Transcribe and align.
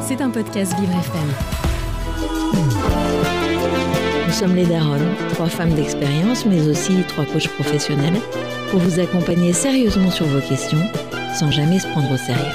C'est 0.00 0.22
un 0.22 0.30
podcast 0.30 0.74
Vivre 0.78 0.92
FM. 0.92 1.28
Nous 4.26 4.32
sommes 4.32 4.54
les 4.54 4.64
Daronnes, 4.64 5.14
trois 5.30 5.48
femmes 5.48 5.74
d'expérience, 5.74 6.46
mais 6.46 6.66
aussi 6.66 7.02
trois 7.08 7.26
coachs 7.26 7.48
professionnels, 7.48 8.20
pour 8.70 8.80
vous 8.80 9.00
accompagner 9.00 9.52
sérieusement 9.52 10.10
sur 10.10 10.24
vos 10.24 10.40
questions, 10.40 10.80
sans 11.34 11.50
jamais 11.50 11.78
se 11.78 11.86
prendre 11.88 12.10
au 12.10 12.16
sérieux. 12.16 12.54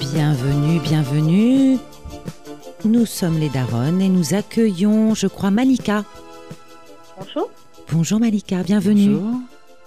Bienvenue, 0.00 0.80
bienvenue. 0.80 1.78
Nous 2.84 3.06
sommes 3.06 3.38
les 3.38 3.48
Daronnes 3.48 4.00
et 4.00 4.08
nous 4.08 4.34
accueillons, 4.34 5.14
je 5.14 5.28
crois, 5.28 5.52
Malika. 5.52 6.04
Bonjour. 7.16 7.48
Bonjour 7.92 8.18
Malika, 8.18 8.64
bienvenue. 8.64 9.18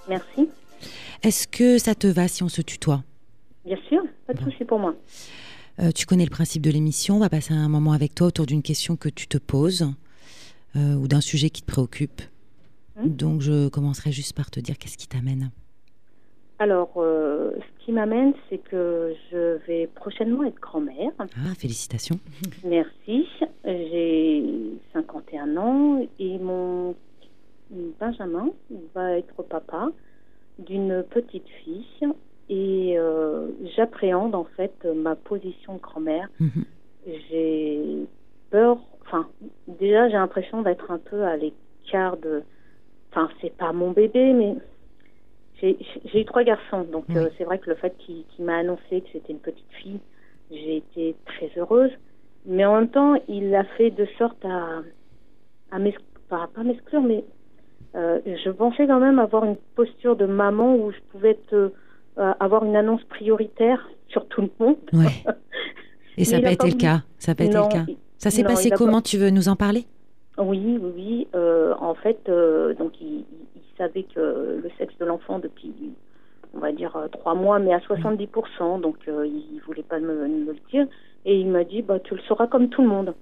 Merci. 0.08 0.50
Est-ce 1.24 1.46
que 1.46 1.78
ça 1.78 1.94
te 1.94 2.08
va 2.08 2.30
si 2.30 2.42
on 2.44 2.50
se 2.50 2.62
tutoie? 2.62 3.04
Bien 3.66 3.78
sûr, 3.90 4.02
pas 4.34 4.44
de 4.44 4.52
souci 4.52 4.66
pour 4.66 4.80
moi. 4.80 4.96
Euh, 5.80 5.92
Tu 5.92 6.06
connais 6.06 6.26
le 6.26 6.30
principe 6.30 6.62
de 6.62 6.70
l'émission, 6.70 7.16
on 7.16 7.20
va 7.20 7.30
passer 7.30 7.54
un 7.54 7.70
moment 7.70 7.94
avec 7.94 8.14
toi 8.14 8.28
autour 8.28 8.46
d'une 8.46 8.62
question 8.62 8.96
que 8.96 9.10
tu 9.10 9.28
te 9.28 9.38
poses 9.38 9.92
euh, 10.76 10.96
ou 10.96 11.08
d'un 11.08 11.22
sujet 11.22 11.50
qui 11.50 11.62
te 11.62 11.72
préoccupe. 11.72 12.22
Hmm. 12.96 13.08
Donc 13.08 13.42
je 13.42 13.70
commencerai 13.70 14.12
juste 14.12 14.36
par 14.36 14.52
te 14.52 14.60
dire 14.60 14.78
qu'est-ce 14.78 14.98
qui 14.98 15.08
t'amène. 15.08 15.50
Alors, 16.60 16.92
euh, 16.98 17.52
ce 17.56 17.86
qui 17.86 17.94
m'amène, 17.94 18.34
c'est 18.50 18.58
que 18.58 19.16
je 19.32 19.66
vais 19.66 19.88
prochainement 19.88 20.44
être 20.44 20.60
grand-mère. 20.60 21.12
Ah, 21.20 21.56
félicitations. 21.58 22.20
Merci. 22.66 23.26
J'ai 23.64 24.44
51 24.94 25.56
ans 25.56 26.06
et 26.20 26.38
mon 26.38 26.96
Benjamin 28.00 28.50
va 28.94 29.18
être 29.18 29.42
papa 29.44 29.90
d'une 30.60 31.04
petite 31.10 31.48
fille. 31.64 31.86
Et 32.50 32.96
euh, 32.98 33.48
j'appréhende 33.76 34.34
en 34.34 34.46
fait 34.58 34.86
ma 34.86 35.16
position 35.16 35.76
de 35.76 35.80
grand-mère. 35.80 36.28
Mhm. 36.40 36.66
J'ai 37.30 38.06
peur, 38.50 38.78
enfin, 39.02 39.28
déjà 39.68 40.08
j'ai 40.10 40.16
l'impression 40.16 40.62
d'être 40.62 40.90
un 40.92 40.98
peu 40.98 41.24
à 41.24 41.38
l'écart 41.38 42.18
de. 42.18 42.44
Enfin, 43.12 43.30
c'est 43.42 43.56
pas 43.56 43.72
mon 43.74 43.92
bébé, 43.92 44.34
mais 44.34 44.56
j'ai 45.62 46.22
eu 46.22 46.26
trois 46.26 46.44
garçons. 46.44 46.84
Donc 46.84 47.06
Oui. 47.10 47.18
euh, 47.18 47.30
c'est 47.38 47.44
vrai 47.44 47.60
que 47.60 47.70
le 47.70 47.76
fait 47.76 47.96
qu'il 48.00 48.26
qu'il 48.26 48.46
m'a 48.46 48.58
annoncé 48.58 49.02
que 49.02 49.08
c'était 49.12 49.34
une 49.34 49.40
petite 49.40 49.72
fille, 49.82 50.00
j'ai 50.52 50.78
été 50.78 51.16
très 51.26 51.52
heureuse. 51.58 51.92
Mais 52.46 52.66
en 52.66 52.76
même 52.76 52.90
temps, 52.90 53.16
il 53.28 53.54
a 53.54 53.64
fait 53.64 53.92
de 53.92 54.08
sorte 54.18 54.44
à, 54.46 54.82
à 55.72 55.80
pas, 56.30 56.50
pas 56.54 56.64
m'exclure, 56.64 57.02
mais 57.02 57.24
euh, 57.96 58.20
je 58.26 58.50
pensais 58.50 58.88
quand 58.88 59.00
même 59.00 59.20
avoir 59.20 59.44
une 59.46 59.58
posture 59.76 60.16
de 60.16 60.26
maman 60.26 60.76
où 60.76 60.92
je 60.92 61.00
pouvais 61.12 61.32
être, 61.32 61.74
euh, 62.20 62.34
avoir 62.40 62.64
une 62.66 62.76
annonce 62.76 63.04
prioritaire 63.06 63.90
sur 64.08 64.28
tout 64.28 64.42
le 64.42 64.50
monde. 64.60 64.78
Ouais. 64.94 65.24
Et 66.18 66.26
ça 66.26 66.38
n'a 66.38 66.44
pas 66.44 66.52
été 66.52 66.70
le 66.70 66.78
cas? 66.78 67.04
Ça 67.18 67.32
n'a 67.32 67.36
pas 67.36 67.46
été 67.46 67.58
le 67.58 67.70
cas? 67.70 67.86
Ça 68.18 68.30
s'est 68.30 68.44
passé 68.44 68.70
pas- 68.70 68.76
comment? 68.76 69.02
Tu 69.02 69.18
veux 69.18 69.30
nous 69.30 69.48
en 69.48 69.56
parler? 69.56 69.86
Oui, 70.38 70.80
oui, 70.82 70.92
oui. 70.96 71.28
Euh, 71.36 71.74
en 71.80 71.96
fait, 71.96 72.20
euh, 72.28 72.74
donc 72.74 72.94
il, 73.02 73.26
savait 73.78 74.04
que 74.04 74.60
le 74.62 74.70
sexe 74.78 74.94
de 75.00 75.06
l'enfant 75.06 75.40
depuis, 75.40 75.74
on 76.54 76.60
va 76.60 76.74
dire, 76.74 76.98
trois 77.14 77.34
mois, 77.34 77.60
mais 77.60 77.74
à 77.74 77.80
70%, 77.80 78.82
donc 78.82 78.98
il 79.08 79.62
voulait 79.66 79.84
pas 79.84 80.00
me, 80.00 80.28
me 80.28 80.52
le 80.52 80.60
dire. 80.70 80.86
Et 81.24 81.40
il 81.40 81.48
m'a 81.48 81.64
dit, 81.64 81.82
bah, 81.82 82.00
tu 82.00 82.14
le 82.14 82.20
sauras 82.28 82.48
comme 82.48 82.68
tout 82.68 82.82
le 82.82 82.90
monde. 82.90 83.14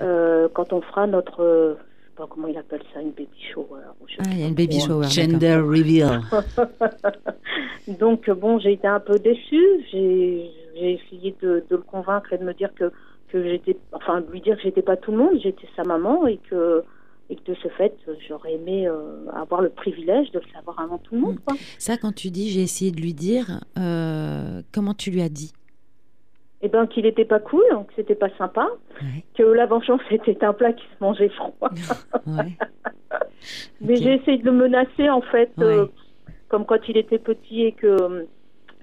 Euh, 0.00 0.48
quand 0.52 0.72
on 0.72 0.82
fera 0.82 1.06
notre, 1.06 1.78
pas 2.16 2.26
comment 2.28 2.48
il 2.48 2.56
appelle 2.56 2.82
ça, 2.92 3.00
une 3.00 3.10
baby 3.10 3.38
shower. 3.52 3.80
Ah, 4.18 4.22
il 4.32 4.40
y 4.40 4.44
a 4.44 4.48
une 4.48 4.54
baby 4.54 4.80
shower. 4.80 5.06
Gender 5.08 5.56
reveal. 5.56 6.20
Donc 8.00 8.28
bon, 8.30 8.58
j'ai 8.58 8.72
été 8.72 8.86
un 8.86 9.00
peu 9.00 9.18
déçue. 9.18 9.84
J'ai 9.92 10.50
j'ai 10.74 10.92
essayé 10.94 11.34
de, 11.40 11.64
de 11.70 11.76
le 11.76 11.82
convaincre 11.82 12.32
et 12.32 12.38
de 12.38 12.44
me 12.44 12.54
dire 12.54 12.70
que 12.74 12.92
que 13.28 13.42
j'étais, 13.42 13.76
enfin 13.92 14.20
de 14.20 14.30
lui 14.30 14.40
dire 14.40 14.56
que 14.56 14.62
j'étais 14.62 14.82
pas 14.82 14.96
tout 14.96 15.10
le 15.10 15.18
monde, 15.18 15.38
j'étais 15.42 15.68
sa 15.76 15.84
maman 15.84 16.26
et 16.26 16.38
que 16.48 16.82
et 17.28 17.34
que 17.34 17.50
de 17.50 17.56
ce 17.60 17.68
fait, 17.68 17.92
j'aurais 18.28 18.54
aimé 18.54 18.86
euh, 18.86 19.28
avoir 19.34 19.60
le 19.60 19.68
privilège 19.68 20.30
de 20.30 20.38
le 20.38 20.44
savoir 20.52 20.78
avant 20.78 20.98
tout 20.98 21.16
le 21.16 21.20
monde. 21.20 21.38
Quoi. 21.44 21.56
Ça, 21.76 21.96
quand 21.96 22.14
tu 22.14 22.30
dis 22.30 22.50
j'ai 22.50 22.62
essayé 22.62 22.92
de 22.92 23.00
lui 23.00 23.14
dire, 23.14 23.60
euh, 23.78 24.62
comment 24.72 24.94
tu 24.94 25.10
lui 25.10 25.22
as 25.22 25.28
dit? 25.28 25.52
Et 26.66 26.68
ben 26.68 26.88
qu'il 26.88 27.06
était 27.06 27.24
pas 27.24 27.38
cool, 27.38 27.62
que 27.70 27.92
c'était 27.94 28.16
pas 28.16 28.28
sympa, 28.36 28.66
Ouais. 29.00 29.22
que 29.38 29.44
la 29.44 29.66
vengeance 29.66 30.00
était 30.10 30.44
un 30.44 30.52
plat 30.52 30.72
qui 30.72 30.82
se 30.82 31.04
mangeait 31.04 31.28
froid. 31.28 31.52
Ouais. 32.26 32.56
Mais 33.80 33.94
j'ai 33.94 34.14
essayé 34.14 34.38
de 34.38 34.46
le 34.46 34.50
menacer 34.50 35.08
en 35.08 35.20
fait, 35.20 35.52
euh, 35.60 35.86
comme 36.48 36.66
quand 36.66 36.80
il 36.88 36.96
était 36.96 37.20
petit 37.20 37.62
et 37.62 37.72
que 37.72 37.86
euh, 37.86 38.24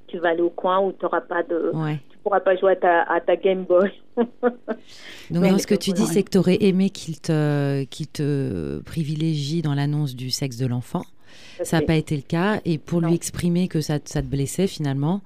tu 0.07 0.17
vas 0.19 0.29
aller 0.29 0.41
au 0.41 0.49
coin 0.49 0.79
où 0.79 0.93
tu 0.93 1.05
pas 1.27 1.43
de, 1.43 1.73
tu 2.09 2.17
pourras 2.23 2.39
pas 2.39 2.55
jouer 2.55 2.71
à 2.71 2.75
ta, 2.77 3.01
à 3.01 3.19
ta 3.19 3.35
Game 3.35 3.65
Boy. 3.65 3.91
Donc, 4.15 4.29
non, 5.31 5.57
ce 5.57 5.67
que 5.67 5.75
tu 5.75 5.91
dis, 5.91 6.05
c'est 6.05 6.23
que 6.23 6.29
tu 6.29 6.37
aurais 6.37 6.59
aimé 6.61 6.89
qu'il 6.89 7.19
te, 7.19 7.83
qu'il 7.83 8.07
te 8.07 8.79
privilégie 8.83 9.61
dans 9.61 9.73
l'annonce 9.73 10.15
du 10.15 10.29
sexe 10.29 10.55
de 10.55 10.67
l'enfant. 10.67 11.03
Ça 11.63 11.79
n'a 11.79 11.85
pas 11.85 11.95
été 11.95 12.15
le 12.15 12.21
cas. 12.23 12.61
Et 12.65 12.77
pour 12.77 13.01
Non. 13.01 13.09
lui 13.09 13.15
exprimer 13.15 13.67
que 13.67 13.81
ça, 13.81 13.99
ça 14.05 14.21
te 14.21 14.27
blessait, 14.27 14.67
finalement, 14.67 15.21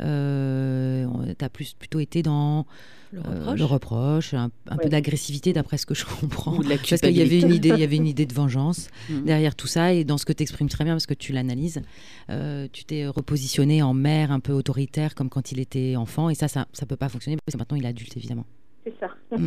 euh, 0.00 1.06
tu 1.38 1.44
as 1.44 1.48
plus, 1.48 1.74
plutôt 1.74 2.00
été 2.00 2.22
dans 2.22 2.66
Le 3.12 3.18
euh, 3.18 3.22
reproche 3.24 3.58
le 3.58 3.64
reproche, 3.64 4.34
un, 4.34 4.50
un 4.68 4.76
peu 4.76 4.88
d'agressivité, 4.88 5.52
d'après 5.52 5.78
ce 5.78 5.86
que 5.86 5.94
je 5.94 6.04
comprends. 6.20 6.56
Ou 6.56 6.62
de 6.62 6.68
la 6.68 6.76
Parce 6.76 7.00
qu'il 7.00 7.16
y 7.16 7.20
avait 7.22 7.40
une 7.40 7.52
idée, 7.52 7.70
il 7.70 7.78
y 7.80 7.82
avait 7.82 7.96
une 7.96 8.06
idée 8.06 8.26
de 8.26 8.32
vengeance 8.34 8.88
Mhm. 9.10 9.24
derrière 9.24 9.54
tout 9.56 9.66
ça. 9.66 9.92
Et 9.92 10.04
dans 10.04 10.16
ce 10.18 10.24
que 10.24 10.32
tu 10.32 10.42
exprimes 10.42 10.68
très 10.68 10.84
bien, 10.84 10.94
parce 10.94 11.06
que 11.06 11.14
tu 11.14 11.32
l'analyses, 11.32 11.82
euh, 12.30 12.68
tu 12.72 12.84
t'es 12.84 13.06
repositionné 13.06 13.82
en 13.82 13.94
mère 13.94 14.30
un 14.32 14.40
peu 14.40 14.52
autoritaire, 14.52 15.14
comme 15.14 15.28
quand 15.28 15.50
il 15.52 15.58
était 15.60 15.96
enfant. 15.96 16.30
Et 16.30 16.34
ça, 16.34 16.46
ça 16.48 16.66
ne 16.80 16.86
peut 16.86 16.96
pas 16.96 17.08
fonctionner, 17.08 17.36
parce 17.44 17.54
que 17.54 17.58
maintenant 17.58 17.76
il 17.76 17.84
est 17.84 17.88
adulte, 17.88 18.16
évidemment. 18.16 18.46
C'est 18.84 18.94
ça. 19.00 19.08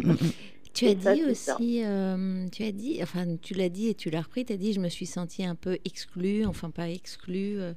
Tu 0.73 0.87
as 0.87 0.95
ça, 0.99 1.13
dit 1.13 1.23
aussi, 1.23 1.83
euh, 1.83 2.47
tu 2.49 2.63
as 2.63 2.71
dit, 2.71 2.99
enfin, 3.03 3.37
tu 3.41 3.53
l'as 3.53 3.69
dit 3.69 3.89
et 3.89 3.93
tu 3.95 4.09
l'as 4.09 4.21
repris, 4.23 4.43
tu 4.45 4.53
as 4.53 4.57
dit, 4.57 4.73
je 4.73 4.79
me 4.79 4.89
suis 4.89 5.05
sentie 5.05 5.45
un 5.45 5.55
peu 5.55 5.77
exclue, 5.85 6.45
enfin 6.45 6.71
pas 6.71 6.89
exclue. 6.89 7.59
euh, 7.59 7.73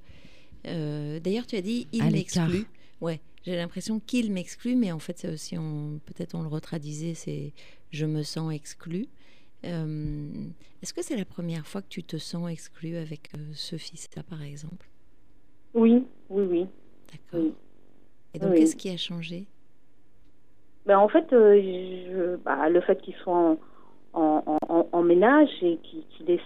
euh, 0.66 1.20
D'ailleurs, 1.20 1.46
tu 1.46 1.56
as 1.56 1.62
dit, 1.62 1.88
il 1.92 2.10
m'exclut. 2.10 2.66
Ouais, 3.02 3.20
j'ai 3.44 3.56
l'impression 3.56 4.00
qu'il 4.00 4.32
m'exclut, 4.32 4.76
mais 4.76 4.92
en 4.92 4.98
fait, 4.98 5.18
c'est 5.18 5.28
aussi, 5.32 5.58
on, 5.58 6.00
peut-être 6.06 6.34
on 6.34 6.42
le 6.42 6.48
retraduisait, 6.48 7.14
c'est 7.14 7.52
je 7.90 8.06
me 8.06 8.22
sens 8.22 8.52
exclue. 8.54 9.08
Euh, 9.64 10.30
Est-ce 10.82 10.94
que 10.94 11.02
c'est 11.02 11.16
la 11.16 11.24
première 11.26 11.66
fois 11.66 11.82
que 11.82 11.88
tu 11.88 12.02
te 12.02 12.16
sens 12.18 12.50
exclue 12.50 12.96
avec 12.96 13.30
euh, 13.36 13.38
ce 13.54 13.76
fils-là, 13.76 14.22
par 14.22 14.42
exemple? 14.42 14.88
Oui, 15.74 16.04
oui, 16.30 16.44
oui. 16.44 16.66
D'accord. 17.12 17.46
Oui. 17.46 17.52
Et 18.34 18.38
donc, 18.38 18.52
Oui. 18.52 18.58
qu'est-ce 18.58 18.76
qui 18.76 18.88
a 18.90 18.96
changé? 18.96 19.48
Ben, 20.86 20.98
en 20.98 21.08
fait, 21.08 21.32
euh, 21.32 21.60
je- 21.60 22.36
bah, 22.36 22.68
le 22.68 22.80
fait 22.80 23.00
qu'il 23.02 23.14
soit 23.16 23.34
en, 23.34 23.56
en, 24.14 24.42
en- 24.92 25.02
ménage 25.02 25.50
et 25.62 25.76
qu'il 25.78 26.04
qu'il 26.06 26.30
ait 26.30 26.40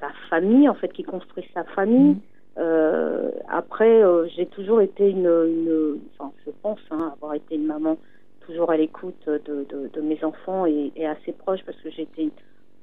sa 0.00 0.08
famille, 0.28 0.68
en 0.68 0.74
fait, 0.74 0.92
qu'il 0.92 1.06
construise 1.06 1.46
sa 1.54 1.64
famille. 1.64 2.14
Mhm. 2.14 2.20
Euh, 2.58 3.30
après, 3.48 4.02
euh, 4.02 4.26
j'ai 4.34 4.46
toujours 4.46 4.80
été 4.80 5.08
une, 5.10 5.26
une- 5.26 6.00
enfin, 6.18 6.32
je 6.44 6.50
pense 6.62 6.78
hein, 6.90 7.12
avoir 7.14 7.34
été 7.34 7.54
une 7.54 7.66
maman 7.66 7.96
toujours 8.40 8.70
à 8.70 8.76
l'écoute 8.76 9.26
de, 9.26 9.66
de, 9.68 9.88
de 9.92 10.00
mes 10.00 10.22
enfants 10.24 10.66
et, 10.66 10.92
et 10.96 11.06
assez 11.06 11.32
proche 11.32 11.60
parce 11.66 11.78
que 11.80 11.90
j'étais 11.90 12.22
une, 12.22 12.30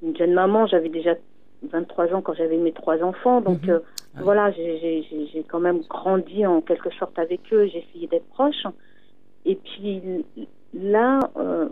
une 0.04 0.16
jeune 0.18 0.34
maman. 0.34 0.68
J'avais 0.68 0.90
déjà 0.90 1.16
23 1.64 2.14
ans 2.14 2.22
quand 2.22 2.34
j'avais 2.34 2.58
mes 2.58 2.74
trois 2.74 3.02
enfants, 3.04 3.42
donc 3.42 3.64
Mhm. 3.64 3.70
euh, 3.72 3.80
Ah 4.16 4.20
voilà, 4.24 4.52
j'ai 4.52 5.44
quand 5.50 5.60
même 5.60 5.82
grandi 5.90 6.46
en 6.46 6.62
quelque 6.62 6.92
sorte 6.92 7.18
avec 7.18 7.42
eux. 7.52 7.66
J'ai 7.68 7.80
essayé 7.90 8.08
d'être 8.08 8.28
proche. 8.30 8.64
Et 9.46 9.56
puis 9.56 10.02
là, 10.74 11.20
euh, 11.38 11.70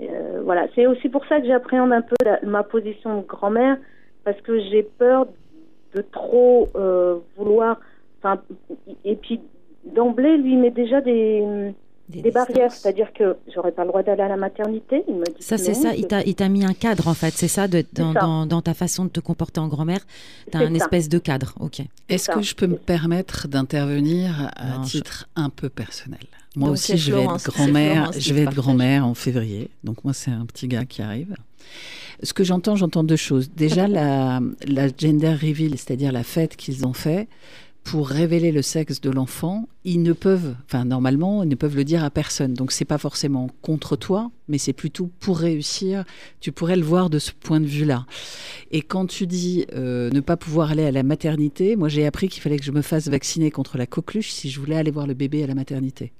euh, 0.00 0.40
voilà, 0.44 0.66
c'est 0.74 0.86
aussi 0.86 1.08
pour 1.08 1.24
ça 1.26 1.40
que 1.40 1.46
j'appréhende 1.46 1.92
un 1.92 2.02
peu 2.02 2.16
la- 2.24 2.40
ma 2.42 2.62
position 2.62 3.20
de 3.20 3.26
grand-mère 3.26 3.76
parce 4.24 4.40
que 4.40 4.58
j'ai 4.60 4.82
peur 4.82 5.26
de 5.94 6.02
trop 6.02 6.68
euh, 6.76 7.18
vouloir. 7.36 7.80
Et 9.04 9.16
puis 9.16 9.40
d'emblée, 9.84 10.36
lui 10.36 10.56
met 10.56 10.70
déjà 10.70 11.00
des, 11.00 11.72
des 12.20 12.30
barrières, 12.30 12.70
c'est-à-dire 12.72 13.12
que 13.14 13.36
j'aurais 13.54 13.72
pas 13.72 13.82
le 13.84 13.88
droit 13.88 14.02
d'aller 14.02 14.22
à 14.22 14.28
la 14.28 14.36
maternité. 14.36 15.02
Il 15.08 15.14
me 15.14 15.24
dit 15.24 15.32
Ça, 15.40 15.56
c'est 15.56 15.72
ça. 15.74 15.94
Il 15.94 16.06
t'a, 16.06 16.22
il 16.24 16.34
t'a 16.34 16.48
mis 16.48 16.64
un 16.64 16.74
cadre, 16.74 17.08
en 17.08 17.14
fait. 17.14 17.32
C'est 17.34 17.48
ça, 17.48 17.68
de, 17.68 17.84
dans, 17.94 18.12
ça. 18.12 18.20
dans- 18.20 18.46
dans 18.46 18.60
ta 18.60 18.74
façon 18.74 19.04
de 19.04 19.10
te 19.10 19.20
comporter 19.20 19.60
en 19.60 19.68
grand-mère. 19.68 20.00
Tu 20.50 20.58
as 20.58 20.60
un 20.60 20.68
ça. 20.70 20.84
espèce 20.84 21.08
de 21.08 21.18
cadre. 21.18 21.54
OK. 21.60 21.80
Est-ce 22.08 22.30
que 22.30 22.42
je 22.42 22.54
peux 22.54 22.66
me 22.66 22.76
permettre 22.76 23.48
d'intervenir 23.48 24.50
à 24.56 24.78
Non, 24.78 24.82
je- 24.84 24.90
titre 24.98 25.28
un 25.36 25.48
peu 25.48 25.68
personnel? 25.68 26.20
Moi 26.54 26.66
Donc, 26.68 26.74
aussi, 26.74 26.98
je 26.98 27.12
vais 27.14 27.22
être 27.24 27.50
grand-mère. 27.50 28.10
Je 28.12 28.34
vais 28.34 28.40
être 28.40 28.46
partage. 28.46 28.62
grand-mère 28.64 29.06
en 29.06 29.14
février. 29.14 29.70
Donc 29.84 30.04
moi, 30.04 30.12
c'est 30.12 30.30
un 30.30 30.44
petit 30.44 30.68
gars 30.68 30.84
qui 30.84 31.00
arrive. 31.00 31.34
Ce 32.22 32.34
que 32.34 32.44
j'entends, 32.44 32.76
j'entends 32.76 33.04
deux 33.04 33.16
choses. 33.16 33.50
Déjà, 33.56 33.88
la, 33.88 34.40
la 34.66 34.88
gender 34.88 35.32
reveal, 35.32 35.70
c'est-à-dire 35.78 36.12
la 36.12 36.22
fête 36.24 36.56
qu'ils 36.56 36.86
ont 36.86 36.92
fait, 36.92 37.26
pour 37.84 38.08
révéler 38.08 38.52
le 38.52 38.62
sexe 38.62 39.00
de 39.00 39.10
l'enfant, 39.10 39.68
ils 39.84 40.02
ne 40.02 40.12
peuvent, 40.12 40.54
enfin 40.64 40.84
normalement, 40.84 41.42
ils 41.42 41.48
ne 41.48 41.54
peuvent 41.54 41.76
le 41.76 41.84
dire 41.84 42.04
à 42.04 42.10
personne. 42.10 42.54
Donc 42.54 42.72
c'est 42.72 42.84
pas 42.84 42.98
forcément 42.98 43.50
contre 43.60 43.96
toi, 43.96 44.30
mais 44.48 44.58
c'est 44.58 44.72
plutôt 44.72 45.10
pour 45.20 45.38
réussir. 45.38 46.04
Tu 46.40 46.52
pourrais 46.52 46.76
le 46.76 46.82
voir 46.82 47.10
de 47.10 47.18
ce 47.18 47.32
point 47.32 47.60
de 47.60 47.66
vue-là. 47.66 48.06
Et 48.70 48.82
quand 48.82 49.06
tu 49.06 49.26
dis 49.26 49.66
euh, 49.74 50.10
ne 50.10 50.20
pas 50.20 50.36
pouvoir 50.36 50.70
aller 50.70 50.84
à 50.84 50.92
la 50.92 51.02
maternité, 51.02 51.76
moi 51.76 51.88
j'ai 51.88 52.06
appris 52.06 52.28
qu'il 52.28 52.42
fallait 52.42 52.58
que 52.58 52.64
je 52.64 52.72
me 52.72 52.82
fasse 52.82 53.08
vacciner 53.08 53.50
contre 53.50 53.78
la 53.78 53.86
coqueluche 53.86 54.30
si 54.30 54.48
je 54.48 54.60
voulais 54.60 54.76
aller 54.76 54.90
voir 54.90 55.06
le 55.06 55.14
bébé 55.14 55.42
à 55.42 55.46
la 55.46 55.54
maternité. 55.54 56.12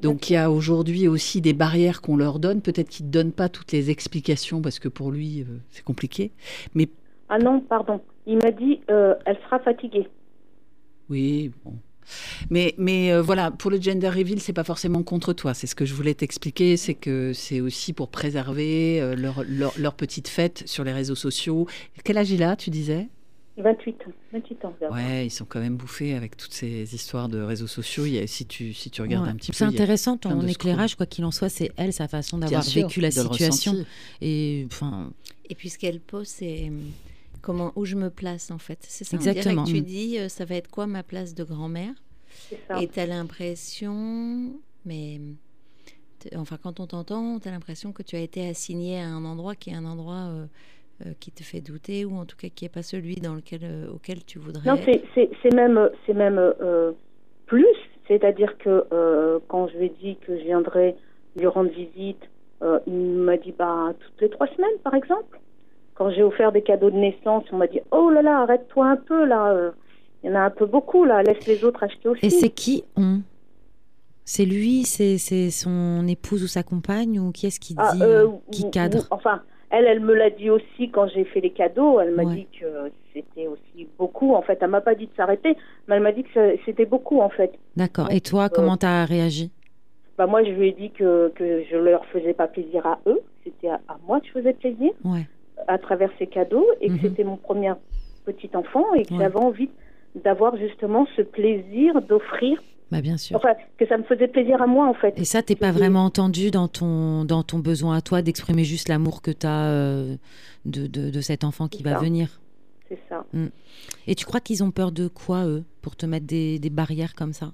Donc 0.00 0.30
il 0.30 0.34
y 0.34 0.36
a 0.36 0.50
aujourd'hui 0.50 1.08
aussi 1.08 1.40
des 1.40 1.52
barrières 1.52 2.00
qu'on 2.00 2.16
leur 2.16 2.38
donne. 2.38 2.62
Peut-être 2.62 2.88
qu'ils 2.88 3.06
ne 3.06 3.10
donnent 3.10 3.32
pas 3.32 3.48
toutes 3.48 3.72
les 3.72 3.90
explications 3.90 4.62
parce 4.62 4.78
que 4.78 4.88
pour 4.88 5.10
lui 5.10 5.42
euh, 5.42 5.58
c'est 5.70 5.84
compliqué. 5.84 6.30
Mais 6.74 6.88
ah 7.28 7.38
non, 7.38 7.60
pardon. 7.60 8.00
Il 8.26 8.38
m'a 8.38 8.50
dit 8.50 8.80
euh, 8.90 9.14
elle 9.26 9.38
sera 9.44 9.58
fatiguée. 9.58 10.08
Oui, 11.10 11.50
bon. 11.64 11.74
Mais, 12.50 12.74
mais 12.78 13.12
euh, 13.12 13.22
voilà, 13.22 13.50
pour 13.50 13.70
le 13.70 13.80
gender 13.80 14.08
reveal, 14.08 14.40
c'est 14.40 14.52
pas 14.52 14.64
forcément 14.64 15.02
contre 15.02 15.32
toi. 15.32 15.54
C'est 15.54 15.66
ce 15.66 15.74
que 15.74 15.84
je 15.84 15.94
voulais 15.94 16.14
t'expliquer, 16.14 16.76
c'est 16.76 16.94
que 16.94 17.32
c'est 17.32 17.60
aussi 17.60 17.92
pour 17.92 18.08
préserver 18.08 19.00
euh, 19.00 19.14
leur, 19.14 19.44
leur, 19.46 19.94
petite 19.94 20.28
fête 20.28 20.62
sur 20.66 20.84
les 20.84 20.92
réseaux 20.92 21.14
sociaux. 21.14 21.66
Quel 22.04 22.18
âge 22.18 22.30
il 22.30 22.42
a, 22.42 22.56
tu 22.56 22.70
disais? 22.70 23.08
28 23.58 23.94
ans. 24.06 24.12
28 24.32 24.64
ans 24.64 24.74
ouais, 24.92 25.26
ils 25.26 25.30
sont 25.30 25.44
quand 25.44 25.58
même 25.58 25.76
bouffés 25.76 26.14
avec 26.14 26.36
toutes 26.36 26.52
ces 26.52 26.94
histoires 26.94 27.28
de 27.28 27.40
réseaux 27.40 27.66
sociaux. 27.66 28.06
Il 28.06 28.14
y 28.14 28.18
a, 28.18 28.26
si, 28.28 28.46
tu, 28.46 28.72
si 28.72 28.88
tu 28.88 29.02
regardes 29.02 29.28
un 29.28 29.34
petit 29.34 29.50
peu. 29.50 29.56
C'est 29.56 29.64
intéressant 29.64 30.16
ton 30.16 30.40
éclairage, 30.46 30.94
quoi 30.94 31.06
qu'il 31.06 31.24
en 31.24 31.32
soit, 31.32 31.48
c'est 31.48 31.72
elle, 31.76 31.92
sa 31.92 32.06
façon 32.06 32.38
d'avoir 32.38 32.62
vécu 32.62 33.00
la 33.00 33.10
situation. 33.10 33.84
Et, 34.20 34.64
enfin... 34.70 35.10
Et 35.50 35.54
puis 35.54 35.70
ce 35.70 35.78
qu'elle 35.78 35.98
pose, 35.98 36.28
c'est 36.28 36.70
comment 37.42 37.72
où 37.76 37.84
je 37.84 37.96
me 37.96 38.10
place 38.10 38.50
en 38.50 38.58
fait. 38.58 38.78
C'est 38.80 39.04
ça. 39.04 39.16
Exactement. 39.16 39.64
tu 39.64 39.80
dis, 39.80 40.18
euh, 40.18 40.28
ça 40.28 40.44
va 40.44 40.56
être 40.56 40.70
quoi 40.70 40.86
ma 40.86 41.02
place 41.02 41.34
de 41.34 41.44
grand-mère 41.44 41.94
Et 42.80 42.88
tu 42.88 43.00
as 43.00 43.06
l'impression, 43.06 44.52
mais 44.84 45.20
enfin 46.36 46.56
quand 46.62 46.80
on 46.80 46.86
t'entend, 46.86 47.38
tu 47.38 47.48
as 47.48 47.50
l'impression 47.50 47.92
que 47.92 48.02
tu 48.02 48.16
as 48.16 48.20
été 48.20 48.46
assigné 48.48 49.00
à 49.00 49.06
un 49.06 49.24
endroit 49.24 49.54
qui 49.54 49.70
est 49.70 49.74
un 49.74 49.84
endroit 49.84 50.28
euh, 50.28 50.46
euh, 51.06 51.12
qui 51.20 51.30
te 51.30 51.42
fait 51.42 51.60
douter 51.60 52.04
ou 52.04 52.16
en 52.16 52.24
tout 52.24 52.36
cas 52.36 52.48
qui 52.48 52.64
n'est 52.64 52.70
pas 52.70 52.82
celui 52.82 53.16
dans 53.16 53.34
lequel 53.34 53.88
auquel 53.92 54.24
tu 54.24 54.38
voudrais. 54.38 54.68
Non, 54.68 54.80
c'est 54.84 55.54
même 55.54 55.90
c'est 56.06 56.14
même 56.14 56.40
plus, 57.46 57.66
c'est-à-dire 58.08 58.56
que 58.58 59.40
quand 59.48 59.68
je 59.68 59.78
lui 59.78 59.86
ai 59.86 59.92
dit 60.00 60.16
que 60.16 60.38
je 60.38 60.44
viendrais 60.44 60.96
lui 61.36 61.46
rendre 61.46 61.70
visite, 61.70 62.22
il 62.86 62.92
m'a 62.92 63.36
dit 63.36 63.52
bah 63.52 63.94
toutes 63.98 64.20
les 64.20 64.30
trois 64.30 64.48
semaines 64.48 64.78
par 64.82 64.94
exemple 64.94 65.38
quand 65.98 66.10
j'ai 66.12 66.22
offert 66.22 66.52
des 66.52 66.62
cadeaux 66.62 66.90
de 66.90 66.96
naissance, 66.96 67.42
on 67.52 67.56
m'a 67.56 67.66
dit 67.66 67.80
Oh 67.90 68.08
là 68.08 68.22
là, 68.22 68.42
arrête-toi 68.42 68.86
un 68.86 68.96
peu 68.96 69.24
là. 69.24 69.50
Euh, 69.50 69.72
il 70.22 70.30
y 70.30 70.32
en 70.32 70.36
a 70.36 70.40
un 70.40 70.50
peu 70.50 70.64
beaucoup 70.64 71.04
là, 71.04 71.22
laisse 71.22 71.44
les 71.46 71.64
autres 71.64 71.82
acheter 71.82 72.08
aussi. 72.08 72.24
Et 72.24 72.30
c'est 72.30 72.50
qui 72.50 72.84
on 72.96 73.20
C'est 74.24 74.44
lui, 74.44 74.84
c'est 74.84 75.18
son 75.50 76.06
épouse 76.06 76.44
ou 76.44 76.46
sa 76.46 76.62
compagne 76.62 77.18
ou 77.18 77.32
qui 77.32 77.46
est-ce 77.46 77.58
qui 77.58 77.74
ah, 77.76 77.92
dit, 77.94 78.02
euh, 78.02 78.28
qui 78.52 78.70
cadre? 78.70 79.06
Enfin, 79.10 79.42
elle, 79.70 79.86
elle 79.86 80.00
me 80.00 80.14
l'a 80.14 80.30
dit 80.30 80.50
aussi 80.50 80.90
quand 80.90 81.08
j'ai 81.08 81.24
fait 81.24 81.40
les 81.40 81.50
cadeaux. 81.50 82.00
Elle 82.00 82.14
m'a 82.14 82.24
dit 82.24 82.46
que 82.60 82.66
c'était 83.12 83.48
aussi 83.48 83.88
beaucoup. 83.98 84.34
En 84.34 84.42
fait, 84.42 84.58
elle 84.60 84.70
m'a 84.70 84.80
pas 84.80 84.94
dit 84.94 85.06
de 85.06 85.14
s'arrêter, 85.16 85.56
mais 85.88 85.96
elle 85.96 86.02
m'a 86.02 86.12
dit 86.12 86.22
que 86.22 86.56
c'était 86.64 86.86
beaucoup 86.86 87.20
en 87.20 87.28
fait. 87.28 87.52
D'accord. 87.76 88.08
Et 88.12 88.20
toi, 88.20 88.44
euh, 88.44 88.48
comment 88.54 88.76
tu 88.76 88.86
as 88.86 89.04
réagi? 89.04 89.50
bah 90.16 90.26
moi, 90.26 90.42
je 90.42 90.50
lui 90.50 90.68
ai 90.68 90.72
dit 90.72 90.90
que, 90.90 91.32
que 91.36 91.62
je 91.70 91.76
leur 91.76 92.04
faisais 92.06 92.34
pas 92.34 92.48
plaisir 92.48 92.84
à 92.84 92.98
eux, 93.06 93.20
c'était 93.44 93.68
à, 93.68 93.80
à, 93.86 93.98
moi 94.04 94.18
que 94.20 94.26
je 94.26 94.32
faisais 94.32 94.52
plaisir. 94.52 94.90
Ouais 95.04 95.28
à 95.68 95.78
travers 95.78 96.10
ces 96.18 96.26
cadeaux 96.26 96.66
et 96.80 96.88
que 96.88 96.94
mhm. 96.94 97.00
c'était 97.02 97.24
mon 97.24 97.36
premier 97.36 97.72
petit 98.24 98.50
enfant 98.54 98.94
et 98.94 99.04
que 99.04 99.16
j'avais 99.16 99.36
envie 99.36 99.70
d'avoir 100.14 100.56
justement 100.56 101.06
ce 101.16 101.22
plaisir 101.22 102.00
d'offrir. 102.02 102.60
Bah 102.90 103.02
bien 103.02 103.18
sûr. 103.18 103.36
Enfin, 103.36 103.54
que 103.76 103.86
ça 103.86 103.98
me 103.98 104.02
faisait 104.04 104.28
plaisir 104.28 104.62
à 104.62 104.66
moi 104.66 104.88
en 104.88 104.94
fait. 104.94 105.12
Et 105.18 105.24
ça, 105.24 105.42
t'es 105.42 105.56
pas 105.56 105.72
vraiment 105.72 106.04
entendu 106.04 106.50
dans 106.50 106.68
ton, 106.68 107.24
dans 107.24 107.42
ton 107.42 107.58
besoin 107.58 107.96
à 107.96 108.00
toi 108.00 108.22
d'exprimer 108.22 108.64
juste 108.64 108.88
l'amour 108.88 109.20
que 109.20 109.30
tu 109.30 109.46
as 109.46 109.66
euh, 109.66 110.16
de, 110.64 110.86
de, 110.86 111.10
de, 111.10 111.20
cet 111.20 111.44
enfant 111.44 111.68
qui 111.68 111.82
va 111.82 111.98
venir. 111.98 112.40
C'est 112.88 112.98
ça. 113.10 113.26
Mm. 113.34 113.48
Et 114.06 114.14
tu 114.14 114.24
crois 114.24 114.40
qu'ils 114.40 114.64
ont 114.64 114.70
peur 114.70 114.90
de 114.90 115.06
quoi, 115.06 115.44
eux, 115.44 115.64
pour 115.82 115.96
te 115.96 116.06
mettre 116.06 116.26
des, 116.26 116.58
des 116.58 116.70
barrières 116.70 117.14
comme 117.14 117.34
ça? 117.34 117.52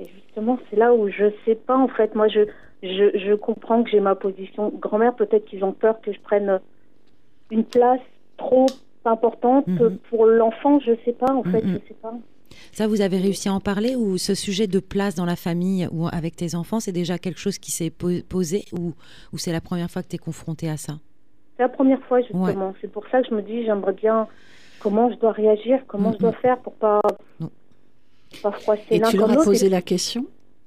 Et 0.00 0.08
Justement, 0.08 0.58
c'est 0.68 0.76
là 0.76 0.92
où 0.92 1.08
je 1.08 1.32
sais 1.44 1.54
pas 1.54 1.76
en 1.76 1.88
fait. 1.88 2.16
Moi, 2.16 2.26
je, 2.26 2.40
je, 2.82 3.34
comprends 3.34 3.82
que 3.82 3.90
j'ai 3.90 4.00
ma 4.00 4.14
position. 4.14 4.72
Grand-mère, 4.80 5.14
peut-être 5.14 5.44
qu'ils 5.46 5.64
ont 5.64 5.72
peur 5.72 6.00
que 6.00 6.12
je 6.12 6.20
prenne 6.20 6.60
une 7.50 7.64
place 7.64 8.00
trop 8.36 8.66
importante 9.04 9.66
mhm. 9.66 9.98
pour 10.10 10.26
l'enfant, 10.26 10.80
je 10.80 10.92
sais 11.04 11.12
pas, 11.12 11.32
en 11.32 11.44
fait, 11.44 11.62
mhm. 11.62 11.74
je 11.74 11.88
sais 11.88 11.94
pas. 12.02 12.14
Ça, 12.72 12.86
vous 12.86 13.00
avez 13.00 13.18
réussi 13.18 13.48
à 13.48 13.52
en 13.52 13.60
parler 13.60 13.96
ou 13.96 14.18
ce 14.18 14.34
sujet 14.34 14.66
de 14.66 14.80
place 14.80 15.14
dans 15.14 15.24
la 15.24 15.36
famille 15.36 15.88
ou 15.92 16.06
avec 16.08 16.36
tes 16.36 16.54
enfants, 16.54 16.80
c'est 16.80 16.92
déjà 16.92 17.18
quelque 17.18 17.38
chose 17.38 17.58
qui 17.58 17.70
s'est 17.70 17.90
posé 17.90 18.64
ou, 18.72 18.94
ou 19.32 19.38
c'est 19.38 19.52
la 19.52 19.60
première 19.60 19.90
fois 19.90 20.02
que 20.02 20.08
tu 20.08 20.16
es 20.16 20.18
confronté 20.18 20.68
à 20.68 20.76
ça? 20.76 20.94
C'est 21.56 21.62
la 21.62 21.68
première 21.68 22.00
fois, 22.02 22.20
justement. 22.20 22.74
C'est 22.80 22.90
pour 22.90 23.06
ça 23.08 23.22
que 23.22 23.28
je 23.28 23.34
me 23.34 23.42
dis, 23.42 23.64
j'aimerais 23.64 23.94
bien 23.94 24.26
comment 24.80 25.10
je 25.10 25.16
dois 25.16 25.32
réagir, 25.32 25.80
comment 25.86 26.12
je 26.12 26.18
dois 26.18 26.32
faire 26.32 26.58
pour 26.58 26.74
pas, 26.74 27.00
pas 28.42 28.52
froisser 28.52 28.82
Et 28.90 29.00
tu 29.00 29.16
leur 29.16 29.30
as 29.30 29.44
posé 29.44 29.68
la 29.68 29.82
question? 29.82 30.26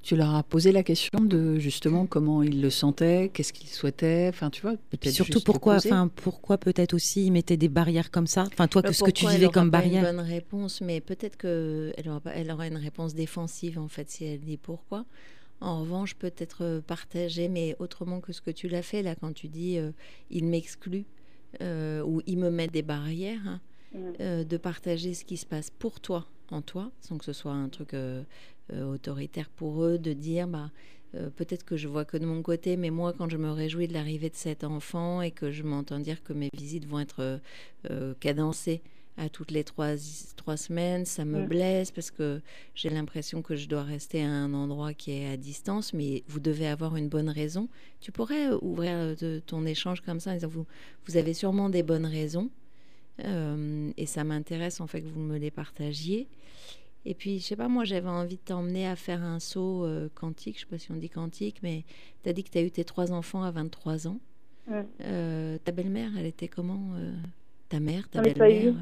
Tu 0.10 0.16
leur 0.16 0.34
as 0.34 0.42
posé 0.42 0.72
la 0.72 0.82
question 0.82 1.20
de 1.22 1.60
justement 1.60 2.08
comment 2.08 2.42
ils 2.42 2.64
le 2.64 2.72
sentaient, 2.72 3.30
qu'est-ce 3.32 3.54
qu'ils 3.54 3.70
souhaitaient, 3.70 4.26
enfin 4.30 4.50
tu 4.50 4.64
vois. 4.64 4.74
Et 5.04 5.12
surtout 5.12 5.40
pourquoi, 5.40 5.76
enfin 5.76 6.08
pourquoi 6.08 6.58
peut-être 6.58 6.96
aussi 6.96 7.28
ils 7.28 7.32
mettaient 7.32 7.58
des 7.58 7.70
barrières 7.70 8.10
comme 8.10 8.26
ça? 8.26 8.46
Enfin 8.48 8.68
toi, 8.68 8.82
qu'est-ce 8.82 9.04
que 9.04 9.12
tu 9.12 9.28
vivais 9.28 9.50
comme 9.50 9.70
barrière 9.70 10.10
Une 10.10 10.18
bonne 10.18 10.26
réponse, 10.26 10.82
mais 10.82 11.00
peut-être 11.00 11.38
que 11.38 11.94
elle 11.96 12.10
aura, 12.10 12.22
elle 12.34 12.50
aura 12.50 12.66
une 12.66 12.78
réponse 12.78 13.14
défensive 13.14 13.78
en 13.78 13.88
fait 13.88 14.10
si 14.10 14.26
elle 14.26 14.40
dit 14.40 14.58
pourquoi. 14.58 15.06
En 15.62 15.82
revanche, 15.82 16.16
peut-être 16.16 16.82
partager, 16.88 17.48
mais 17.48 17.76
autrement 17.78 18.20
que 18.20 18.34
ce 18.34 18.42
que 18.42 18.50
tu 18.50 18.68
l'as 18.68 18.82
fait 18.82 19.04
là 19.04 19.14
quand 19.14 19.32
tu 19.32 19.48
dis 19.48 19.78
euh, 19.78 19.92
il 20.32 20.46
m'exclut 20.46 21.06
euh, 21.62 22.02
ou 22.02 22.24
il 22.26 22.40
me 22.40 22.50
met 22.50 22.68
des 22.68 22.82
barrières, 22.82 23.46
hein, 23.46 23.62
euh, 24.22 24.44
de 24.44 24.58
partager 24.58 25.14
ce 25.14 25.24
qui 25.24 25.38
se 25.38 25.46
passe 25.46 25.70
pour 25.70 26.00
toi 26.00 26.26
en 26.50 26.64
toi, 26.64 26.92
sans 27.00 27.20
que 27.20 27.26
ce 27.26 27.34
soit 27.34 27.54
un 27.54 27.70
truc 27.70 27.94
euh, 27.94 28.24
autoritaire 28.74 29.50
pour 29.50 29.84
eux 29.84 29.98
de 29.98 30.14
dire 30.14 30.48
bah, 30.48 30.70
euh, 31.16 31.30
peut-être 31.36 31.66
que 31.66 31.76
je 31.76 31.88
vois 31.88 32.06
que 32.06 32.18
de 32.18 32.26
mon 32.26 32.42
côté, 32.42 32.78
mais 32.78 32.92
moi, 32.92 33.14
quand 33.18 33.30
je 33.30 33.38
me 33.38 33.50
réjouis 33.50 33.88
de 33.88 33.94
l'arrivée 33.94 34.30
de 34.30 34.36
cet 34.36 34.64
enfant 34.64 35.22
et 35.22 35.32
que 35.32 35.52
je 35.52 35.64
m'entends 35.64 36.00
dire 36.00 36.24
que 36.24 36.34
mes 36.34 36.50
visites 36.54 36.86
vont 36.86 37.00
être 37.00 37.40
euh, 37.90 38.14
cadencées 38.20 38.82
à 39.18 39.28
toutes 39.28 39.52
les 39.52 39.66
trois, 39.66 39.96
trois 40.38 40.56
semaines, 40.56 41.06
ça 41.06 41.26
me 41.26 41.46
blesse 41.46 41.92
parce 41.92 42.10
que 42.10 42.40
j'ai 42.74 42.90
l'impression 42.90 43.42
que 43.42 43.58
je 43.58 43.68
dois 43.68 43.84
rester 43.84 44.24
à 44.24 44.30
un 44.30 44.54
endroit 44.54 44.94
qui 44.94 45.12
est 45.12 45.28
à 45.28 45.36
distance, 45.36 45.94
mais 45.94 46.24
vous 46.28 46.40
devez 46.40 46.68
avoir 46.68 46.96
une 46.96 47.10
bonne 47.10 47.28
raison. 47.28 47.68
Tu 48.00 48.14
pourrais 48.14 48.48
ouvrir 48.62 49.16
ton 49.46 49.66
échange 49.66 50.00
comme 50.02 50.22
ça 50.22 50.32
en 50.32 50.34
disant 50.36 50.48
vous, 50.48 50.66
vous 51.06 51.18
avez 51.18 51.34
sûrement 51.34 51.70
des 51.70 51.84
bonnes 51.84 52.06
raisons. 52.06 52.50
et 53.20 54.06
ça 54.06 54.24
m'intéresse 54.24 54.80
en 54.80 54.88
fait 54.88 55.02
que 55.02 55.10
vous 55.10 55.20
me 55.20 55.38
les 55.38 55.52
partagiez. 55.52 56.30
Et 57.06 57.14
puis, 57.14 57.40
je 57.40 57.44
sais 57.44 57.56
pas, 57.56 57.68
moi, 57.68 57.86
j'avais 57.86 58.10
envie 58.10 58.36
de 58.36 58.42
t'emmener 58.42 58.88
à 58.88 58.96
faire 58.96 59.24
un 59.24 59.40
saut 59.40 59.86
euh, 59.86 60.10
quantique. 60.16 60.56
Je 60.56 60.62
sais 60.62 60.70
pas 60.70 60.78
si 60.78 60.92
on 60.92 60.96
dit 60.96 61.10
quantique, 61.10 61.62
mais 61.64 61.84
tu 62.24 62.30
as 62.30 62.34
dit 62.34 62.44
que 62.44 62.50
tu 62.50 62.58
as 62.58 62.62
eu 62.62 62.72
tes 62.72 62.84
trois 62.84 63.12
enfants 63.14 63.44
à 63.44 63.52
23 63.52 64.08
ans. 64.08 64.20
Euh, 65.02 65.58
ta 65.64 65.72
belle-mère, 65.72 66.12
elle 66.18 66.28
était 66.28 66.48
comment 66.48 66.92
euh, 66.96 67.12
Ta 67.70 67.80
mère, 67.80 68.08
ta 68.10 68.22
belle-mère? 68.22 68.74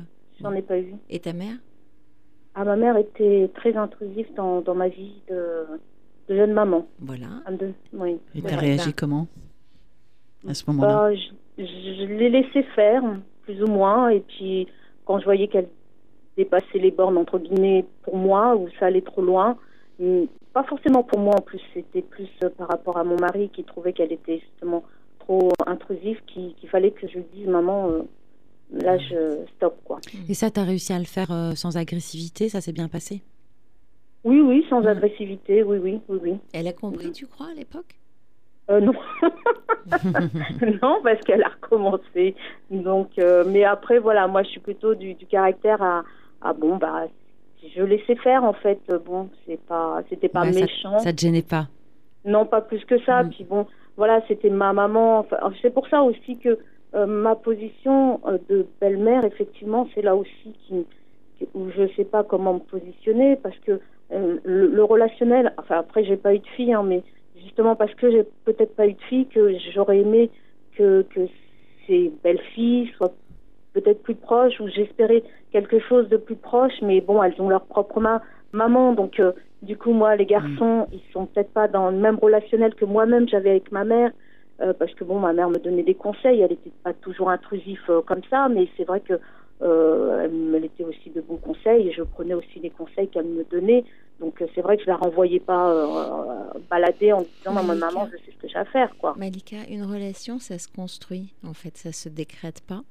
J'en 0.41 0.51
ai 0.51 0.61
pas 0.61 0.79
eu. 0.79 0.93
Et 1.09 1.19
ta 1.19 1.33
mère? 1.33 1.55
Ah, 2.55 2.65
ma 2.65 2.75
mère 2.75 2.97
était 2.97 3.49
très 3.55 3.75
intrusive 3.75 4.27
dans, 4.35 4.61
dans 4.61 4.75
ma 4.75 4.89
vie 4.89 5.21
de, 5.29 5.65
de, 6.27 6.35
jeune 6.35 6.53
maman. 6.53 6.87
Voilà. 6.99 7.27
oui. 7.93 8.17
Et 8.33 8.41
tu 8.41 8.53
as 8.53 8.57
réagi 8.57 8.93
comment 8.93 9.27
à 10.47 10.53
ce 10.53 10.63
moment-là? 10.67 11.09
Bah, 11.09 11.15
Je, 11.57 11.63
je 11.63 12.05
l'ai 12.05 12.29
laissé 12.29 12.63
faire, 12.75 13.03
plus 13.43 13.61
ou 13.61 13.67
moins. 13.67 14.09
Et 14.09 14.21
puis, 14.21 14.67
quand 15.05 15.19
je 15.19 15.25
voyais 15.25 15.47
qu'elle 15.47 15.69
dépasser 16.37 16.79
les 16.79 16.91
bornes 16.91 17.17
entre 17.17 17.39
guillemets 17.39 17.85
pour 18.03 18.15
moi 18.15 18.55
ou 18.55 18.69
ça 18.79 18.85
allait 18.85 19.01
trop 19.01 19.21
loin. 19.21 19.57
Pas 20.53 20.63
forcément 20.63 21.03
pour 21.03 21.19
moi 21.19 21.35
en 21.35 21.41
plus, 21.41 21.61
c'était 21.73 22.01
plus 22.01 22.29
euh, 22.43 22.49
par 22.49 22.67
rapport 22.67 22.97
à 22.97 23.03
mon 23.03 23.17
mari 23.17 23.49
qui 23.49 23.63
trouvait 23.63 23.93
qu'elle 23.93 24.13
était 24.13 24.39
justement 24.39 24.83
trop 25.19 25.51
intrusive, 25.65 26.21
qu'il 26.27 26.69
fallait 26.69 26.91
que 26.91 27.07
je 27.07 27.15
lui 27.15 27.25
dise 27.33 27.47
maman, 27.47 27.89
euh, 27.89 28.01
là 28.71 28.97
je 28.97 29.45
stop 29.55 29.75
quoi. 29.83 29.99
Et 30.29 30.33
ça, 30.33 30.49
tu 30.51 30.59
as 30.59 30.63
réussi 30.63 30.93
à 30.93 30.99
le 30.99 31.05
faire 31.05 31.31
euh, 31.31 31.51
sans 31.55 31.77
agressivité, 31.77 32.49
ça 32.49 32.61
s'est 32.61 32.71
bien 32.71 32.87
passé? 32.87 33.21
Oui, 34.23 34.39
oui, 34.41 34.65
sans 34.69 34.81
mm. 34.81 34.87
agressivité, 34.87 35.63
oui, 35.63 35.77
oui, 35.77 35.99
oui, 36.07 36.19
oui. 36.21 36.33
Elle 36.53 36.67
a 36.67 36.73
compris, 36.73 37.11
tu 37.11 37.25
crois, 37.27 37.47
à 37.51 37.53
l'époque? 37.53 37.95
Euh, 38.69 38.81
non. 38.81 38.93
non, 40.81 40.99
parce 41.03 41.21
qu'elle 41.21 41.43
a 41.43 41.49
recommencé. 41.49 42.35
Donc, 42.69 43.11
mais 43.47 43.63
après, 43.63 43.99
voilà, 43.99 44.27
moi, 44.27 44.43
je 44.43 44.49
suis 44.49 44.59
plutôt 44.59 44.93
du, 44.95 45.13
du 45.13 45.25
caractère 45.25 45.81
à, 45.81 46.03
ah 46.41 46.53
bon 46.53 46.77
bah 46.77 47.07
je 47.75 47.81
laissais 47.81 48.15
faire 48.15 48.43
en 48.43 48.53
fait 48.53 48.79
bon 49.05 49.29
c'est 49.45 49.59
pas 49.59 50.01
c'était 50.09 50.29
pas 50.29 50.45
méchant. 50.45 50.99
ça, 50.99 51.13
te 51.13 51.21
gênait 51.21 51.41
pas. 51.41 51.67
Non 52.25 52.45
pas 52.45 52.61
plus 52.61 52.83
que 52.85 52.99
ça. 53.03 53.23
Mm. 53.23 53.29
puis 53.29 53.43
bon 53.43 53.65
voilà 53.95 54.21
c'était 54.27 54.49
ma 54.49 54.73
maman. 54.73 55.19
Enfin, 55.19 55.37
c'est 55.61 55.73
pour 55.73 55.87
ça 55.87 56.03
aussi 56.03 56.37
que 56.37 56.57
euh, 56.95 57.05
ma 57.05 57.35
position 57.35 58.21
euh, 58.27 58.37
de 58.49 58.65
belle-mère 58.79 59.25
effectivement 59.25 59.87
c'est 59.93 60.01
là 60.01 60.15
aussi 60.15 60.55
qui 60.67 60.85
où 61.53 61.69
je 61.69 61.87
sais 61.95 62.05
pas 62.05 62.23
comment 62.23 62.55
me 62.55 62.59
positionner 62.59 63.35
parce 63.35 63.57
que 63.59 63.79
euh, 64.11 64.37
le, 64.43 64.83
relationnel, 64.83 65.53
enfin 65.57 65.79
après 65.79 66.03
j'ai 66.05 66.17
pas 66.17 66.33
eu 66.33 66.39
de 66.39 66.47
fille, 66.55 66.73
hein, 66.73 66.83
mais 66.83 67.03
justement 67.43 67.75
parce 67.75 67.93
que 67.95 68.09
j'ai 68.09 68.23
peut-être 68.45 68.75
pas 68.75 68.87
eu 68.87 68.93
de 68.93 69.01
fille 69.09 69.27
que 69.27 69.57
j'aurais 69.73 69.99
aimé 69.99 70.29
que, 70.77 71.05
que 71.13 71.21
ces 71.85 72.11
belles 72.23 72.41
filles 72.53 72.89
soient 72.95 73.13
peut-être 73.81 74.01
plus 74.01 74.15
proches 74.15 74.59
ou 74.59 74.67
j'espérais 74.67 75.23
quelque 75.51 75.79
chose 75.79 76.09
de 76.09 76.17
plus 76.17 76.35
proche, 76.35 76.73
mais 76.81 77.01
bon, 77.01 77.21
elles 77.21 77.39
ont 77.39 77.49
leur 77.49 77.65
propre 77.65 78.01
maman, 78.51 78.93
donc 78.93 79.19
euh, 79.19 79.33
du 79.61 79.77
coup 79.77 79.91
moi 79.91 80.15
les 80.15 80.25
garçons, 80.25 80.81
mm. 80.81 80.93
ils 80.93 81.13
sont 81.13 81.25
peut-être 81.27 81.51
pas 81.51 81.67
dans 81.67 81.89
le 81.91 81.97
même 81.97 82.17
relationnel 82.17 82.73
que 82.75 82.85
moi-même 82.85 83.27
j'avais 83.29 83.51
avec 83.51 83.71
ma 83.71 83.83
mère. 83.83 84.11
Euh, 84.59 84.73
parce 84.73 84.91
que 84.95 85.03
bon, 85.03 85.19
ma 85.19 85.33
mère 85.33 85.51
me 85.51 85.59
donnait 85.59 85.83
des 85.83 85.93
conseils, 85.93 86.41
elle 86.41 86.49
n'était 86.49 86.71
pas 86.83 86.93
toujours 86.93 87.29
intrusif 87.29 87.91
comme 88.07 88.21
ça, 88.31 88.49
mais 88.49 88.67
c'est 88.75 88.85
vrai 88.85 89.01
que 89.01 89.19
euh, 89.61 90.23
elle 90.23 90.31
me 90.31 90.63
était 90.63 90.83
aussi 90.83 91.09
de 91.09 91.21
bons 91.21 91.37
conseils 91.37 91.87
et 91.87 91.91
je 91.91 92.03
prenais 92.03 92.35
aussi 92.35 92.59
les 92.59 92.69
conseils 92.69 93.07
qu'elle 93.07 93.25
me 93.25 93.43
donnait. 93.43 93.85
Donc 94.19 94.41
euh, 94.41 94.47
c'est 94.53 94.61
vrai 94.61 94.77
que 94.77 94.83
je 94.83 94.87
la 94.87 94.97
renvoyais 94.97 95.39
pas 95.39 95.71
euh, 95.71 96.59
balader 96.69 97.11
en 97.13 97.21
disant 97.21 97.53
Malika, 97.53 97.85
maman 97.85 98.07
je 98.11 98.17
sais 98.17 98.31
ce 98.35 98.41
que 98.41 98.47
j'ai 98.47 98.57
à 98.57 98.65
faire 98.65 98.95
quoi. 98.97 99.15
Malika, 99.17 99.57
une 99.69 99.83
relation 99.83 100.37
ça 100.37 100.59
se 100.59 100.67
construit 100.67 101.33
en 101.43 101.53
fait, 101.53 101.75
ça 101.75 101.91
se 101.91 102.07
décrète 102.07 102.61
pas 102.61 102.83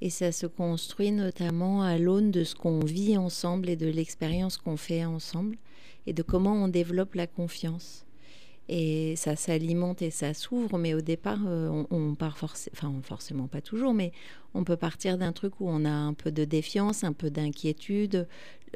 et 0.00 0.10
ça 0.10 0.32
se 0.32 0.46
construit 0.46 1.10
notamment 1.10 1.82
à 1.82 1.98
l'aune 1.98 2.30
de 2.30 2.44
ce 2.44 2.54
qu'on 2.54 2.80
vit 2.80 3.16
ensemble 3.16 3.68
et 3.68 3.76
de 3.76 3.88
l'expérience 3.88 4.56
qu'on 4.56 4.76
fait 4.76 5.04
ensemble 5.04 5.56
et 6.06 6.12
de 6.12 6.22
comment 6.22 6.54
on 6.54 6.68
développe 6.68 7.14
la 7.14 7.26
confiance 7.26 8.06
et 8.68 9.14
ça 9.16 9.36
s'alimente 9.36 10.02
et 10.02 10.10
ça 10.10 10.34
s'ouvre, 10.34 10.76
mais 10.78 10.94
au 10.94 11.00
départ, 11.00 11.40
euh, 11.46 11.84
on, 11.90 12.14
part 12.14 12.36
forcément, 12.36 12.74
enfin 12.74 12.92
forcément 13.02 13.46
pas 13.46 13.60
toujours, 13.60 13.94
mais 13.94 14.12
on 14.54 14.64
peut 14.64 14.76
partir 14.76 15.18
d'un 15.18 15.32
truc 15.32 15.60
où 15.60 15.68
on 15.68 15.84
a 15.84 15.90
un 15.90 16.14
peu 16.14 16.32
de 16.32 16.44
défiance, 16.44 17.04
un 17.04 17.12
peu 17.12 17.30
d'inquiétude, 17.30 18.26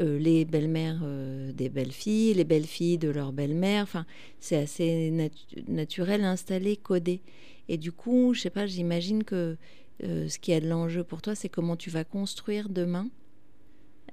euh, 0.00 0.19
les 0.19 0.45
belles-mères 0.45 1.00
euh, 1.03 1.53
des 1.53 1.69
belles-filles, 1.69 2.35
les 2.35 2.45
belles-filles 2.45 2.99
de 2.99 3.09
leurs 3.09 3.33
belles-mères, 3.33 3.83
enfin 3.83 4.07
c'est 4.39 4.57
assez 4.57 5.31
naturel, 5.67 6.25
installé, 6.25 6.77
codé. 6.77 7.21
Et 7.69 7.77
du 7.77 7.93
coup, 7.93 8.35
je 8.35 8.43
sais 8.43 8.50
pas, 8.50 8.67
j'imagine 8.67 9.25
que 9.25 9.57
ce 10.02 10.38
qui 10.38 10.52
a 10.52 10.61
de 10.61 10.69
l'enjeu 10.69 11.04
pour 11.04 11.23
toi, 11.23 11.35
c'est 11.35 11.49
comment 11.49 11.76
tu 11.76 11.90
vas 11.90 12.04
construire 12.04 12.69
demain 12.69 13.09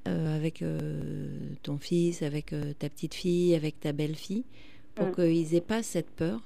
avec 0.06 0.64
ton 1.64 1.78
fils, 1.78 2.22
avec 2.22 2.54
ta 2.80 2.90
petite 2.90 3.14
fille, 3.14 3.56
avec 3.56 3.80
ta 3.80 3.92
belle-fille 3.92 4.46
pour 4.98 5.08
mm. 5.08 5.16
qu'ils 5.16 5.56
aient 5.56 5.62
pas 5.62 5.84
cette 5.84 6.10
peur. 6.10 6.42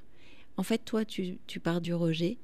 En 0.57 0.63
fait, 0.63 0.79
toi, 0.79 1.05
tu, 1.05 1.39
pars 1.63 1.81
du 1.81 1.93
rejet, 1.93 2.37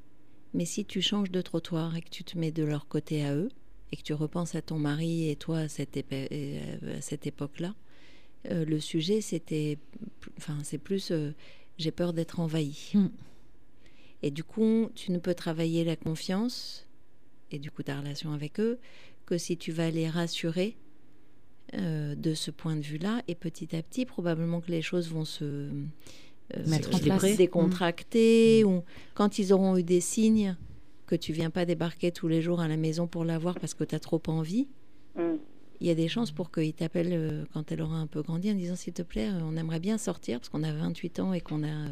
mais 0.53 0.65
si 0.65 0.85
tu 0.85 1.01
changes 1.01 1.31
de 1.31 1.41
trottoir 1.41 1.95
et 1.95 2.01
que 2.01 2.09
tu 2.09 2.23
te 2.23 2.37
mets 2.37 2.51
de 2.51 2.63
leur 2.63 2.87
côté 2.87 3.23
à 3.23 3.35
eux, 3.35 3.49
et 3.91 3.95
que 3.95 4.01
tu 4.01 4.13
repenses 4.13 4.55
à 4.55 4.61
ton 4.61 4.77
mari 4.77 5.29
et 5.29 5.35
toi 5.35 5.59
à 5.59 5.67
cette, 5.69 5.97
euh, 6.11 6.97
cette 6.99 7.27
époque-là, 7.27 7.73
euh, 8.51 8.65
le 8.65 8.79
sujet, 8.79 9.21
c'était. 9.21 9.77
Enfin, 10.37 10.57
c'est 10.63 10.77
plus. 10.77 11.11
Euh, 11.11 11.33
j'ai 11.77 11.91
peur 11.91 12.13
d'être 12.13 12.39
envahi. 12.39 12.91
Mm. 12.93 13.07
Et 14.23 14.31
du 14.31 14.43
coup, 14.43 14.89
tu 14.95 15.11
ne 15.11 15.19
peux 15.19 15.35
travailler 15.35 15.83
la 15.83 15.95
confiance 15.95 16.86
et 17.51 17.59
du 17.59 17.71
coup 17.71 17.83
ta 17.83 17.99
relation 17.99 18.33
avec 18.33 18.59
eux 18.59 18.79
que 19.25 19.37
si 19.37 19.57
tu 19.57 19.71
vas 19.71 19.91
les 19.91 20.09
rassurer 20.09 20.77
euh, 21.73 22.15
de 22.15 22.33
ce 22.33 22.49
point 22.49 22.77
de 22.77 22.81
vue-là. 22.81 23.21
Et 23.27 23.35
petit 23.35 23.75
à 23.75 23.81
petit, 23.81 24.05
probablement 24.05 24.61
que 24.61 24.71
les 24.71 24.81
choses 24.81 25.09
vont 25.09 25.25
se 25.25 25.43
euh, 25.43 25.69
mettre 26.65 26.95
en 26.95 26.99
place, 26.99 27.35
décontracter, 27.35 28.63
mmh. 28.63 28.67
ou 28.67 28.83
quand 29.15 29.37
ils 29.37 29.51
auront 29.51 29.75
eu 29.75 29.83
des 29.83 29.99
signes 29.99 30.55
que 31.07 31.15
tu 31.15 31.33
viens 31.33 31.49
pas 31.49 31.65
débarquer 31.65 32.13
tous 32.13 32.29
les 32.29 32.41
jours 32.41 32.61
à 32.61 32.69
la 32.69 32.77
maison 32.77 33.05
pour 33.05 33.25
la 33.25 33.37
voir 33.37 33.59
parce 33.59 33.73
que 33.73 33.83
tu 33.83 33.93
as 33.95 33.99
trop 33.99 34.21
envie. 34.27 34.69
Mmh. 35.15 35.21
Il 35.81 35.87
y 35.87 35.89
a 35.89 35.95
des 35.95 36.07
chances 36.07 36.31
pour 36.31 36.51
qu'ils 36.51 36.73
t'appellent 36.73 37.11
euh, 37.11 37.43
quand 37.51 37.69
elle 37.69 37.81
aura 37.81 37.97
un 37.97 38.07
peu 38.07 38.21
grandi 38.21 38.49
en 38.49 38.55
disant 38.55 38.77
s'il 38.77 38.93
te 38.93 39.01
plaît, 39.01 39.29
on 39.43 39.57
aimerait 39.57 39.81
bien 39.81 39.97
sortir 39.97 40.39
parce 40.39 40.47
qu'on 40.47 40.63
a 40.63 40.71
28 40.71 41.19
ans 41.19 41.33
et 41.33 41.41
qu'on 41.41 41.65
a 41.65 41.89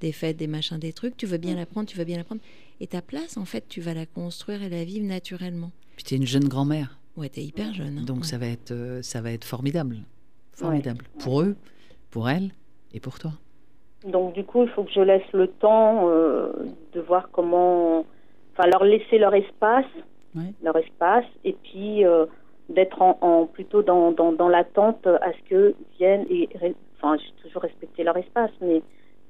des 0.00 0.12
fêtes, 0.12 0.36
des 0.36 0.46
machins, 0.46 0.78
des 0.78 0.92
trucs. 0.92 1.16
Tu 1.16 1.26
veux 1.26 1.38
bien 1.38 1.54
mmh. 1.54 1.58
la 1.58 1.66
prendre, 1.66 1.88
tu 1.88 1.96
veux 1.96 2.04
bien 2.04 2.16
la 2.16 2.24
prendre. 2.24 2.40
Et 2.80 2.86
ta 2.86 3.02
place, 3.02 3.36
en 3.36 3.44
fait, 3.44 3.64
tu 3.68 3.80
vas 3.80 3.94
la 3.94 4.06
construire 4.06 4.62
et 4.62 4.68
la 4.68 4.84
vivre 4.84 5.06
naturellement. 5.06 5.70
Puis 5.96 6.04
tu 6.04 6.14
es 6.14 6.16
une 6.16 6.26
jeune 6.26 6.48
grand-mère. 6.48 6.98
Ouais, 7.16 7.28
t'es 7.28 7.42
hyper 7.42 7.74
jeune. 7.74 7.98
Hein. 7.98 8.04
Donc 8.06 8.24
ça 8.24 8.38
va 8.38 8.46
être 8.46 8.70
euh, 8.70 9.02
ça 9.02 9.20
va 9.20 9.32
être 9.32 9.44
formidable, 9.44 9.96
formidable 10.52 11.04
pour 11.18 11.42
eux, 11.42 11.56
pour 12.12 12.30
elle 12.30 12.50
et 12.94 13.00
pour 13.00 13.18
toi. 13.18 13.32
Donc 14.04 14.34
du 14.34 14.44
coup, 14.44 14.62
il 14.62 14.68
faut 14.68 14.84
que 14.84 14.92
je 14.92 15.00
laisse 15.00 15.32
le 15.32 15.48
temps 15.48 16.08
euh, 16.08 16.52
de 16.92 17.00
voir 17.00 17.30
comment, 17.32 18.06
enfin 18.52 18.68
leur 18.68 18.84
laisser 18.84 19.18
leur 19.18 19.34
espace, 19.34 19.86
leur 20.62 20.76
espace, 20.76 21.24
et 21.42 21.56
puis 21.64 22.04
euh, 22.04 22.26
d'être 22.68 23.02
en, 23.02 23.46
plutôt 23.46 23.82
dans, 23.82 24.12
dans, 24.12 24.30
dans 24.30 24.48
l'attente 24.48 25.04
à 25.08 25.32
ce 25.32 25.48
qu'ils 25.48 25.74
viennent 25.98 26.26
et 26.30 26.48
enfin 26.96 27.16
j'ai 27.16 27.32
toujours 27.42 27.62
respecté 27.62 28.04
leur 28.04 28.16
espace, 28.16 28.52
mais 28.60 28.80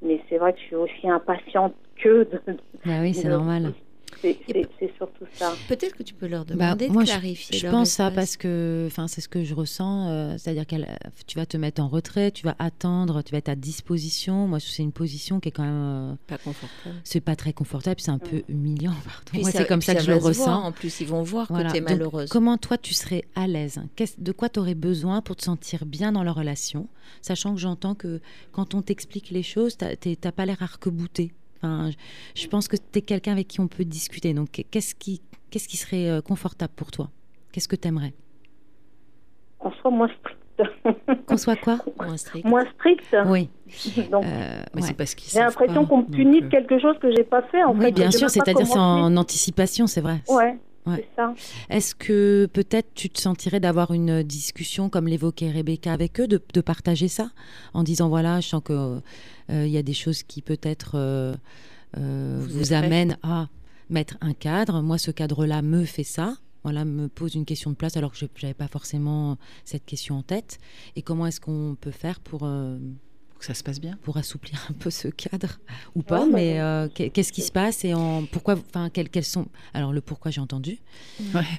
mais 0.03 0.21
c'est 0.29 0.39
vrai 0.39 0.53
que 0.53 0.59
je 0.61 0.65
suis 0.65 0.77
aussi 0.77 1.09
impatiente 1.09 1.75
que 2.03 2.25
de. 2.25 2.41
Bah 2.85 3.01
oui, 3.01 3.15
c'est 3.15 3.29
normal. 3.29 3.73
C'est 4.21 4.97
surtout 4.97 5.25
ça. 5.35 5.55
Peut-être 5.69 5.97
que 5.97 6.03
tu 6.03 6.15
peux 6.15 6.27
leur 6.27 6.45
bah, 6.45 6.75
demander 6.75 6.89
de 6.89 7.05
clarifier. 7.05 7.59
Je, 7.59 7.67
je 7.67 7.71
pense 7.71 7.91
ça 7.91 8.11
parce 8.11 8.37
que, 8.37 8.85
enfin, 8.87 9.09
c'est 9.09 9.21
ce 9.21 9.29
que 9.29 9.45
je 9.45 9.55
ressens. 9.55 10.09
Euh, 10.09 10.35
c'est-à-dire 10.39 10.67
que 10.67 10.77
tu 11.27 11.37
vas 11.37 11.47
te 11.47 11.57
mettre 11.57 11.81
en 11.81 11.89
retrait, 11.89 12.31
tu 12.31 12.45
vas 12.45 12.57
attendre, 12.59 13.23
tu 13.23 13.33
vas 13.33 13.39
être 13.39 13.49
à 13.49 13.55
disposition. 13.55 14.49
Moi, 14.49 14.61
c'est 14.61 14.83
une 14.83 14.93
position 14.93 15.41
qui 15.41 15.49
est 15.49 15.53
quand 15.53 15.65
même 15.65 16.13
euh, 16.13 16.15
pas 16.27 16.39
confortable. 16.39 16.97
C'est 17.05 17.21
pas 17.21 17.37
très 17.37 17.53
confortable, 17.53 18.01
c'est 18.01 18.11
un 18.11 18.19
peu 18.19 18.43
humiliant. 18.49 18.95
Pardon. 19.05 19.41
Moi, 19.41 19.51
c'est 19.51 19.67
comme 19.67 19.83
ça, 19.83 19.95
que 19.95 20.03
je 20.03 20.11
le 20.11 20.17
ressens. 20.17 20.65
En 20.65 20.73
plus, 20.73 21.01
ils 21.01 21.07
vont 21.07 21.23
voir 21.23 21.49
que 21.49 21.71
tu 21.71 21.77
es 21.77 21.81
malheureuse. 21.81 22.29
comment 22.29 22.59
toi, 22.59 22.79
tu 22.79 22.95
serais 22.95 23.25
à 23.35 23.47
l'aise 23.47 23.81
De 24.19 24.33
quoi 24.33 24.49
tu 24.49 24.59
aurais 24.61 24.75
besoin 24.75 25.23
pour 25.23 25.37
te 25.37 25.45
sentir 25.45 25.87
bien 25.87 26.13
dans 26.13 26.23
la 26.23 26.33
relation, 26.33 26.89
sachant 27.23 27.55
que 27.55 27.61
j'entends 27.61 27.95
que 27.95 28.21
quand 28.53 28.75
on 28.75 28.83
t'explique 28.83 29.31
les 29.31 29.43
choses, 29.43 29.77
t'as 29.77 30.33
pas 30.33 30.47
l'air 30.47 30.63
arc-bouté? 30.63 31.33
Je 31.63 32.47
pense 32.49 32.69
que 32.69 32.77
tu 32.77 32.99
es 32.99 33.03
quelqu'un 33.03 33.33
avec 33.33 33.49
qui 33.49 33.61
on 33.61 33.69
peut 33.69 33.85
discuter. 33.85 34.35
Donc, 34.35 34.65
qu'est-ce 34.71 34.95
qui, 34.95 35.21
qu'est-ce 35.51 35.69
qui 35.69 35.77
serait 35.77 36.09
euh, 36.09 36.21
confortable 36.21 36.73
pour 36.77 36.91
toi? 36.91 37.11
Qu'est-ce 37.53 37.69
que 37.69 37.77
tu 37.77 37.89
aimerais 37.89 38.13
Qu'on 39.59 39.73
soit 39.73 39.91
moins 39.91 40.09
strict. 40.09 40.39
Qu'on 41.27 41.37
soit 41.37 41.57
quoi? 41.57 41.79
Moins 41.99 42.17
strict. 42.17 42.45
Moins 42.47 42.65
strict. 42.75 43.17
Oui. 43.27 43.49
Donc, 44.11 44.25
euh, 44.25 44.63
c'est 44.81 44.97
parce 44.97 45.15
j'ai 45.33 45.39
l'impression 45.39 45.87
qu'on 45.87 45.99
me 45.99 46.11
punit 46.11 46.41
de 46.41 46.47
euh, 46.47 46.51
quelque 46.51 46.79
chose 46.81 46.97
que 47.01 47.15
j'ai 47.15 47.25
pas 47.25 47.43
fait. 47.43 47.63
En 47.63 47.77
oui, 47.79 47.93
bien 47.93 48.11
sûr, 48.11 48.29
c'est-à-dire 48.29 48.67
c'est 48.67 48.79
en 48.79 49.17
anticipation, 49.17 49.87
c'est 49.87 50.01
vrai. 50.01 50.21
Ouais. 50.29 50.59
Ouais. 50.89 51.09
Ça. 51.17 51.35
Est-ce 51.71 51.95
que 51.95 52.49
peut-être 52.53 52.95
tu 52.95 53.11
te 53.11 53.21
sentirais 53.21 53.61
d'avoir 53.61 53.93
une 53.93 54.23
discussion, 54.23 54.89
comme 54.89 55.09
l'évoquait 55.09 55.51
Rebecca 55.51 55.93
avec 55.93 56.21
eux, 56.21 56.27
de, 56.27 56.43
de, 56.53 56.61
partager 56.61 57.09
ça 57.09 57.31
en 57.75 57.83
disant 57.83 58.09
voilà, 58.09 58.41
je 58.41 58.49
sens 58.49 58.63
que 58.65 59.01
euh, 59.51 59.67
y 59.67 59.77
a 59.77 59.83
des 59.83 59.95
choses 59.95 60.23
qui 60.23 60.43
peut-être 60.43 60.93
euh, 60.95 61.35
euh, 61.97 62.45
vous, 62.49 62.73
amènent 62.73 63.17
à 63.23 63.49
mettre 63.91 64.17
un 64.21 64.35
cadre. 64.35 64.83
Moi, 64.83 64.99
ce 64.99 65.11
cadre-là 65.11 65.63
me 65.63 65.85
fait 65.85 66.05
ça 66.05 66.37
voilà, 66.65 66.85
me 66.85 67.09
pose 67.09 67.35
une 67.37 67.45
question 67.45 67.71
de 67.71 67.77
place 67.77 67.97
alors 67.97 68.13
que 68.13 68.19
je 68.19 68.27
n'avais 68.43 68.53
pas 68.53 68.67
forcément 68.67 69.39
cette 69.65 69.87
question 69.87 70.17
en 70.17 70.23
tête. 70.23 70.59
Et 70.97 71.03
comment 71.03 71.27
est-ce 71.27 71.41
qu'on 71.41 71.77
peut 71.81 71.93
faire 71.93 72.19
pour, 72.19 72.47
que 73.39 73.45
ça 73.45 73.55
se 73.55 73.63
passe 73.63 73.81
bien 73.81 73.99
Pour 74.03 74.17
assouplir 74.17 74.67
un 74.71 74.73
peu 74.75 74.91
ce 74.91 75.09
cadre 75.09 75.59
ou 75.95 76.03
pas, 76.03 76.27
mais 76.27 76.61
qu'est-ce 76.95 77.33
qui 77.33 77.43
se 77.43 77.53
passe 77.53 77.85
et 77.85 77.95
en 77.95 78.25
pourquoi, 78.27 78.55
enfin, 78.55 78.91
quelles, 78.91 79.25
sont 79.25 79.47
Alors 79.75 79.93
le 79.93 80.01
pourquoi 80.01 80.31
j'ai 80.31 80.41
entendu, 80.41 80.79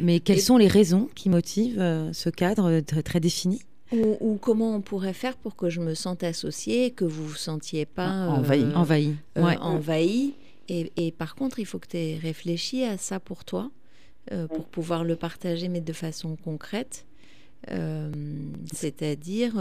mais 0.01 0.19
quelles 0.19 0.41
sont 0.41 0.57
les 0.57 0.67
raisons 0.67 1.09
qui 1.15 1.29
motivent 1.29 2.09
ce 2.12 2.29
cadre 2.29 2.79
très, 2.81 3.03
très 3.03 3.19
défini? 3.19 3.62
Ou, 3.91 4.38
comment 4.39 4.75
on 4.75 4.81
pourrait 4.81 5.13
faire 5.13 5.36
pour 5.36 5.55
que 5.55 5.69
je 5.69 5.79
me 5.79 5.95
sente 5.95 6.24
associée, 6.24 6.91
que 6.91 7.05
vous 7.05 7.25
vous 7.25 7.36
sentiez 7.36 7.86
pas 7.88 8.27
envahi. 8.27 8.62
Euh, 8.62 8.74
envahi. 8.75 9.15
Euh, 9.38 9.55
envahi. 9.62 10.36
Et, 10.67 10.91
et, 10.95 11.12
par 11.12 11.33
contre, 11.33 11.59
il 11.59 11.65
faut 11.65 11.79
que 11.79 11.88
tu 11.88 11.98
aies 11.98 12.19
réfléchi 12.21 12.83
à 12.83 12.98
ça 13.00 13.19
pour 13.19 13.43
toi, 13.45 13.71
euh, 14.31 14.48
pour 14.48 14.65
pouvoir 14.65 15.03
le 15.03 15.15
partager, 15.15 15.69
mais 15.69 15.81
de 15.81 15.93
façon 15.93 16.36
concrète. 16.36 17.07
C'est-à-dire, 18.73 19.53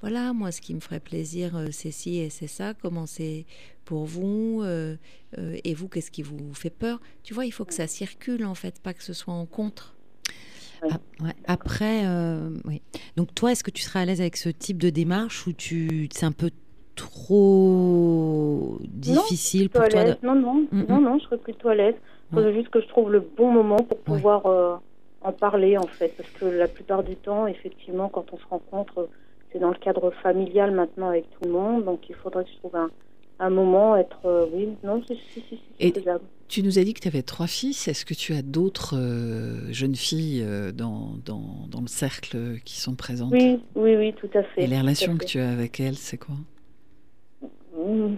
voilà, 0.00 0.32
moi, 0.32 0.52
ce 0.52 0.60
qui 0.60 0.74
me 0.74 0.80
ferait 0.80 1.00
plaisir, 1.00 1.66
c'est 1.70 1.90
ci 1.90 2.18
et 2.18 2.30
c'est 2.30 2.46
ça. 2.46 2.74
Comment 2.74 3.06
c'est 3.06 3.46
pour 3.84 4.04
vous 4.04 4.64
Et 5.36 5.74
vous, 5.74 5.88
qu'est-ce 5.88 6.10
qui 6.10 6.22
vous 6.22 6.54
fait 6.54 6.70
peur? 6.70 7.00
Tu 7.22 7.34
vois, 7.34 7.44
il 7.44 7.50
faut 7.50 7.64
que 7.64 7.74
ça 7.74 7.86
circule, 7.86 8.44
en 8.44 8.54
fait, 8.54 8.80
pas 8.80 8.94
que 8.94 9.02
ce 9.02 9.12
soit 9.12 9.34
en 9.34 9.46
contre. 9.46 9.94
Ah, 10.90 10.98
Après, 11.46 12.02
euh, 12.06 12.50
oui. 12.64 12.82
Donc 13.16 13.34
toi, 13.34 13.52
est-ce 13.52 13.62
que 13.62 13.70
tu 13.70 13.82
seras 13.82 14.00
à 14.00 14.04
l'aise 14.04 14.20
avec 14.20 14.36
ce 14.36 14.48
type 14.48 14.78
de 14.78 14.90
démarche 14.90 15.46
ou 15.46 15.52
tu 15.52 16.08
c'est 16.12 16.26
un 16.26 16.32
peu 16.32 16.50
trop 16.96 18.78
difficile 18.82 19.70
pour 19.70 19.86
toi 19.88 20.04
Non, 20.22 20.34
non, 20.34 20.66
non, 20.72 21.00
non, 21.00 21.18
je 21.18 21.24
serais 21.24 21.38
plutôt 21.38 21.68
à 21.68 21.74
l'aise. 21.74 21.94
Il 22.32 22.34
faut 22.34 22.52
juste 22.52 22.70
que 22.70 22.80
je 22.80 22.88
trouve 22.88 23.12
le 23.12 23.20
bon 23.20 23.52
moment 23.52 23.76
pour 23.76 23.98
pouvoir 24.00 24.46
euh, 24.46 24.76
en 25.24 25.32
parler 25.32 25.76
en 25.78 25.86
fait, 25.86 26.14
parce 26.16 26.28
que 26.30 26.44
la 26.44 26.68
plupart 26.68 27.02
du 27.02 27.16
temps, 27.16 27.46
effectivement, 27.46 28.08
quand 28.08 28.32
on 28.32 28.38
se 28.38 28.46
rencontre, 28.48 29.08
c'est 29.52 29.58
dans 29.58 29.70
le 29.70 29.76
cadre 29.76 30.10
familial 30.22 30.70
maintenant 30.72 31.08
avec 31.08 31.30
tout 31.30 31.44
le 31.44 31.52
monde, 31.52 31.84
donc 31.84 32.08
il 32.08 32.14
faudrait 32.14 32.44
que 32.44 32.50
je 32.50 32.56
trouve 32.56 32.76
un, 32.76 32.90
un 33.38 33.50
moment 33.50 33.96
être. 33.96 34.48
oui, 34.52 34.68
non, 34.82 35.02
c'est 35.06 35.92
faisable. 35.94 36.24
Tu 36.48 36.62
nous 36.62 36.78
as 36.78 36.84
dit 36.84 36.92
que 36.92 37.00
tu 37.00 37.08
avais 37.08 37.22
trois 37.22 37.46
fils. 37.46 37.88
Est-ce 37.88 38.04
que 38.04 38.12
tu 38.12 38.34
as 38.34 38.42
d'autres 38.42 38.94
jeunes 39.70 39.94
filles 39.94 40.44
dans, 40.74 41.12
dans, 41.24 41.66
dans, 41.70 41.80
le 41.80 41.86
cercle 41.86 42.58
qui 42.62 42.78
sont 42.78 42.94
présentes? 42.94 43.32
Oui, 43.32 43.58
oui, 43.74 43.96
oui, 43.96 44.12
tout 44.12 44.28
à 44.34 44.42
fait. 44.42 44.64
Et 44.64 44.66
les 44.66 44.78
relations 44.78 45.16
que 45.16 45.24
tu 45.24 45.38
as 45.38 45.50
avec 45.50 45.80
elles, 45.80 45.96
c'est 45.96 46.18
quoi? 46.18 46.34
Mmh. 47.74 48.16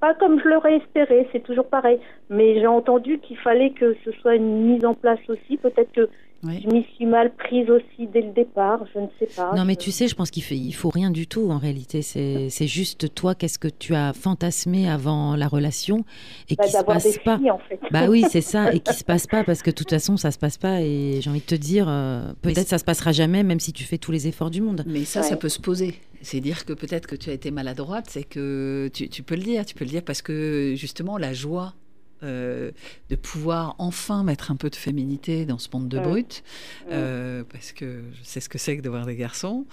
Pas 0.00 0.14
comme 0.14 0.40
je 0.40 0.48
l'aurais 0.48 0.76
espéré, 0.76 1.28
c'est 1.30 1.42
toujours 1.42 1.68
pareil. 1.68 2.00
Mais 2.30 2.54
j'ai 2.54 2.66
entendu 2.66 3.18
qu'il 3.18 3.36
fallait 3.38 3.70
que 3.70 3.94
ce 4.04 4.12
soit 4.12 4.34
une 4.34 4.66
mise 4.66 4.84
en 4.84 4.94
place 4.94 5.20
aussi. 5.28 5.58
Peut-être 5.58 5.92
que 5.92 6.08
je 6.42 6.68
m'y 6.68 6.86
suis 6.94 7.06
mal 7.06 7.34
prise 7.34 7.68
aussi 7.68 8.06
dès 8.06 8.22
le 8.22 8.32
départ, 8.32 8.80
je 8.94 9.00
ne 9.00 9.06
sais 9.18 9.26
pas. 9.36 9.52
Non, 9.54 9.64
mais 9.64 9.76
tu 9.76 9.90
sais, 9.90 10.08
je 10.08 10.14
pense 10.14 10.30
qu'il 10.30 10.42
il 10.50 10.74
faut 10.74 10.88
rien 10.88 11.10
du 11.10 11.26
tout 11.26 11.50
en 11.50 11.58
réalité. 11.58 12.02
C'est 12.02 12.66
juste 12.66 13.14
toi, 13.14 13.34
qu'est-ce 13.34 13.58
que 13.58 13.68
tu 13.68 13.94
as 13.94 14.12
fantasmé 14.12 14.88
avant 14.88 15.36
la 15.36 15.48
relation 15.48 16.04
et 16.48 16.54
bah, 16.54 16.64
qui 16.64 16.72
se 16.72 16.82
passe 16.82 17.18
pas. 17.24 17.38
Filles, 17.38 17.50
en 17.50 17.58
fait. 17.58 17.78
Bah 17.90 18.06
oui, 18.08 18.24
c'est 18.30 18.40
ça, 18.40 18.72
et 18.72 18.80
qui 18.80 18.94
se 18.94 19.04
passe 19.04 19.26
pas 19.26 19.44
parce 19.44 19.62
que 19.62 19.70
de 19.70 19.74
toute 19.74 19.90
façon, 19.90 20.16
ça 20.16 20.30
se 20.30 20.38
passe 20.38 20.56
pas. 20.56 20.80
Et 20.80 21.20
j'ai 21.20 21.30
envie 21.30 21.40
de 21.40 21.44
te 21.44 21.54
dire, 21.54 21.86
euh, 21.88 22.32
peut-être 22.42 22.68
ça 22.68 22.78
se 22.78 22.84
passera 22.84 23.12
jamais, 23.12 23.42
même 23.42 23.60
si 23.60 23.72
tu 23.72 23.84
fais 23.84 23.98
tous 23.98 24.12
les 24.12 24.26
efforts 24.26 24.50
du 24.50 24.62
monde. 24.62 24.84
Mais 24.86 25.04
ça, 25.04 25.22
ça 25.22 25.36
peut 25.36 25.48
se 25.48 25.60
poser. 25.60 25.94
C'est 26.22 26.40
dire 26.40 26.64
que 26.64 26.72
peut-être 26.72 27.06
que 27.06 27.16
tu 27.16 27.30
as 27.30 27.32
été 27.32 27.50
maladroite, 27.50 28.06
c'est 28.08 28.24
que 28.24 28.90
tu, 28.92 29.08
tu 29.08 29.22
peux 29.22 29.36
le 29.36 29.42
dire, 29.42 29.64
tu 29.64 29.74
peux 29.74 29.84
le 29.84 29.90
dire 29.90 30.02
parce 30.02 30.20
que 30.20 30.74
justement 30.76 31.16
la 31.16 31.32
joie 31.32 31.74
euh, 32.22 32.70
de 33.08 33.16
pouvoir 33.16 33.74
enfin 33.78 34.22
mettre 34.24 34.50
un 34.50 34.56
peu 34.56 34.68
de 34.70 34.76
féminité 34.76 35.46
dans 35.46 35.58
ce 35.58 35.68
monde 35.72 35.88
de 35.88 35.98
brut, 35.98 36.42
euh, 36.90 37.44
parce 37.50 37.72
que 37.72 38.02
je 38.12 38.28
sais 38.28 38.40
ce 38.40 38.48
que 38.48 38.58
c'est 38.58 38.76
que 38.76 38.82
de 38.82 38.88
voir 38.88 39.06
des 39.06 39.16
garçons, 39.16 39.64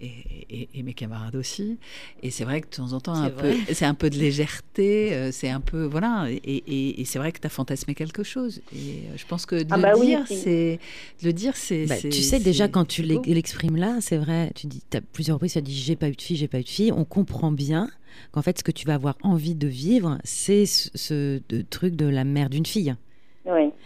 et, 0.00 0.82
mes 0.82 0.94
camarades 0.94 1.36
aussi. 1.36 1.78
Et 2.22 2.30
c'est 2.30 2.44
vrai 2.44 2.60
que 2.60 2.66
de 2.66 2.76
temps 2.76 2.92
en 2.92 3.00
temps, 3.00 3.30
c'est 3.72 3.84
un 3.84 3.94
peu 3.94 4.10
de 4.10 4.18
légèreté, 4.18 5.14
euh, 5.14 5.30
c'est 5.32 5.50
un 5.50 5.60
peu. 5.60 5.84
Voilà, 5.84 6.26
et, 6.30 7.04
c'est 7.04 7.18
vrai 7.18 7.30
que 7.30 7.40
tu 7.40 7.46
as 7.46 7.50
fantasmé 7.50 7.94
quelque 7.94 8.22
chose. 8.22 8.62
Et 8.74 9.02
je 9.16 9.24
pense 9.26 9.46
que 9.46 9.56
de 9.56 9.66
ah 9.70 9.78
bah 9.78 9.92
le, 9.92 10.00
dire, 10.00 10.24
c'est, 10.26 10.80
le 11.22 11.32
dire, 11.32 11.56
c'est. 11.56 11.86
Bah, 11.86 11.96
tu 11.98 12.10
sais, 12.10 12.40
déjà, 12.40 12.68
quand 12.68 12.84
tu 12.84 13.02
l'exprimes 13.02 13.76
là, 13.76 13.98
c'est 14.00 14.16
vrai, 14.16 14.50
tu 14.54 14.66
dis, 14.66 14.82
as 14.94 15.00
plusieurs 15.00 15.36
reprises, 15.36 15.52
tu 15.52 15.58
as 15.58 15.62
dit 15.62 15.76
j'ai 15.76 15.96
pas 15.96 16.08
eu 16.08 16.16
de 16.16 16.22
fille, 16.22 16.36
j'ai 16.36 16.48
pas 16.48 16.58
eu 16.58 16.64
de 16.64 16.68
fille. 16.68 16.92
On 16.92 17.04
comprend 17.04 17.52
bien 17.52 17.90
qu'en 18.30 18.42
fait, 18.42 18.58
ce 18.58 18.64
que 18.64 18.72
tu 18.72 18.86
vas 18.86 18.94
avoir 18.94 19.16
envie 19.22 19.54
de 19.54 19.68
vivre, 19.68 20.18
c'est 20.24 20.66
ce, 20.66 21.40
truc 21.70 21.96
de 21.96 22.06
la 22.06 22.24
mère 22.24 22.50
d'une 22.50 22.66
fille. 22.66 22.94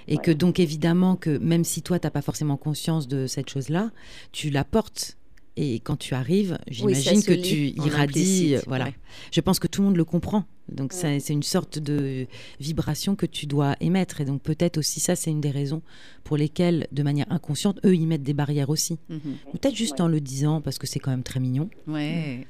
et 0.07 0.19
que 0.19 0.31
donc 0.31 0.61
évidemment 0.61 1.17
que 1.17 1.39
même 1.39 1.65
si 1.65 1.81
toi 1.83 1.99
tu 1.99 2.07
n'as 2.07 2.11
pas 2.11 2.23
forcément 2.23 2.57
conscience 2.57 3.09
de 3.09 3.27
cette 3.27 3.49
chose-là, 3.49 3.91
tu 4.33 4.51
la 4.51 4.65
portes. 4.65 5.17
Et 5.59 5.81
quand 5.81 5.97
tu 5.97 6.15
arrives, 6.15 6.59
j'imagine 6.69 7.23
que 7.23 7.33
tu 7.33 7.73
irradies. 7.83 8.57
Voilà. 8.67 8.89
Je 9.33 9.41
pense 9.41 9.59
que 9.59 9.67
tout 9.67 9.81
le 9.81 9.87
monde 9.87 9.97
le 9.97 10.05
comprend. 10.05 10.45
Donc 10.69 10.93
c'est 10.93 11.29
une 11.29 11.43
sorte 11.43 11.79
de 11.79 12.27
vibration 12.61 13.15
que 13.15 13.27
tu 13.27 13.47
dois 13.47 13.77
émettre. 13.81 14.21
Et 14.21 14.25
donc 14.25 14.43
peut-être 14.43 14.79
aussi 14.79 15.01
ça, 15.01 15.17
c'est 15.17 15.31
une 15.31 15.41
des 15.41 15.51
raisons 15.51 15.83
pour 16.25 16.37
lesquelles, 16.37 16.87
de 16.93 17.03
manière 17.03 17.31
inconsciente, 17.31 17.79
eux, 17.85 17.95
ils 17.95 18.07
mettent 18.07 18.23
des 18.23 18.35
barrières 18.35 18.71
aussi. 18.71 18.99
Mhm. 19.09 19.21
Peut-être 19.53 19.77
juste 19.77 20.01
en 20.01 20.09
le 20.09 20.21
disant, 20.21 20.61
parce 20.61 20.79
que 20.79 20.87
c'est 20.87 20.99
quand 20.99 21.13
même 21.13 21.23
très 21.23 21.41
mignon. 21.41 21.71
Ouais. 21.87 22.47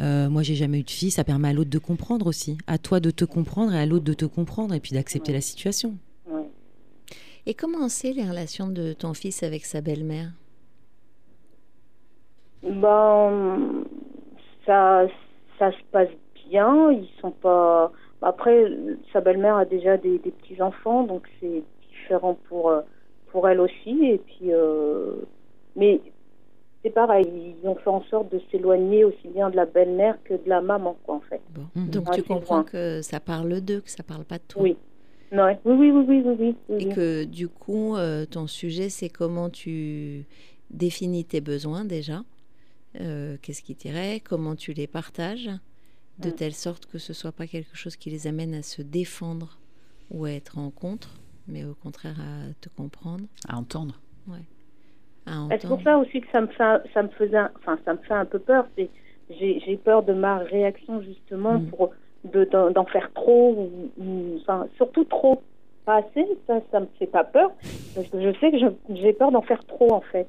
Euh, 0.00 0.28
moi, 0.28 0.42
j'ai 0.42 0.54
jamais 0.54 0.80
eu 0.80 0.82
de 0.82 0.90
fille, 0.90 1.10
ça 1.10 1.24
permet 1.24 1.48
à 1.48 1.52
l'autre 1.52 1.70
de 1.70 1.78
comprendre 1.78 2.26
aussi. 2.26 2.58
À 2.66 2.78
toi 2.78 3.00
de 3.00 3.10
te 3.10 3.24
comprendre 3.24 3.72
et 3.72 3.78
à 3.78 3.86
l'autre 3.86 4.04
de 4.04 4.12
te 4.12 4.26
comprendre 4.26 4.74
et 4.74 4.80
puis 4.80 4.92
d'accepter 4.92 5.32
la 5.32 5.40
situation. 5.40 5.96
Et 7.48 7.54
comment 7.54 7.88
c'est 7.88 8.12
les 8.12 8.28
relations 8.28 8.68
de 8.68 8.92
ton 8.92 9.14
fils 9.14 9.44
avec 9.44 9.64
sa 9.64 9.80
belle-mère? 9.80 10.32
Ben, 12.64 13.84
ça, 14.66 15.06
ça 15.56 15.70
se 15.70 15.84
passe 15.92 16.08
bien. 16.48 16.92
Ils 16.92 17.08
sont 17.20 17.30
pas. 17.30 17.92
Après, 18.22 18.66
sa 19.12 19.20
belle-mère 19.20 19.56
a 19.56 19.64
déjà 19.64 19.96
des, 19.96 20.18
petits 20.18 20.60
enfants, 20.62 21.04
donc 21.04 21.22
c'est 21.40 21.62
différent 21.90 22.38
pour 22.48 22.70
euh, 22.70 22.80
pour 23.30 23.48
elle 23.48 23.60
aussi. 23.60 24.04
Et 24.04 24.18
puis, 24.18 24.52
euh, 24.52 25.16
mais 25.76 26.00
c'est 26.82 26.90
pareil. 26.90 27.26
Ils 27.62 27.68
ont 27.68 27.76
fait 27.76 27.90
en 27.90 28.02
sorte 28.04 28.32
de 28.32 28.40
s'éloigner 28.50 29.04
aussi 29.04 29.28
bien 29.28 29.50
de 29.50 29.56
la 29.56 29.66
belle-mère 29.66 30.16
que 30.24 30.34
de 30.34 30.48
la 30.48 30.60
maman, 30.60 30.96
quoi, 31.04 31.16
en 31.16 31.20
fait. 31.20 31.40
Mmh. 31.74 31.90
Donc 31.90 32.10
tu 32.12 32.22
comprends 32.22 32.64
que 32.64 33.02
ça 33.02 33.20
parle 33.20 33.60
d'eux, 33.60 33.80
que 33.80 33.90
ça 33.90 34.02
parle 34.02 34.24
pas 34.24 34.38
de 34.38 34.44
toi. 34.48 34.62
Oui. 34.62 34.76
oui, 35.32 35.38
oui, 35.64 35.90
oui, 35.90 36.04
oui, 36.08 36.22
oui, 36.24 36.54
oui, 36.68 36.76
Et 36.80 36.94
que 36.94 37.24
du 37.24 37.48
coup, 37.48 37.96
euh, 37.96 38.24
ton 38.24 38.46
sujet, 38.46 38.88
c'est 38.88 39.08
comment 39.08 39.50
tu 39.50 40.24
définis 40.70 41.24
tes 41.24 41.40
besoins 41.40 41.84
déjà. 41.84 42.22
Qu'est-ce 43.42 43.60
qui 43.60 43.74
t'irait 43.74 44.20
Comment 44.20 44.56
tu 44.56 44.72
les 44.72 44.86
partages? 44.86 45.50
De 46.18 46.30
telle 46.30 46.54
sorte 46.54 46.86
que 46.86 46.98
ce 46.98 47.12
soit 47.12 47.32
pas 47.32 47.46
quelque 47.46 47.76
chose 47.76 47.96
qui 47.96 48.10
les 48.10 48.26
amène 48.26 48.54
à 48.54 48.62
se 48.62 48.82
défendre 48.82 49.58
ou 50.10 50.24
à 50.24 50.32
être 50.32 50.58
en 50.58 50.70
contre, 50.70 51.14
mais 51.46 51.64
au 51.64 51.74
contraire 51.74 52.18
à 52.20 52.52
te 52.60 52.68
comprendre. 52.68 53.24
À 53.48 53.56
entendre. 53.56 54.00
Ouais. 54.28 54.44
C'est 55.60 55.66
pour 55.66 55.82
ça 55.82 55.98
aussi 55.98 56.20
que 56.20 56.28
ça 56.32 56.40
me 56.40 56.46
fait, 56.46 56.82
ça 56.94 57.02
me 57.02 57.08
faisait, 57.08 57.38
enfin 57.56 57.78
ça 57.84 57.94
me 57.94 57.98
fait 57.98 58.14
un 58.14 58.24
peu 58.24 58.38
peur. 58.38 58.66
C'est, 58.76 58.88
j'ai, 59.30 59.76
peur 59.76 60.04
de 60.04 60.12
ma 60.12 60.38
réaction 60.38 61.02
justement 61.02 61.58
mm. 61.58 61.66
pour 61.70 61.92
d'en 62.24 62.84
faire 62.86 63.12
trop 63.12 63.68
ou, 63.98 64.36
enfin, 64.40 64.66
surtout 64.76 65.04
trop, 65.04 65.42
pas 65.84 65.96
assez. 65.96 66.26
Ça, 66.46 66.60
ça 66.70 66.80
me 66.80 66.86
fait 66.98 67.06
pas 67.06 67.24
peur 67.24 67.52
parce 67.94 68.08
que 68.08 68.20
je 68.20 68.38
sais 68.38 68.52
que 68.52 68.58
j'ai 68.94 69.12
peur 69.12 69.32
d'en 69.32 69.42
faire 69.42 69.64
trop 69.64 69.92
en 69.92 70.00
fait. 70.00 70.28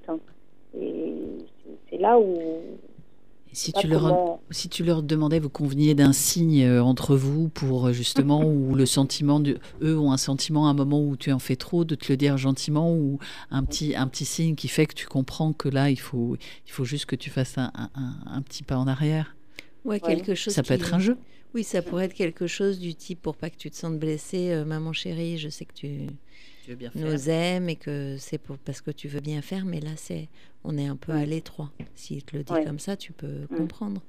Et 0.80 1.14
c'est 1.90 1.98
là 1.98 2.20
où 2.20 2.38
si 3.58 3.74
tu, 3.74 3.88
leur, 3.88 4.40
si 4.52 4.70
tu 4.70 4.84
leur 4.84 5.02
demandais, 5.02 5.40
vous 5.40 5.50
conveniez 5.50 5.96
d'un 5.96 6.14
signe 6.14 6.64
euh, 6.64 6.84
entre 6.84 7.16
vous 7.16 7.50
pour 7.50 7.88
euh, 7.88 7.92
justement, 7.92 8.44
ou 8.46 8.76
le 8.76 8.86
sentiment, 8.86 9.40
de, 9.40 9.58
eux 9.82 9.98
ont 9.98 10.12
un 10.12 10.18
sentiment 10.18 10.68
à 10.68 10.70
un 10.70 10.74
moment 10.76 11.02
où 11.02 11.18
tu 11.18 11.32
en 11.32 11.40
fais 11.40 11.56
trop, 11.56 11.84
de 11.84 11.96
te 11.96 12.12
le 12.12 12.18
dire 12.18 12.38
gentiment, 12.38 12.94
ou 12.94 13.18
un 13.50 13.64
petit, 13.64 13.96
un 13.96 14.08
petit 14.08 14.26
signe 14.26 14.54
qui 14.54 14.68
fait 14.68 14.86
que 14.86 14.94
tu 14.94 15.08
comprends 15.08 15.54
que 15.54 15.70
là, 15.70 15.90
il 15.90 16.00
faut, 16.00 16.38
il 16.68 16.72
faut 16.72 16.86
juste 16.86 17.08
que 17.08 17.16
tu 17.16 17.32
fasses 17.32 17.58
un, 17.58 17.72
un, 17.96 18.42
petit 18.44 18.62
pas 18.62 18.78
en 18.78 18.86
arrière? 18.86 19.36
Ouais, 19.86 20.00
quelque 20.00 20.36
chose. 20.36 20.54
Ça 20.54 20.62
peut 20.62 20.76
être 20.76 20.94
un 20.94 21.00
jeu. 21.00 21.18
Oui, 21.56 21.64
ça 21.64 21.82
pourrait 21.82 22.06
être 22.06 22.14
quelque 22.14 22.46
chose 22.46 22.78
du 22.78 22.94
type 22.94 23.24
pour 23.24 23.36
pas 23.36 23.50
que 23.50 23.58
tu 23.58 23.72
te 23.72 23.76
sentes 23.76 23.98
blessée, 23.98 24.52
euh, 24.52 24.66
maman 24.66 24.94
chérie, 24.94 25.40
je 25.40 25.50
sais 25.50 25.66
que 25.66 25.74
tu, 25.74 26.08
nous 26.96 27.30
aimes 27.30 27.70
et 27.70 27.76
que 27.76 28.16
c'est 28.20 28.38
pour 28.38 28.58
parce 28.58 28.82
que 28.82 28.92
tu 28.92 29.08
veux 29.08 29.20
bien 29.20 29.42
faire, 29.42 29.66
mais 29.66 29.80
là 29.80 29.92
c'est 29.96 30.30
on 30.64 30.78
est 30.78 30.88
un 30.88 30.96
peu 30.96 31.14
à 31.14 31.26
l'étroit. 31.26 31.72
S'il 31.96 32.24
te 32.24 32.36
le 32.36 32.44
dit 32.44 32.54
comme 32.66 32.80
ça, 32.80 32.98
tu 32.98 33.14
peux 33.14 33.46
mm. 33.50 33.58
comprendre. 33.58 34.02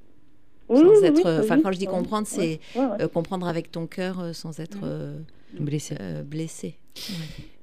sans 0.68 1.02
être, 1.02 1.40
enfin 1.40 1.60
quand 1.60 1.72
je 1.72 1.78
dis 1.78 1.86
comprendre, 1.86 2.26
c'est 2.26 2.60
euh, 2.76 3.08
comprendre 3.08 3.46
avec 3.46 3.70
ton 3.70 3.86
cœur 3.86 4.20
euh, 4.20 4.32
sans 4.32 4.60
être 4.60 4.80
euh, 4.82 5.18
blessé. 5.58 5.96
blessé. 6.24 6.78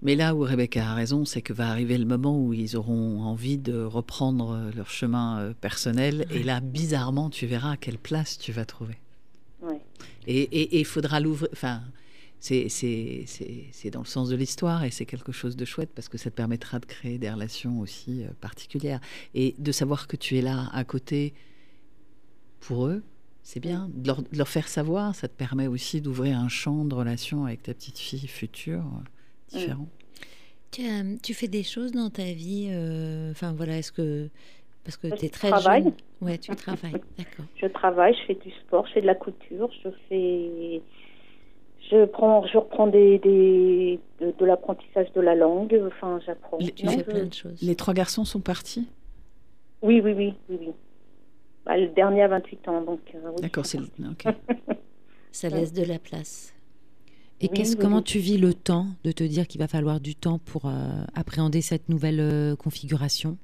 Mais 0.01 0.15
là 0.15 0.33
où 0.33 0.39
Rebecca 0.41 0.89
a 0.89 0.93
raison, 0.93 1.25
c'est 1.25 1.41
que 1.41 1.51
va 1.51 1.69
arriver 1.69 1.97
le 1.97 2.05
moment 2.05 2.39
où 2.39 2.53
ils 2.53 2.77
auront 2.77 3.21
envie 3.21 3.57
de 3.57 3.83
reprendre 3.83 4.71
leur 4.75 4.89
chemin 4.89 5.53
personnel, 5.59 6.25
et 6.31 6.43
là 6.43 6.61
bizarrement, 6.61 7.29
tu 7.29 7.47
verras 7.47 7.71
à 7.71 7.77
quelle 7.77 7.97
place 7.97 8.37
tu 8.37 8.51
vas 8.51 8.65
trouver. 8.65 8.97
Et 10.27 10.79
il 10.79 10.85
faudra 10.85 11.19
l'ouvrir. 11.19 11.49
Enfin, 11.51 11.81
c'est 12.39 13.89
dans 13.91 14.01
le 14.01 14.05
sens 14.05 14.29
de 14.29 14.35
l'histoire 14.35 14.83
et 14.83 14.91
c'est 14.91 15.05
quelque 15.05 15.31
chose 15.31 15.55
de 15.55 15.65
chouette 15.65 15.89
parce 15.95 16.09
que 16.09 16.17
ça 16.17 16.29
te 16.29 16.35
permettra 16.35 16.79
de 16.79 16.85
créer 16.85 17.17
des 17.17 17.29
relations 17.29 17.79
aussi 17.79 18.23
euh, 18.23 18.27
particulières. 18.41 18.99
Et 19.33 19.55
de 19.57 19.71
savoir 19.71 20.07
que 20.07 20.15
tu 20.15 20.37
es 20.37 20.41
là 20.41 20.69
à 20.73 20.83
côté 20.83 21.33
pour 22.59 22.87
eux, 22.87 23.03
c'est 23.43 23.59
bien. 23.59 23.89
De 23.93 24.11
leur, 24.35 24.47
faire 24.47 24.67
savoir, 24.67 25.13
ça 25.15 25.27
te 25.27 25.35
permet 25.35 25.67
aussi 25.67 26.01
d'ouvrir 26.01 26.37
un 26.37 26.49
champ 26.49 26.83
de 26.85 26.95
relations 26.95 27.45
avec 27.45 27.63
ta 27.63 27.73
petite 27.73 27.99
fille 27.99 28.27
future 28.27 28.83
euh, 28.83 29.57
différent. 29.57 29.87
Tu, 30.71 31.33
fais 31.33 31.47
des 31.47 31.63
choses 31.63 31.93
dans 31.93 32.09
ta 32.09 32.25
vie, 32.33 32.67
euh, 32.69 33.31
enfin 33.31 33.53
voilà, 33.53 33.77
est-ce 33.77 33.91
que 33.91 34.29
parce 34.83 34.97
que 34.97 35.07
tu 35.15 35.25
es 35.25 35.29
très 35.29 35.49
travaille. 35.49 35.83
jeune. 35.83 35.93
Ouais, 36.21 36.37
tu 36.37 36.55
travailles, 36.55 37.01
d'accord. 37.17 37.45
Je 37.55 37.67
travaille, 37.67 38.13
je 38.13 38.25
fais 38.27 38.35
du 38.35 38.51
sport, 38.51 38.85
je 38.87 38.93
fais 38.93 39.01
de 39.01 39.07
la 39.07 39.15
couture, 39.15 39.69
je 39.83 39.89
fais 40.09 40.81
je 41.91 42.05
prends, 42.05 42.45
je 42.47 42.57
reprends 42.57 42.87
des, 42.87 43.19
des 43.19 43.99
de, 44.19 44.45
l'apprentissage 44.45 45.11
de 45.13 45.21
la 45.21 45.35
langue. 45.35 45.79
Enfin, 45.87 46.19
j'apprends. 46.25 46.57
Tu 46.57 46.87
fais 46.87 47.03
plein 47.03 47.25
de 47.25 47.33
choses. 47.33 47.61
Les 47.61 47.75
trois 47.75 47.93
garçons 47.93 48.25
sont 48.25 48.39
partis? 48.39 48.87
Oui, 49.81 50.01
oui, 50.03 50.13
oui, 50.13 50.33
oui, 50.49 50.57
oui. 50.61 50.73
Bah, 51.65 51.77
le 51.77 51.87
dernier 51.89 52.23
a 52.23 52.27
28 52.27 52.67
ans, 52.69 52.81
donc. 52.81 52.99
Euh, 53.13 53.31
D'accord, 53.41 53.65
c'est. 53.65 53.79
Ça 55.31 55.49
laisse 55.49 55.73
de 55.73 55.83
la 55.83 55.99
place. 55.99 56.53
Et 57.41 57.49
qu'est-ce, 57.49 57.75
comment 57.75 58.01
tu 58.01 58.19
vis 58.19 58.37
le 58.37 58.53
temps 58.53 58.85
de 59.03 59.11
te 59.11 59.23
dire 59.25 59.47
qu'il 59.47 59.59
va 59.59 59.67
falloir 59.67 59.99
du 59.99 60.15
temps 60.15 60.39
pour 60.39 60.67
euh, 60.67 60.69
appréhender 61.13 61.61
cette 61.61 61.89
nouvelle 61.89 62.21
euh, 62.21 62.55
configuration? 62.55 63.37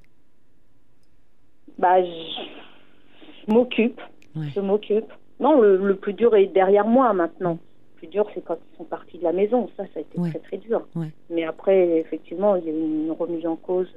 Bah, 1.78 2.02
je, 2.02 3.52
m'occupe. 3.52 4.00
Je 4.36 4.62
m'occupe. 4.62 5.12
Non, 5.42 5.60
le, 5.60 5.96
plus 5.96 6.14
dur 6.14 6.34
est 6.38 6.48
derrière 6.48 6.88
moi 6.88 7.12
maintenant 7.12 7.60
plus 8.02 8.08
dur, 8.08 8.26
c'est 8.34 8.44
quand 8.44 8.58
ils 8.74 8.78
sont 8.78 8.84
partis 8.84 9.20
de 9.20 9.24
la 9.24 9.32
maison. 9.32 9.70
Ça, 9.78 9.84
ça 9.94 10.00
a 10.00 10.02
été 10.02 10.18
très 10.18 10.40
très 10.40 10.58
dur. 10.58 10.88
Mais 11.30 11.44
après, 11.44 12.00
effectivement, 12.00 12.56
il 12.56 12.66
y 12.66 12.70
a 12.70 12.72
eu 12.72 12.82
une 12.82 13.12
remise 13.12 13.46
en 13.46 13.56
cause, 13.56 13.88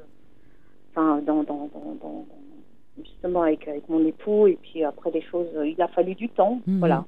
enfin, 0.91 1.23
dans, 1.27 1.43
dans, 1.43 1.71
justement 3.03 3.43
avec, 3.43 3.67
avec 3.67 3.89
mon 3.89 4.05
époux. 4.07 4.47
Et 4.47 4.59
puis 4.61 4.85
après, 4.85 5.11
les 5.11 5.23
choses, 5.23 5.49
il 5.65 5.81
a 5.81 5.89
fallu 5.89 6.15
du 6.15 6.29
temps. 6.29 6.61
Mhm. 6.67 6.79
Voilà. 6.81 7.07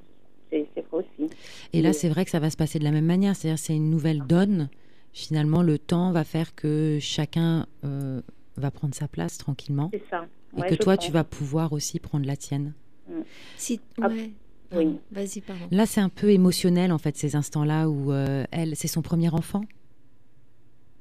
c'est 0.49 0.65
vrai 0.91 1.05
aussi. 1.05 1.31
Et 1.71 1.83
là, 1.83 1.93
c'est 1.93 2.09
vrai 2.09 2.25
que 2.25 2.31
ça 2.31 2.39
va 2.39 2.49
se 2.49 2.57
passer 2.57 2.79
de 2.79 2.83
la 2.83 2.91
même 2.91 3.05
manière. 3.05 3.35
C'est-à-dire, 3.35 3.59
c'est 3.59 3.75
une 3.75 3.91
nouvelle 3.91 4.23
donne. 4.23 4.69
Finalement, 5.13 5.61
le 5.61 5.77
temps 5.77 6.11
va 6.11 6.23
faire 6.23 6.55
que 6.55 6.97
chacun 6.99 7.67
euh, 7.85 8.21
va 8.55 8.71
prendre 8.71 8.95
sa 8.95 9.07
place 9.07 9.37
tranquillement. 9.37 9.91
C'est 9.93 10.03
ça. 10.09 10.25
Et 10.57 10.61
que 10.67 10.75
toi, 10.75 10.97
tu 10.97 11.11
vas 11.11 11.23
pouvoir 11.23 11.73
aussi 11.73 11.99
prendre 11.99 12.25
la 12.25 12.35
tienne. 12.35 12.73
Mm. 13.07 13.21
Si, 13.55 13.79
Ah, 14.01 14.07
ouais. 14.07 14.31
Oui. 14.73 14.97
Vas-y, 15.11 15.41
pardon. 15.41 15.65
Là, 15.71 15.85
c'est 15.85 16.01
un 16.01 16.09
peu 16.09 16.31
émotionnel, 16.31 16.91
en 16.91 16.97
fait, 16.97 17.15
ces 17.17 17.35
instants-là 17.35 17.89
où 17.89 18.11
euh, 18.11 18.45
elle, 18.51 18.75
c'est 18.75 18.87
son 18.87 19.01
premier 19.01 19.29
enfant. 19.29 19.63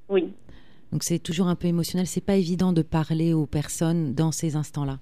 Oui. 0.08 0.32
Donc, 0.92 1.02
c'est 1.02 1.18
toujours 1.18 1.48
un 1.48 1.56
peu 1.56 1.66
émotionnel. 1.66 2.06
C'est 2.06 2.20
pas 2.20 2.36
évident 2.36 2.72
de 2.72 2.82
parler 2.82 3.34
aux 3.34 3.46
personnes 3.46 4.14
dans 4.14 4.32
ces 4.32 4.56
instants-là. 4.56 5.00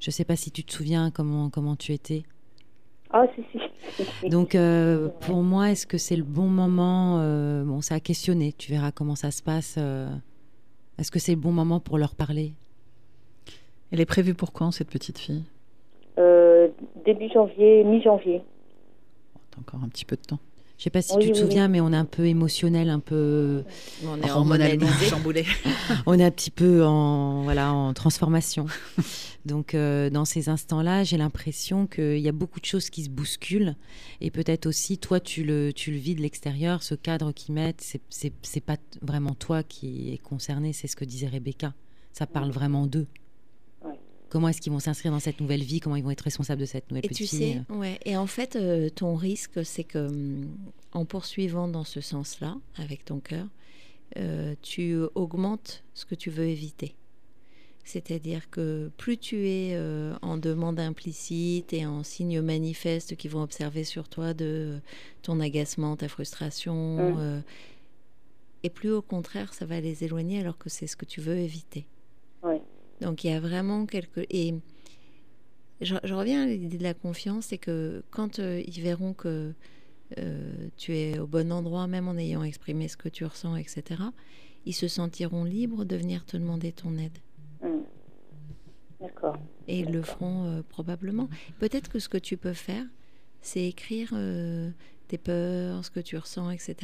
Je 0.00 0.10
sais 0.10 0.24
pas 0.24 0.34
si 0.34 0.50
tu 0.50 0.64
te 0.64 0.72
souviens 0.72 1.10
comment, 1.10 1.50
comment 1.50 1.76
tu 1.76 1.92
étais. 1.92 2.22
Ah, 3.10 3.24
si, 3.34 3.44
si. 3.52 4.28
Donc, 4.30 4.54
euh, 4.54 5.08
pour 5.20 5.42
moi, 5.42 5.70
est-ce 5.70 5.86
que 5.86 5.98
c'est 5.98 6.16
le 6.16 6.22
bon 6.24 6.48
moment 6.48 7.18
euh, 7.20 7.64
Bon, 7.64 7.80
c'est 7.82 7.94
à 7.94 8.00
questionner. 8.00 8.52
Tu 8.52 8.70
verras 8.72 8.92
comment 8.92 9.14
ça 9.16 9.30
se 9.30 9.42
passe. 9.42 9.74
euh. 9.78 10.08
Est-ce 10.98 11.10
que 11.10 11.18
c'est 11.18 11.32
le 11.32 11.40
bon 11.40 11.52
moment 11.52 11.80
pour 11.80 11.98
leur 11.98 12.14
parler? 12.14 12.54
Elle 13.90 14.00
est 14.00 14.06
prévue 14.06 14.34
pour 14.34 14.52
quand, 14.52 14.70
cette 14.70 14.90
petite 14.90 15.18
fille? 15.18 15.44
Début 17.04 17.28
janvier, 17.32 17.84
mi-janvier. 17.84 18.42
T'as 19.50 19.60
encore 19.60 19.80
un 19.82 19.88
petit 19.88 20.04
peu 20.04 20.16
de 20.16 20.22
temps. 20.22 20.38
Je 20.80 20.84
sais 20.84 20.90
pas 20.90 21.02
si 21.02 21.12
Oui, 21.14 21.26
tu 21.26 21.32
te 21.32 21.36
oui, 21.36 21.42
souviens, 21.42 21.68
mais 21.68 21.82
on 21.82 21.92
est 21.92 21.96
un 21.96 22.06
peu 22.06 22.24
émotionnel, 22.24 22.88
un 22.88 23.00
peu. 23.00 23.64
On 24.02 24.16
est 24.22 24.30
Hormonalement 24.30 24.86
chamboulé. 24.86 25.44
on 26.06 26.18
est 26.18 26.24
un 26.24 26.30
petit 26.30 26.50
peu 26.50 26.86
en 26.86 27.42
voilà 27.42 27.70
en 27.74 27.92
transformation. 27.92 28.64
Donc 29.44 29.74
euh, 29.74 30.08
dans 30.08 30.24
ces 30.24 30.48
instants-là, 30.48 31.04
j'ai 31.04 31.18
l'impression 31.18 31.86
qu'il 31.86 32.18
y 32.20 32.28
a 32.28 32.32
beaucoup 32.32 32.60
de 32.60 32.64
choses 32.64 32.88
qui 32.88 33.04
se 33.04 33.10
bousculent 33.10 33.76
et 34.22 34.30
peut-être 34.30 34.64
aussi 34.64 34.96
toi 34.96 35.20
tu 35.20 35.44
le 35.44 35.72
tu 35.74 35.90
le 35.90 35.98
vis 35.98 36.14
de 36.14 36.22
l'extérieur, 36.22 36.82
ce 36.82 36.94
cadre 36.94 37.32
qu'ils 37.32 37.54
mettent, 37.54 37.82
c'est 37.82 38.00
c'est 38.08 38.32
c'est 38.40 38.64
pas 38.64 38.76
vraiment 39.02 39.34
toi 39.34 39.62
qui 39.62 40.14
est 40.14 40.18
concerné, 40.18 40.72
c'est 40.72 40.86
ce 40.86 40.96
que 40.96 41.04
disait 41.04 41.28
Rebecca. 41.28 41.74
Ça 42.12 42.26
parle 42.26 42.52
vraiment 42.52 42.86
d'eux. 42.86 43.06
Comment 44.30 44.48
est-ce 44.48 44.60
qu'ils 44.60 44.72
vont 44.72 44.78
s'inscrire 44.80 45.12
dans 45.12 45.20
cette 45.20 45.40
nouvelle 45.40 45.62
vie? 45.62 45.80
Comment 45.80 45.96
ils 45.96 46.04
vont 46.04 46.10
être 46.12 46.20
responsables 46.22 46.60
de 46.60 46.66
cette 46.66 46.88
nouvelle 46.90 47.04
Et 47.04 47.08
petite 47.08 47.28
tu 47.28 47.36
sais, 47.36 47.62
ouais. 47.68 47.98
Et 48.04 48.16
en 48.16 48.26
fait, 48.26 48.56
euh, 48.56 48.88
ton 48.88 49.14
risque, 49.16 49.64
c'est 49.64 49.84
que 49.84 49.98
hum, 50.08 50.48
en 50.92 51.04
poursuivant 51.04 51.68
dans 51.68 51.84
ce 51.84 52.00
sens-là, 52.00 52.56
avec 52.76 53.04
ton 53.04 53.20
cœur, 53.20 53.46
euh, 54.16 54.54
tu 54.62 54.96
augmentes 55.14 55.82
ce 55.94 56.04
que 56.06 56.14
tu 56.14 56.30
veux 56.30 56.46
éviter. 56.46 56.94
C'est-à-dire 57.84 58.50
que 58.50 58.90
plus 58.98 59.16
tu 59.18 59.48
es 59.48 59.70
euh, 59.74 60.14
en 60.22 60.36
demande 60.36 60.78
implicite 60.78 61.72
et 61.72 61.86
en 61.86 62.04
signes 62.04 62.40
manifestes 62.40 63.16
qui 63.16 63.26
vont 63.26 63.42
observer 63.42 63.82
sur 63.84 64.08
toi 64.08 64.32
de 64.32 64.78
ton 65.22 65.40
agacement, 65.40 65.96
ta 65.96 66.06
frustration, 66.08 66.96
Mm. 66.96 67.16
euh, 67.18 67.40
et 68.62 68.70
plus 68.70 68.90
au 68.92 69.02
contraire, 69.02 69.54
ça 69.54 69.64
va 69.64 69.80
les 69.80 70.04
éloigner 70.04 70.38
alors 70.40 70.58
que 70.58 70.68
c'est 70.68 70.86
ce 70.86 70.94
que 70.96 71.06
tu 71.06 71.20
veux 71.20 71.38
éviter. 71.38 71.86
Ouais. 72.42 72.60
Donc 73.00 73.24
il 73.24 73.30
y 73.30 73.32
a 73.32 73.40
vraiment 73.40 73.86
quelque... 73.86 74.20
Et 74.30 74.54
je, 75.80 75.96
je 76.04 76.14
reviens 76.14 76.42
à 76.42 76.46
l'idée 76.46 76.78
de 76.78 76.82
la 76.82 76.94
confiance, 76.94 77.46
c'est 77.46 77.58
que 77.58 78.02
quand 78.10 78.38
euh, 78.38 78.62
ils 78.66 78.80
verront 78.82 79.14
que 79.14 79.52
euh, 80.18 80.68
tu 80.76 80.96
es 80.96 81.18
au 81.18 81.26
bon 81.26 81.52
endroit, 81.52 81.86
même 81.86 82.08
en 82.08 82.16
ayant 82.16 82.42
exprimé 82.42 82.88
ce 82.88 82.96
que 82.96 83.08
tu 83.08 83.24
ressens, 83.24 83.56
etc., 83.56 84.02
ils 84.66 84.74
se 84.74 84.88
sentiront 84.88 85.44
libres 85.44 85.84
de 85.84 85.96
venir 85.96 86.24
te 86.26 86.36
demander 86.36 86.72
ton 86.72 86.98
aide. 86.98 87.18
Hmm. 87.62 87.82
D'accord. 89.00 89.38
Et 89.68 89.80
ils 89.80 89.90
le 89.90 90.02
feront 90.02 90.44
euh, 90.44 90.62
probablement. 90.68 91.28
Peut-être 91.58 91.88
que 91.88 91.98
ce 91.98 92.08
que 92.10 92.18
tu 92.18 92.36
peux 92.36 92.52
faire, 92.52 92.84
c'est 93.40 93.64
écrire 93.64 94.14
tes 95.08 95.16
peurs, 95.16 95.82
ce 95.82 95.90
que 95.90 96.00
tu 96.00 96.18
ressens, 96.18 96.50
etc., 96.50 96.76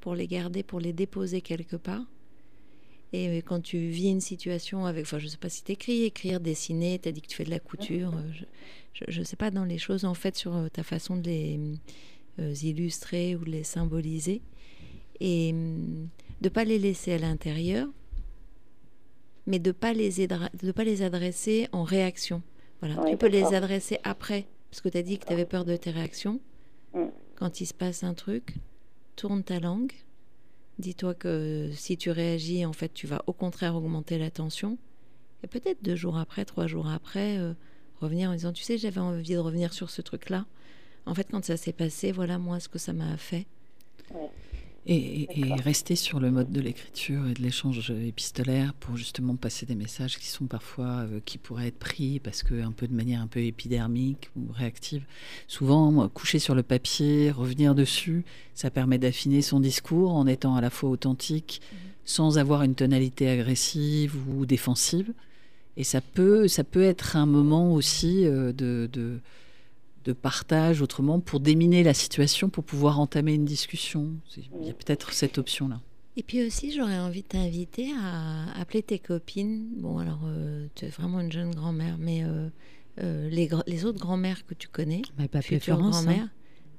pour 0.00 0.14
les 0.14 0.28
garder, 0.28 0.62
pour 0.62 0.78
les 0.78 0.92
déposer 0.92 1.40
quelque 1.40 1.74
part. 1.74 2.04
Et 3.14 3.28
euh, 3.28 3.40
quand 3.44 3.60
tu 3.60 3.78
vis 3.78 4.08
une 4.10 4.20
situation 4.20 4.86
avec, 4.86 5.04
enfin, 5.04 5.20
je 5.20 5.28
sais 5.28 5.36
pas 5.36 5.48
si 5.48 5.62
t'écris, 5.62 6.02
écrire, 6.02 6.40
dessiner, 6.40 6.98
t'as 6.98 7.12
dit 7.12 7.22
que 7.22 7.28
tu 7.28 7.36
fais 7.36 7.44
de 7.44 7.50
la 7.50 7.60
couture, 7.60 8.12
euh, 8.12 8.44
je, 8.92 9.04
je 9.06 9.22
sais 9.22 9.36
pas 9.36 9.52
dans 9.52 9.64
les 9.64 9.78
choses 9.78 10.04
en 10.04 10.14
fait 10.14 10.34
sur 10.36 10.56
euh, 10.56 10.68
ta 10.68 10.82
façon 10.82 11.16
de 11.16 11.28
les 11.28 11.60
euh, 12.40 12.52
illustrer 12.60 13.36
ou 13.36 13.44
de 13.44 13.50
les 13.52 13.62
symboliser, 13.62 14.42
et 15.20 15.50
hum, 15.52 16.08
de 16.40 16.48
pas 16.48 16.64
les 16.64 16.80
laisser 16.80 17.12
à 17.12 17.18
l'intérieur, 17.18 17.86
mais 19.46 19.60
de 19.60 19.70
pas 19.70 19.92
les 19.92 20.20
aidra- 20.20 20.50
de 20.60 20.72
pas 20.72 20.82
les 20.82 21.02
adresser 21.02 21.68
en 21.70 21.84
réaction. 21.84 22.42
Voilà, 22.80 23.00
tu 23.08 23.16
peux 23.16 23.28
les 23.28 23.54
adresser 23.54 23.98
après, 24.02 24.48
parce 24.70 24.80
que 24.80 24.88
tu 24.88 24.98
as 24.98 25.02
dit 25.02 25.18
que 25.18 25.26
tu 25.26 25.32
avais 25.32 25.46
peur 25.46 25.64
de 25.64 25.76
tes 25.76 25.90
réactions. 25.92 26.40
Mm. 26.94 27.04
Quand 27.36 27.60
il 27.60 27.66
se 27.66 27.74
passe 27.74 28.02
un 28.02 28.14
truc, 28.14 28.56
tourne 29.14 29.44
ta 29.44 29.60
langue. 29.60 29.92
Dis-toi 30.78 31.14
que 31.14 31.70
si 31.72 31.96
tu 31.96 32.10
réagis, 32.10 32.66
en 32.66 32.72
fait, 32.72 32.92
tu 32.92 33.06
vas 33.06 33.22
au 33.26 33.32
contraire 33.32 33.76
augmenter 33.76 34.18
la 34.18 34.30
tension. 34.30 34.76
Et 35.42 35.46
peut-être 35.46 35.82
deux 35.82 35.94
jours 35.94 36.16
après, 36.16 36.44
trois 36.44 36.66
jours 36.66 36.88
après, 36.88 37.38
euh, 37.38 37.52
revenir 38.00 38.30
en 38.30 38.34
disant, 38.34 38.52
tu 38.52 38.62
sais, 38.62 38.78
j'avais 38.78 39.00
envie 39.00 39.34
de 39.34 39.38
revenir 39.38 39.72
sur 39.72 39.90
ce 39.90 40.02
truc-là. 40.02 40.46
En 41.06 41.14
fait, 41.14 41.28
quand 41.30 41.44
ça 41.44 41.56
s'est 41.56 41.72
passé, 41.72 42.12
voilà 42.12 42.38
moi 42.38 42.60
ce 42.60 42.68
que 42.68 42.78
ça 42.78 42.92
m'a 42.92 43.16
fait. 43.16 43.46
Et- 44.86 45.28
et 45.40 45.54
rester 45.54 45.96
sur 45.96 46.20
le 46.20 46.30
mode 46.30 46.52
de 46.52 46.60
l'écriture 46.60 47.26
et 47.26 47.34
de 47.34 47.42
l'échange 47.42 47.90
épistolaire 47.90 48.74
pour 48.74 48.96
justement 48.96 49.34
passer 49.36 49.64
des 49.66 49.74
messages 49.74 50.18
qui 50.18 50.26
sont 50.26 50.44
parfois 50.46 51.06
euh, 51.10 51.20
qui 51.24 51.38
pourraient 51.38 51.68
être 51.68 51.78
pris 51.78 52.20
parce 52.20 52.42
que 52.42 52.60
un 52.62 52.72
peu 52.72 52.86
de 52.86 52.94
manière 52.94 53.20
un 53.22 53.26
peu 53.26 53.40
épidermique 53.40 54.30
ou 54.36 54.52
réactive. 54.52 55.02
Souvent, 55.48 56.08
coucher 56.08 56.38
sur 56.38 56.54
le 56.54 56.62
papier, 56.62 57.30
revenir 57.30 57.74
dessus, 57.74 58.24
ça 58.54 58.70
permet 58.70 58.98
d'affiner 58.98 59.40
son 59.42 59.60
discours 59.60 60.12
en 60.12 60.26
étant 60.26 60.54
à 60.54 60.60
la 60.60 60.70
fois 60.70 60.90
authentique, 60.90 61.60
sans 62.04 62.36
avoir 62.38 62.62
une 62.62 62.74
tonalité 62.74 63.28
agressive 63.30 64.14
ou 64.28 64.44
défensive. 64.44 65.12
Et 65.76 65.84
ça 65.84 66.00
peut, 66.00 66.46
ça 66.46 66.62
peut 66.62 66.82
être 66.82 67.16
un 67.16 67.26
moment 67.26 67.72
aussi 67.74 68.26
euh, 68.26 68.52
de, 68.52 68.88
de 68.92 69.18
de 70.04 70.12
partage 70.12 70.82
autrement 70.82 71.20
pour 71.20 71.40
déminer 71.40 71.82
la 71.82 71.94
situation, 71.94 72.48
pour 72.50 72.64
pouvoir 72.64 73.00
entamer 73.00 73.34
une 73.34 73.44
discussion. 73.44 74.10
C'est- 74.28 74.42
Il 74.60 74.66
y 74.66 74.70
a 74.70 74.74
peut-être 74.74 75.12
cette 75.12 75.38
option-là. 75.38 75.80
Et 76.16 76.22
puis 76.22 76.46
aussi, 76.46 76.72
j'aurais 76.72 76.98
envie 76.98 77.22
de 77.22 77.26
t'inviter 77.28 77.90
à 78.00 78.52
appeler 78.60 78.82
tes 78.82 78.98
copines. 79.00 79.66
Bon, 79.78 79.98
alors, 79.98 80.20
euh, 80.26 80.66
tu 80.74 80.84
es 80.84 80.88
vraiment 80.88 81.20
une 81.20 81.32
jeune 81.32 81.52
grand-mère, 81.54 81.96
mais 81.98 82.22
euh, 82.22 82.48
euh, 83.02 83.28
les, 83.30 83.48
gr- 83.48 83.64
les 83.66 83.84
autres 83.84 83.98
grand-mères 83.98 84.46
que 84.46 84.54
tu 84.54 84.68
connais, 84.68 85.02
Bah, 85.18 85.26
pas 85.26 85.42
futures 85.42 85.76
Florence. 85.76 85.96
hein. 85.96 86.02
grand-mères. 86.04 86.28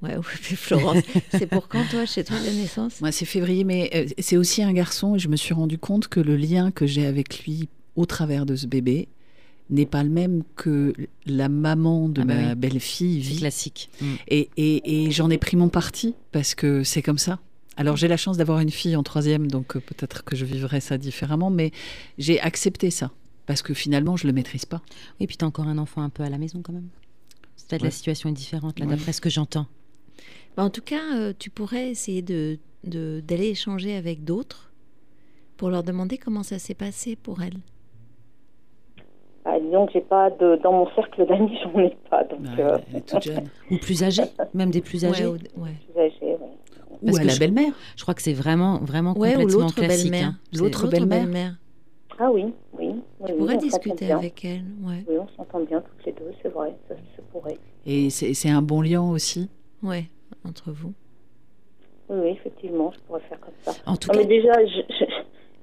Ouais, 0.02 0.16
Florence. 0.24 1.04
C'est 1.32 1.48
pour 1.48 1.68
quand, 1.68 1.84
toi, 1.90 2.06
chez 2.06 2.24
toi, 2.24 2.38
la 2.40 2.54
naissance? 2.54 3.02
Moi, 3.02 3.12
c'est 3.12 3.26
février, 3.26 3.64
mais 3.64 3.90
euh, 3.94 4.06
c'est 4.20 4.38
aussi 4.38 4.62
un 4.64 4.72
garçon 4.72 5.16
et 5.16 5.20
je 5.20 5.28
me 5.28 5.36
suis 5.36 5.54
rendu 5.54 5.78
compte 5.78 6.08
que 6.08 6.20
le 6.20 6.36
lien 6.38 6.72
que 6.72 6.86
j'ai 6.86 7.06
avec 7.06 7.44
lui 7.44 7.68
au 7.96 8.06
travers 8.06 8.46
de 8.46 8.56
ce 8.56 8.68
bébé 8.68 9.08
n'est 9.70 9.86
pas 9.86 10.04
le 10.04 10.10
même 10.10 10.44
que 10.56 10.94
la 11.26 11.50
maman 11.50 12.08
de 12.10 12.22
Ah 12.22 12.26
bah 12.26 12.34
ma 12.36 12.50
oui. 12.50 12.56
belle-fille 12.56 13.24
C'est 13.24 13.30
vit. 13.32 13.38
classique. 13.40 13.90
Mm. 14.02 14.06
Et, 14.28 14.50
et- 14.58 15.04
et 15.06 15.12
j'en 15.12 15.30
ai 15.30 15.38
pris 15.38 15.58
mon 15.58 15.70
parti 15.70 16.14
parce 16.32 16.54
que 16.56 16.84
c'est 16.84 17.02
comme 17.02 17.18
ça. 17.18 17.40
Alors 17.78 17.98
j'ai 17.98 18.08
la 18.08 18.18
chance 18.18 18.38
d'avoir 18.38 18.60
une 18.60 18.70
fille 18.72 18.96
en 18.96 19.04
troisième, 19.04 19.50
donc 19.50 19.76
euh, 19.76 19.80
peut-être 19.80 20.24
que 20.24 20.36
je 20.36 20.46
vivrai 20.46 20.80
ça 20.82 20.98
différemment, 20.98 21.50
mais 21.50 21.72
j'ai 22.18 22.40
accepté 22.40 22.90
ça 22.92 23.12
parce 23.48 23.62
que 23.62 23.74
finalement 23.74 24.16
je 24.18 24.28
le 24.28 24.34
maîtrise 24.34 24.66
pas. 24.66 24.82
Et 25.20 25.28
puis, 25.28 25.36
tu 25.38 25.44
as 25.46 25.48
encore 25.48 25.68
un 25.68 25.78
enfant 25.78 26.02
un 26.02 26.10
peu 26.10 26.24
à 26.24 26.30
la 26.30 26.38
maison 26.38 26.62
quand 26.62 26.74
même. 26.74 26.88
Peut-être 27.68 27.82
Ouais. 27.82 27.88
la 27.88 27.92
situation 27.92 28.30
est 28.30 28.34
différente, 28.34 28.78
là, 28.80 28.86
Ouais. 28.86 28.92
d'après 28.96 29.12
ce 29.14 29.20
que 29.22 29.30
j'entends. 29.32 29.66
Bah, 30.56 30.64
En 30.64 30.70
tout 30.70 30.82
cas, 30.84 31.16
euh, 31.16 31.34
tu 31.38 31.50
pourrais 31.50 31.90
essayer 31.90 32.22
de 32.22 32.60
de- 32.86 33.24
d'aller 33.28 33.48
échanger 33.48 33.96
avec 33.96 34.24
d'autres 34.24 34.72
pour 35.58 35.72
leur 35.72 35.82
demander 35.82 36.20
comment 36.20 36.44
ça 36.44 36.60
s'est 36.60 36.76
passé 36.76 37.16
pour 37.16 37.42
elles. 37.42 37.58
Ah, 39.56 39.60
disons 39.62 39.86
que 39.86 39.94
j'ai 39.94 40.02
pas 40.02 40.30
de 40.32 40.58
dans 40.64 40.74
mon 40.74 40.88
cercle 40.96 41.26
d'amis, 41.26 41.58
j'en 41.64 41.80
ai 41.80 41.96
pas, 42.10 42.24
donc 42.26 42.40
Ah, 42.58 42.60
euh, 42.60 42.78
elle 42.92 42.98
est 42.98 43.02
toute 43.10 43.22
jeune. 43.24 43.50
Ou 43.72 43.78
plus 43.78 44.04
âgés, 44.04 44.24
même 44.54 44.72
des 44.72 44.82
plus 44.82 45.06
âgés. 45.06 45.26
Ouais, 45.26 45.40
ou- 45.56 45.62
ouais. 45.64 45.72
plus 45.94 46.02
âgée, 46.02 46.16
ouais. 46.22 46.38
Ou 47.02 47.06
Parce 47.06 47.18
à 47.18 47.22
que 47.22 47.28
la 47.28 47.34
je- 47.34 47.40
belle-mère. 47.40 47.74
Je 47.96 48.02
crois 48.04 48.14
que 48.14 48.22
c'est 48.22 48.34
vraiment, 48.34 48.80
vraiment 48.80 49.12
ou 49.12 49.14
complètement 49.16 49.68
classique. 49.70 50.12
belle-mère. 50.12 50.28
hein. 50.30 50.36
L'autre 50.58 50.88
belle-mère. 50.88 51.56
Ah 52.18 52.32
oui, 52.32 52.46
oui. 52.78 52.88
oui 52.90 53.02
Tu 53.28 53.32
oui, 53.34 53.38
pourrais 53.40 53.58
discuter 53.58 54.12
avec 54.12 54.44
elle. 54.46 54.64
Ouais. 54.84 55.04
Oui, 55.08 55.16
on 55.20 55.28
s'entend 55.38 55.60
bien 55.62 55.82
toutes 55.82 56.06
les 56.06 56.12
deux, 56.14 56.32
c'est 56.42 56.50
vrai, 56.50 56.74
ça 56.88 56.96
se 57.16 57.22
pourrait. 57.32 57.58
Et 57.86 58.10
c'est 58.10 58.34
c'est 58.34 58.50
un 58.50 58.62
bon 58.62 58.82
lien 58.82 59.02
aussi. 59.02 59.50
Ouais, 59.84 60.06
entre 60.46 60.72
vous. 60.72 60.94
Oui, 62.10 62.18
oui, 62.24 62.30
effectivement, 62.30 62.92
je 62.96 63.00
pourrais 63.02 63.20
faire 63.22 63.40
comme 63.40 63.54
ça. 63.62 63.74
En 63.86 63.96
tout 63.98 64.08
Non, 64.10 64.14
cas, 64.14 64.20
mais 64.20 64.26
déjà, 64.28 64.54
je, 64.66 64.82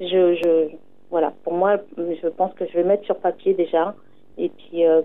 je, 0.01 0.07
je, 0.07 0.35
je- 0.43 0.77
voilà, 1.13 1.31
pour 1.45 1.53
moi, 1.55 1.77
je 1.97 2.29
pense 2.39 2.53
que 2.55 2.65
je 2.67 2.73
vais 2.73 2.85
mettre 2.85 3.05
sur 3.05 3.17
papier 3.19 3.55
déjà, 3.55 3.95
et 4.39 4.49
puis 4.49 4.85
euh, 4.85 5.03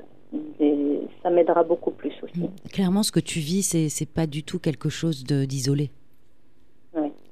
et 0.59 0.99
ça 1.21 1.29
m'aidera 1.29 1.63
beaucoup 1.63 1.91
plus 1.91 2.11
aussi. 2.23 2.39
Mm. 2.39 2.69
clairement, 2.71 3.03
ce 3.03 3.11
que 3.11 3.19
tu 3.19 3.39
vis, 3.39 3.61
c'est 3.63 3.89
c'est 3.89 4.09
pas 4.09 4.25
du 4.25 4.41
tout 4.43 4.57
quelque 4.59 4.89
chose 4.89 5.23
de- 5.23 5.45
d'isolé. 5.45 5.91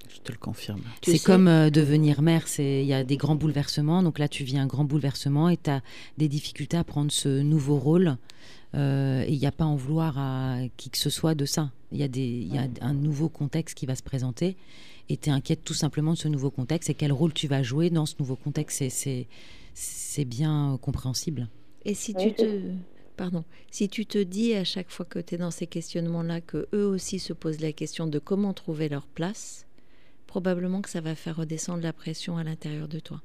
Je 0.07 0.21
te 0.21 0.31
le 0.31 0.37
confirme. 0.37 0.79
Tu 1.01 1.11
C'est 1.11 1.17
sais- 1.17 1.25
comme 1.25 1.47
euh, 1.47 1.69
devenir 1.69 2.21
mère, 2.21 2.47
c'est 2.47 2.81
il 2.81 2.87
y 2.87 2.93
a 2.93 3.03
des 3.03 3.17
grands 3.17 3.35
bouleversements. 3.35 4.01
Donc 4.01 4.17
là, 4.17 4.27
tu 4.27 4.43
vis 4.43 4.57
un 4.57 4.65
grand 4.65 4.83
bouleversement 4.85 5.49
et 5.49 5.57
tu 5.57 5.69
as 5.69 5.81
des 6.17 6.27
difficultés 6.29 6.77
à 6.77 6.83
prendre 6.83 7.11
ce 7.11 7.41
nouveau 7.41 7.77
rôle 7.77 8.17
Euh, 8.75 9.23
et 9.25 9.31
il 9.31 9.39
n'y 9.39 9.45
a 9.47 9.53
pas 9.53 9.63
à 9.63 9.67
en 9.67 9.75
vouloir 9.77 10.17
à 10.17 10.57
qui 10.75 10.89
que 10.89 10.97
ce 10.97 11.09
soit 11.09 11.33
de 11.33 11.45
ça. 11.45 11.69
Il 11.93 11.97
y, 11.97 12.03
a 12.03 12.09
des, 12.09 12.19
il 12.27 12.53
y 12.53 12.57
a 12.57 12.65
un 12.81 12.93
nouveau 12.93 13.29
contexte 13.29 13.77
qui 13.77 13.85
va 13.85 13.95
se 13.95 14.03
présenter 14.03 14.57
et 15.09 15.17
tu 15.17 15.29
es 15.29 15.31
inquiète 15.31 15.63
tout 15.63 15.73
simplement 15.73 16.13
de 16.13 16.17
ce 16.17 16.27
nouveau 16.27 16.49
contexte 16.49 16.89
et 16.89 16.93
quel 16.93 17.11
rôle 17.11 17.33
tu 17.33 17.47
vas 17.47 17.63
jouer 17.63 17.89
dans 17.89 18.05
ce 18.05 18.15
nouveau 18.19 18.35
contexte. 18.35 18.83
C'est 19.73 20.25
bien 20.25 20.79
compréhensible. 20.81 21.47
Et 21.83 21.93
si 21.93 22.13
tu 22.13 22.33
te... 22.33 22.71
Pardon. 23.17 23.45
Si 23.71 23.87
tu 23.87 24.05
te 24.05 24.17
dis 24.17 24.55
à 24.55 24.65
chaque 24.65 24.89
fois 24.89 25.05
que 25.05 25.19
tu 25.19 25.35
es 25.35 25.37
dans 25.37 25.51
ces 25.51 25.67
questionnements-là 25.67 26.41
que 26.41 26.67
eux 26.73 26.85
aussi 26.85 27.19
se 27.19 27.31
posent 27.31 27.61
la 27.61 27.71
question 27.71 28.07
de 28.07 28.19
comment 28.19 28.53
trouver 28.53 28.89
leur 28.89 29.07
place, 29.07 29.65
probablement 30.27 30.81
que 30.81 30.89
ça 30.89 30.99
va 30.99 31.15
faire 31.15 31.37
redescendre 31.37 31.81
la 31.81 31.93
pression 31.93 32.35
à 32.37 32.43
l'intérieur 32.43 32.89
de 32.89 32.99
toi. 32.99 33.21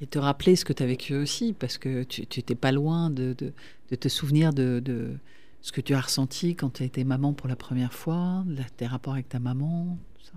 Et 0.00 0.06
te 0.06 0.18
rappeler 0.18 0.56
ce 0.56 0.64
que 0.64 0.74
tu 0.74 0.82
as 0.82 0.86
vécu 0.86 1.14
aussi, 1.16 1.54
parce 1.54 1.78
que 1.78 2.02
tu 2.04 2.22
n'étais 2.22 2.54
pas 2.54 2.70
loin 2.70 3.08
de, 3.08 3.34
de, 3.36 3.52
de 3.90 3.96
te 3.96 4.08
souvenir 4.08 4.52
de, 4.52 4.80
de, 4.84 5.16
ce 5.60 5.72
que 5.72 5.80
tu 5.80 5.94
as 5.94 6.00
ressenti 6.00 6.54
quand 6.54 6.74
tu 6.74 6.82
as 6.82 6.86
été 6.86 7.04
maman 7.04 7.32
pour 7.32 7.48
la 7.48 7.56
première 7.56 7.92
fois, 7.92 8.44
tes 8.76 8.86
rapports 8.86 9.14
avec 9.14 9.28
ta 9.28 9.38
maman, 9.38 9.98
tout 10.14 10.24
ça. 10.24 10.32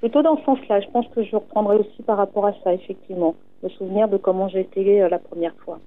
Plutôt 0.00 0.22
dans 0.22 0.36
ce 0.38 0.44
sens-là, 0.44 0.80
je 0.80 0.88
pense 0.90 1.06
que 1.08 1.24
je 1.24 1.34
reprendrai 1.34 1.76
aussi 1.76 2.02
par 2.02 2.18
rapport 2.18 2.46
à 2.46 2.52
ça, 2.62 2.72
effectivement. 2.72 3.34
Le 3.62 3.68
souvenir 3.70 4.08
de 4.08 4.16
comment 4.16 4.48
j'ai 4.48 4.60
été 4.60 5.02
euh, 5.02 5.08
la 5.08 5.18
première 5.18 5.54
fois. 5.64 5.80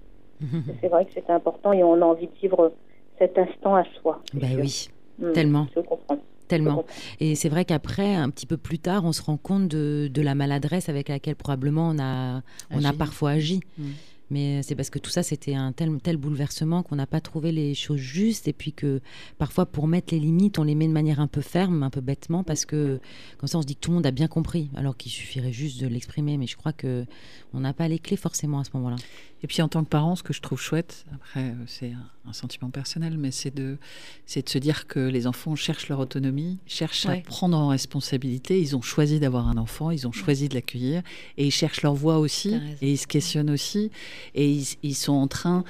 c'est 0.81 0.87
vrai 0.87 1.05
que 1.05 1.13
c'était 1.13 1.31
important 1.31 1.71
et 1.71 1.83
on 1.83 1.93
a 2.01 2.05
envie 2.05 2.27
de 2.27 2.33
vivre 2.41 2.73
cet 3.19 3.37
instant 3.37 3.75
à 3.75 3.83
soi. 4.01 4.21
Ben 4.33 4.59
oui, 4.59 4.89
mmh, 5.19 5.31
tellement. 5.33 5.67
Je 5.75 5.81
comprends. 5.81 6.17
Tellement. 6.47 6.83
Et 7.21 7.35
c'est 7.35 7.47
vrai 7.47 7.63
qu'après, 7.63 8.13
un 8.13 8.29
petit 8.29 8.45
peu 8.45 8.57
plus 8.57 8.79
tard, 8.79 9.05
on 9.05 9.13
se 9.13 9.21
rend 9.21 9.37
compte 9.37 9.69
de, 9.69 10.09
de 10.11 10.21
la 10.21 10.35
maladresse 10.35 10.89
avec 10.89 11.07
laquelle 11.07 11.37
probablement 11.37 11.93
on 11.95 11.99
a, 11.99 12.41
on 12.71 12.83
a 12.83 12.91
parfois 12.91 13.31
agi. 13.31 13.61
Mmh. 13.77 13.83
Mais 14.31 14.63
c'est 14.63 14.75
parce 14.75 14.89
que 14.89 14.97
tout 14.97 15.11
ça, 15.11 15.23
c'était 15.23 15.55
un 15.55 15.73
tel, 15.73 15.95
tel 16.01 16.17
bouleversement 16.17 16.83
qu'on 16.83 16.95
n'a 16.95 17.05
pas 17.05 17.21
trouvé 17.21 17.51
les 17.51 17.75
choses 17.75 17.99
justes. 17.99 18.47
Et 18.47 18.53
puis 18.53 18.71
que 18.73 19.01
parfois, 19.37 19.65
pour 19.65 19.87
mettre 19.87 20.13
les 20.13 20.19
limites, 20.19 20.57
on 20.57 20.63
les 20.63 20.73
met 20.73 20.87
de 20.87 20.93
manière 20.93 21.19
un 21.19 21.27
peu 21.27 21.41
ferme, 21.41 21.83
un 21.83 21.89
peu 21.89 22.01
bêtement, 22.01 22.43
parce 22.43 22.65
que 22.65 22.99
comme 23.37 23.47
ça, 23.47 23.57
on 23.57 23.61
se 23.61 23.67
dit 23.67 23.75
que 23.75 23.81
tout 23.81 23.91
le 23.91 23.95
monde 23.95 24.05
a 24.05 24.11
bien 24.11 24.27
compris, 24.27 24.69
alors 24.75 24.95
qu'il 24.97 25.11
suffirait 25.11 25.51
juste 25.51 25.81
de 25.81 25.87
l'exprimer. 25.87 26.37
Mais 26.37 26.47
je 26.47 26.55
crois 26.55 26.73
que 26.73 27.05
on 27.53 27.59
n'a 27.59 27.73
pas 27.73 27.87
les 27.87 27.99
clés 27.99 28.17
forcément 28.17 28.59
à 28.59 28.63
ce 28.63 28.71
moment-là. 28.75 28.95
Et 29.43 29.47
puis 29.47 29.61
en 29.61 29.67
tant 29.67 29.83
que 29.83 29.89
parent, 29.89 30.15
ce 30.15 30.23
que 30.23 30.33
je 30.33 30.41
trouve 30.41 30.61
chouette, 30.61 31.05
après 31.13 31.49
euh, 31.49 31.53
c'est 31.65 31.93
un, 32.27 32.33
sentiment 32.33 32.69
personnel, 32.69 33.17
mais 33.17 33.31
c'est 33.31 33.53
de, 33.53 33.77
c'est 34.25 34.45
de 34.45 34.49
se 34.49 34.59
dire 34.59 34.87
que 34.87 34.99
les 34.99 35.25
enfants 35.25 35.55
cherchent 35.55 35.89
leur 35.89 35.99
autonomie, 35.99 36.59
cherchent 36.67 37.07
à 37.07 37.17
prendre 37.17 37.57
en 37.57 37.69
responsabilité. 37.69 38.59
Ils 38.59 38.75
ont 38.75 38.81
choisi 38.81 39.19
d'avoir 39.19 39.47
un 39.47 39.57
enfant, 39.57 39.89
ils 39.89 40.07
ont 40.07 40.11
choisi 40.11 40.47
de 40.47 40.53
l'accueillir, 40.53 41.01
et 41.37 41.47
ils 41.47 41.51
cherchent 41.51 41.81
leur 41.81 41.95
voix 41.95 42.19
aussi, 42.19 42.53
et 42.81 42.91
ils 42.91 42.97
se 42.97 43.07
questionnent 43.07 43.49
aussi, 43.49 43.91
et 44.35 44.61
ils, 44.83 44.95
sont 44.95 45.13
en 45.13 45.27
train 45.27 45.63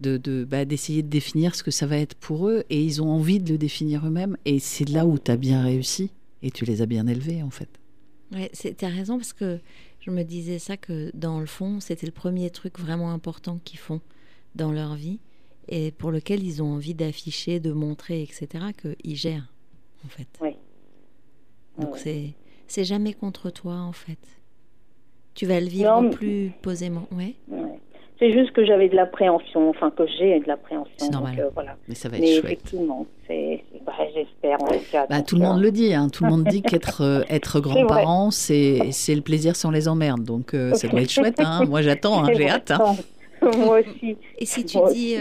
de, 0.00 0.16
de 0.16 0.44
bah, 0.48 0.64
d'essayer 0.64 1.02
de 1.02 1.08
définir 1.08 1.54
ce 1.54 1.64
que 1.64 1.72
ça 1.72 1.86
va 1.86 1.98
être 1.98 2.14
pour 2.14 2.48
eux, 2.48 2.64
et 2.70 2.82
ils 2.82 3.02
ont 3.02 3.10
envie 3.10 3.40
de 3.40 3.50
le 3.52 3.58
définir 3.58 4.06
eux-mêmes, 4.06 4.36
et 4.44 4.60
c'est 4.60 4.88
là 4.88 5.04
où 5.04 5.18
tu 5.18 5.30
as 5.32 5.36
bien 5.36 5.62
réussi, 5.62 6.10
et 6.42 6.52
tu 6.52 6.64
les 6.64 6.80
as 6.80 6.86
bien 6.86 7.06
élevés 7.08 7.42
en 7.42 7.50
fait. 7.50 7.68
Ouais, 8.32 8.50
tu 8.54 8.84
as 8.84 8.88
raison, 8.88 9.18
parce 9.18 9.32
que 9.32 9.60
je 10.06 10.12
me 10.12 10.22
disais 10.22 10.60
ça 10.60 10.76
que 10.76 11.10
dans 11.14 11.40
le 11.40 11.46
fond, 11.46 11.80
c'était 11.80 12.06
le 12.06 12.12
premier 12.12 12.50
truc 12.50 12.78
vraiment 12.78 13.10
important 13.10 13.58
qu'ils 13.64 13.80
font 13.80 14.00
dans 14.54 14.70
leur 14.70 14.94
vie 14.94 15.18
et 15.68 15.90
pour 15.90 16.12
lequel 16.12 16.44
ils 16.44 16.62
ont 16.62 16.74
envie 16.74 16.94
d'afficher, 16.94 17.58
de 17.58 17.72
montrer, 17.72 18.22
etc., 18.22 18.46
qu'ils 18.80 19.16
gèrent, 19.16 19.52
en 20.04 20.08
fait. 20.08 20.28
Oui. 20.40 20.56
Donc 21.78 21.98
c'est 21.98 22.34
c'est 22.68 22.84
jamais 22.84 23.14
contre 23.14 23.50
toi, 23.50 23.74
en 23.74 23.92
fait. 23.92 24.18
Tu 25.34 25.44
vas 25.44 25.60
le 25.60 25.66
vivre 25.66 26.08
plus 26.10 26.52
posément, 26.62 27.08
ouais. 27.12 27.34
C'est 28.18 28.32
juste 28.32 28.52
que 28.52 28.64
j'avais 28.64 28.88
de 28.88 28.94
l'appréhension, 28.96 29.68
enfin 29.68 29.90
que 29.90 30.06
j'ai 30.06 30.40
de 30.40 30.46
l'appréhension. 30.46 30.94
C'est 30.96 31.10
normal. 31.10 31.38
Euh, 31.38 31.50
voilà. 31.52 31.76
Mais 31.86 31.94
ça 31.94 32.08
va 32.08 32.16
être 32.16 32.26
chouette. 32.26 32.44
Effectivement, 32.44 33.06
c'est, 33.26 33.62
bah, 33.86 33.92
j'espère. 34.14 34.58
Bah, 35.08 35.22
tout 35.22 35.36
le 35.36 35.42
monde 35.42 35.60
le 35.60 35.70
dit. 35.70 35.94
Hein. 35.94 36.08
Tout 36.08 36.24
le 36.24 36.30
monde 36.30 36.44
dit 36.44 36.62
qu'être 36.68 37.02
euh, 37.02 37.22
être 37.28 37.60
grand-parent, 37.60 38.30
c'est, 38.30 38.90
c'est 38.92 39.14
le 39.14 39.22
plaisir 39.22 39.56
sans 39.56 39.70
les 39.70 39.88
emmerdes. 39.88 40.24
Donc 40.24 40.54
euh, 40.54 40.74
ça 40.74 40.88
doit 40.88 41.02
être 41.02 41.10
chouette. 41.10 41.40
Hein. 41.40 41.64
Moi 41.66 41.82
j'attends, 41.82 42.24
hein, 42.24 42.30
j'ai 42.34 42.48
hâte. 42.48 42.70
Hein. 42.70 42.96
Moi 43.56 43.80
aussi. 43.80 44.16
Et 44.38 44.46
si 44.46 44.64
tu 44.64 44.78
dis, 44.92 45.14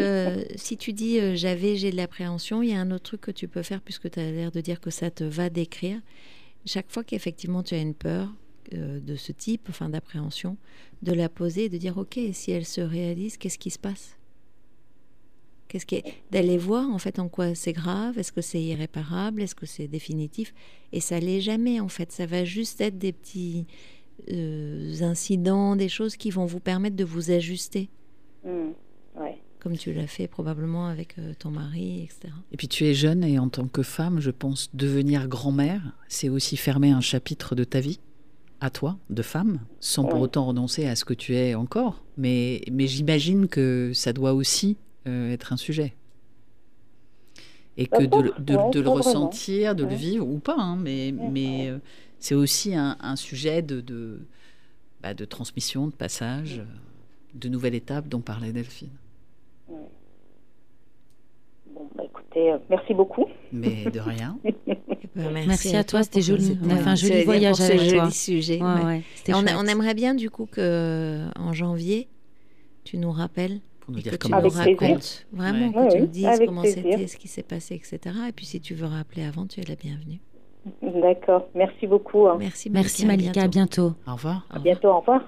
si 0.56 0.78
tu 0.78 0.93
dis 0.93 1.36
j'avais, 1.36 1.75
j'ai 1.75 1.91
de 1.91 1.97
l'appréhension, 1.97 2.62
il 2.62 2.69
y 2.71 2.73
a 2.73 2.80
un 2.80 2.91
autre 2.91 3.04
truc 3.04 3.21
que 3.21 3.32
tu 3.32 3.47
peux 3.47 3.62
faire 3.62 3.82
puisque 3.82 4.10
tu 4.10 4.19
as 4.19 4.32
l'air 4.32 4.51
de 4.51 4.62
dire 4.62 4.82
que 4.82 4.89
ça 4.89 5.12
te 5.12 5.23
va 5.23 5.49
décrire. 5.49 5.97
Chaque 6.65 6.89
fois 6.89 7.04
qu'effectivement 7.04 7.62
tu 7.62 7.75
as 7.75 7.80
une 7.80 7.93
peur, 7.93 8.30
euh, 8.73 8.99
de 8.99 9.15
ce 9.15 9.32
type, 9.32 9.67
enfin 9.69 9.89
d'appréhension, 9.89 10.58
de 11.04 11.13
la 11.13 11.30
poser 11.30 11.65
et 11.65 11.69
de 11.69 11.78
dire 11.78 11.99
ok, 11.99 12.19
si 12.32 12.51
elle 12.51 12.65
se 12.65 12.82
réalise, 12.82 13.38
qu'est-ce 13.38 13.60
qui 13.60 13.69
se 13.69 13.78
passe? 13.78 14.17
Qu'est-ce 15.67 15.86
qui 15.86 16.04
d'aller 16.32 16.58
voir 16.58 16.89
en 16.89 16.99
fait 16.99 17.19
en 17.19 17.28
quoi 17.28 17.56
c'est 17.56 17.73
grave, 17.73 18.19
est-ce 18.19 18.32
que 18.32 18.41
c'est 18.41 18.62
irréparable, 18.62 19.41
est-ce 19.41 19.56
que 19.56 19.65
c'est 19.65 19.88
définitif? 19.88 20.54
Et 20.91 20.99
ça 20.99 21.19
l'est 21.19 21.41
jamais 21.41 21.80
en 21.80 21.89
fait. 21.89 22.12
Ça 22.12 22.25
va 22.25 22.45
juste 22.45 22.82
être 22.82 22.97
des 22.97 23.12
petits 23.12 23.65
euh, 24.32 25.01
incidents, 25.01 25.75
des 25.75 25.89
choses 25.89 26.17
qui 26.17 26.30
vont 26.30 26.45
vous 26.45 26.60
permettre 26.60 26.95
de 26.95 27.04
vous 27.04 27.32
ajuster. 27.32 27.89
Mmh, 28.43 28.71
comme 29.65 29.78
tu 29.78 29.91
l'as 29.93 30.06
fait 30.06 30.28
probablement 30.28 30.86
avec 30.86 31.17
euh, 31.17 31.34
ton 31.39 31.49
mari, 31.49 32.04
etc. 32.04 32.32
Et 32.51 32.56
puis 32.56 32.67
tu 32.67 32.86
es 32.86 32.93
jeune 32.93 33.23
et 33.23 33.39
en 33.39 33.49
tant 33.49 33.67
que 33.67 33.82
femme, 33.82 34.19
je 34.19 34.30
pense 34.30 34.69
devenir 34.75 35.28
grand-mère, 35.28 35.82
c'est 36.08 36.30
aussi 36.30 36.56
fermer 36.56 36.91
un 36.91 37.01
chapitre 37.01 37.56
de 37.56 37.63
ta 37.63 37.80
vie 37.80 37.99
à 38.62 38.69
toi, 38.69 38.99
de 39.10 39.23
femme, 39.23 39.62
sans 39.80 40.06
pour 40.06 40.21
autant 40.21 40.45
renoncer 40.45 40.86
à 40.86 40.95
ce 40.95 41.04
que 41.04 41.15
tu 41.15 41.36
es 41.36 41.56
encore. 41.56 42.04
Mais, 42.15 42.62
mais 42.71 42.86
j'imagine 42.86 43.47
que 43.47 43.91
ça 43.95 44.13
doit 44.13 44.36
aussi 44.36 44.78
euh, 45.07 45.31
être 45.31 45.53
un 45.53 45.57
sujet. 45.57 45.93
Et 47.77 47.87
que 47.87 48.03
de, 48.03 48.33
de, 48.39 48.79
le 48.79 48.89
ressentir, 48.89 49.75
de 49.75 49.83
le 49.83 49.93
vivre 49.93 50.27
ou 50.27 50.39
pas, 50.39 50.55
hein, 50.57 50.77
mais, 50.77 51.11
mais 51.11 51.69
euh, 51.69 51.79
c'est 52.19 52.33
aussi 52.35 52.73
un, 52.73 52.95
un, 53.01 53.17
sujet 53.17 53.61
de, 53.61 53.81
de, 53.81 54.25
bah, 55.01 55.13
de 55.13 55.25
transmission, 55.25 55.87
de 55.87 55.93
passage, 55.93 56.63
de 57.33 57.49
nouvelles 57.49 57.75
étapes 57.75 58.07
dont 58.07 58.21
parlait 58.21 58.53
Delphine. 58.53 58.97
Bon, 59.67 59.89
bah, 61.95 62.03
écoutez, 62.05 62.53
euh, 62.53 62.57
merci 62.69 62.93
beaucoup. 62.93 63.25
Mais 63.51 63.85
de 63.91 63.99
rien. 63.99 64.39
Ben, 65.15 65.31
merci, 65.31 65.73
à 65.77 65.85
toi, 65.85 66.03
c'était 66.03 66.21
joli. 66.21 66.57
On 66.61 66.69
a 66.69 66.75
fait 66.75 66.89
un 66.89 66.95
joli 66.95 67.23
voyage 67.23 67.61
avec 67.61 67.79
ce 67.79 67.85
joli 67.85 68.11
sujet. 68.11 68.59
on, 68.61 69.01
on, 69.33 69.65
aimerait 69.65 69.93
bien 69.93 70.13
du 70.13 70.29
coup 70.29 70.45
que 70.45 71.25
en 71.39 71.53
janvier, 71.53 72.09
tu 72.83 72.97
nous 72.97 73.13
rappelles 73.13 73.61
pour 73.85 73.93
nous 73.93 74.01
dire 74.01 74.13
que 74.13 74.17
comment 74.17 74.41
tu 74.41 74.47
nous 74.47 74.53
racontes 74.53 75.27
vraiment, 75.31 75.71
que 75.71 75.93
tu 75.93 76.01
nous 76.01 76.07
dises 76.07 76.41
comment 76.45 76.63
c'était, 76.63 77.07
ce 77.07 77.17
qui 77.17 77.27
s'est 77.27 77.43
passé, 77.43 77.75
etc. 77.75 77.99
Et 78.27 78.31
puis 78.31 78.45
si 78.45 78.59
tu 78.59 78.73
veux 78.73 78.87
rappeler 78.87 79.23
avant, 79.23 79.45
tu 79.45 79.61
es 79.61 79.63
la 79.63 79.75
bienvenue. 79.75 80.19
D'accord, 80.81 81.47
merci 81.53 81.85
beaucoup. 81.85 82.27
Hein. 82.27 82.37
Merci, 82.39 82.71
merci 82.71 83.05
Malika, 83.05 83.43
à 83.43 83.47
bientôt. 83.47 83.93
Au 84.07 84.13
revoir. 84.13 84.47
À 84.49 84.59
bientôt, 84.59 84.89
au 84.89 84.99
revoir. 84.99 85.21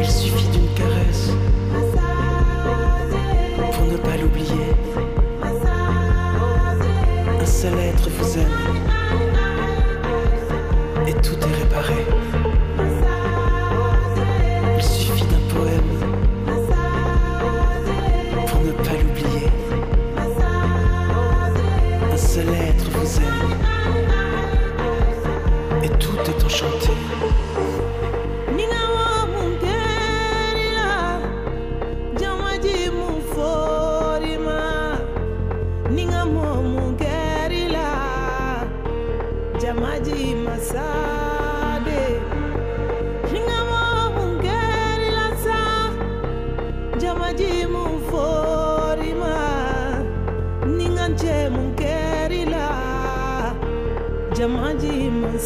Il 0.00 0.06
suffit 0.08 0.48
d'une 0.48 0.74
caresse 0.74 1.30
pour 3.72 3.84
ne 3.84 3.96
pas 3.96 4.16
l'oublier. 4.16 4.74
Un 7.40 7.46
seul 7.46 7.78
être 7.78 8.08
vous 8.08 8.38
aime 8.38 9.27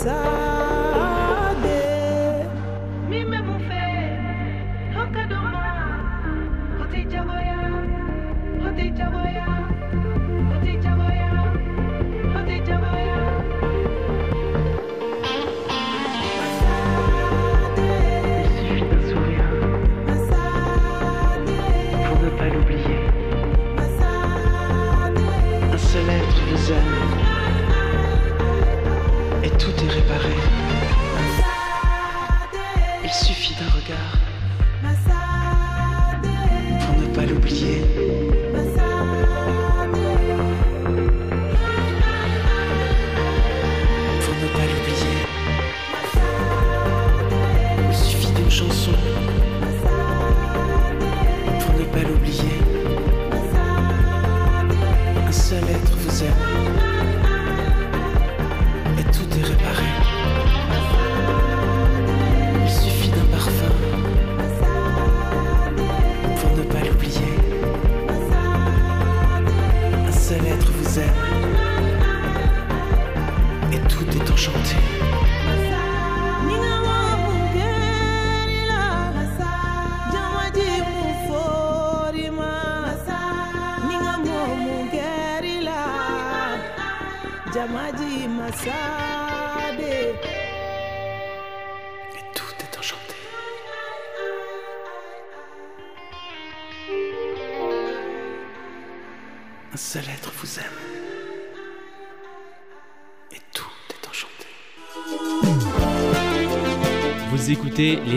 jamaji 0.04 0.41
l'oublier. 37.32 38.01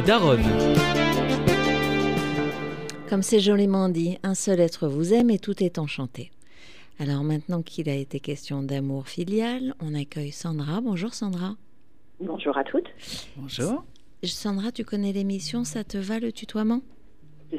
Daronnes. 0.05 0.43
Comme 3.09 3.23
c'est 3.23 3.39
joliment 3.39 3.89
dit, 3.89 4.19
un 4.21 4.35
seul 4.35 4.59
être 4.59 4.87
vous 4.87 5.13
aime 5.13 5.31
et 5.31 5.39
tout 5.39 5.63
est 5.63 5.79
enchanté. 5.79 6.29
Alors 6.99 7.23
maintenant 7.23 7.63
qu'il 7.63 7.89
a 7.89 7.95
été 7.95 8.19
question 8.19 8.61
d'amour 8.61 9.07
filial, 9.07 9.73
on 9.79 9.95
accueille 9.95 10.31
Sandra. 10.31 10.79
Bonjour 10.79 11.15
Sandra. 11.15 11.55
Bonjour 12.19 12.55
à 12.55 12.63
toutes. 12.63 12.87
Bonjour. 13.35 13.83
Sandra, 14.23 14.71
tu 14.71 14.85
connais 14.85 15.11
l'émission 15.11 15.63
Ça 15.63 15.83
te 15.83 15.97
va 15.97 16.19
le 16.19 16.31
tutoiement? 16.31 16.81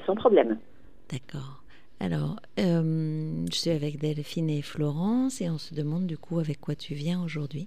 Sans 0.07 0.15
problème. 0.15 0.59
D'accord. 1.11 1.65
Alors, 1.99 2.37
euh, 2.61 3.45
je 3.51 3.57
suis 3.57 3.71
avec 3.71 3.99
Delphine 3.99 4.51
et 4.51 4.63
Florence 4.63 5.41
et 5.41 5.51
on 5.51 5.59
se 5.59 5.75
demande 5.75 6.07
du 6.07 6.17
coup 6.17 6.39
avec 6.39 6.61
quoi 6.61 6.77
tu 6.77 6.95
viens 6.95 7.25
aujourd'hui? 7.25 7.67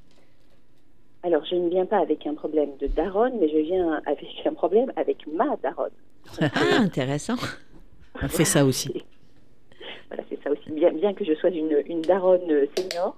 Alors, 1.23 1.43
je 1.45 1.55
ne 1.55 1.69
viens 1.69 1.85
pas 1.85 1.97
avec 1.99 2.25
un 2.27 2.33
problème 2.33 2.69
de 2.79 2.87
daronne, 2.87 3.33
mais 3.39 3.49
je 3.49 3.57
viens 3.57 4.01
avec 4.05 4.27
un 4.45 4.53
problème 4.53 4.91
avec 4.95 5.27
ma 5.27 5.55
daronne. 5.57 5.91
Ah, 6.41 6.47
intéressant. 6.79 7.35
On 8.21 8.27
fait 8.29 8.45
ça 8.45 8.63
aussi. 8.65 9.03
Voilà, 10.07 10.23
c'est 10.29 10.41
ça 10.43 10.51
aussi. 10.51 10.71
Bien, 10.71 10.91
bien 10.91 11.13
que 11.13 11.25
je 11.25 11.33
sois 11.35 11.49
une, 11.49 11.83
une 11.87 12.01
daronne 12.01 12.67
senior, 12.75 13.15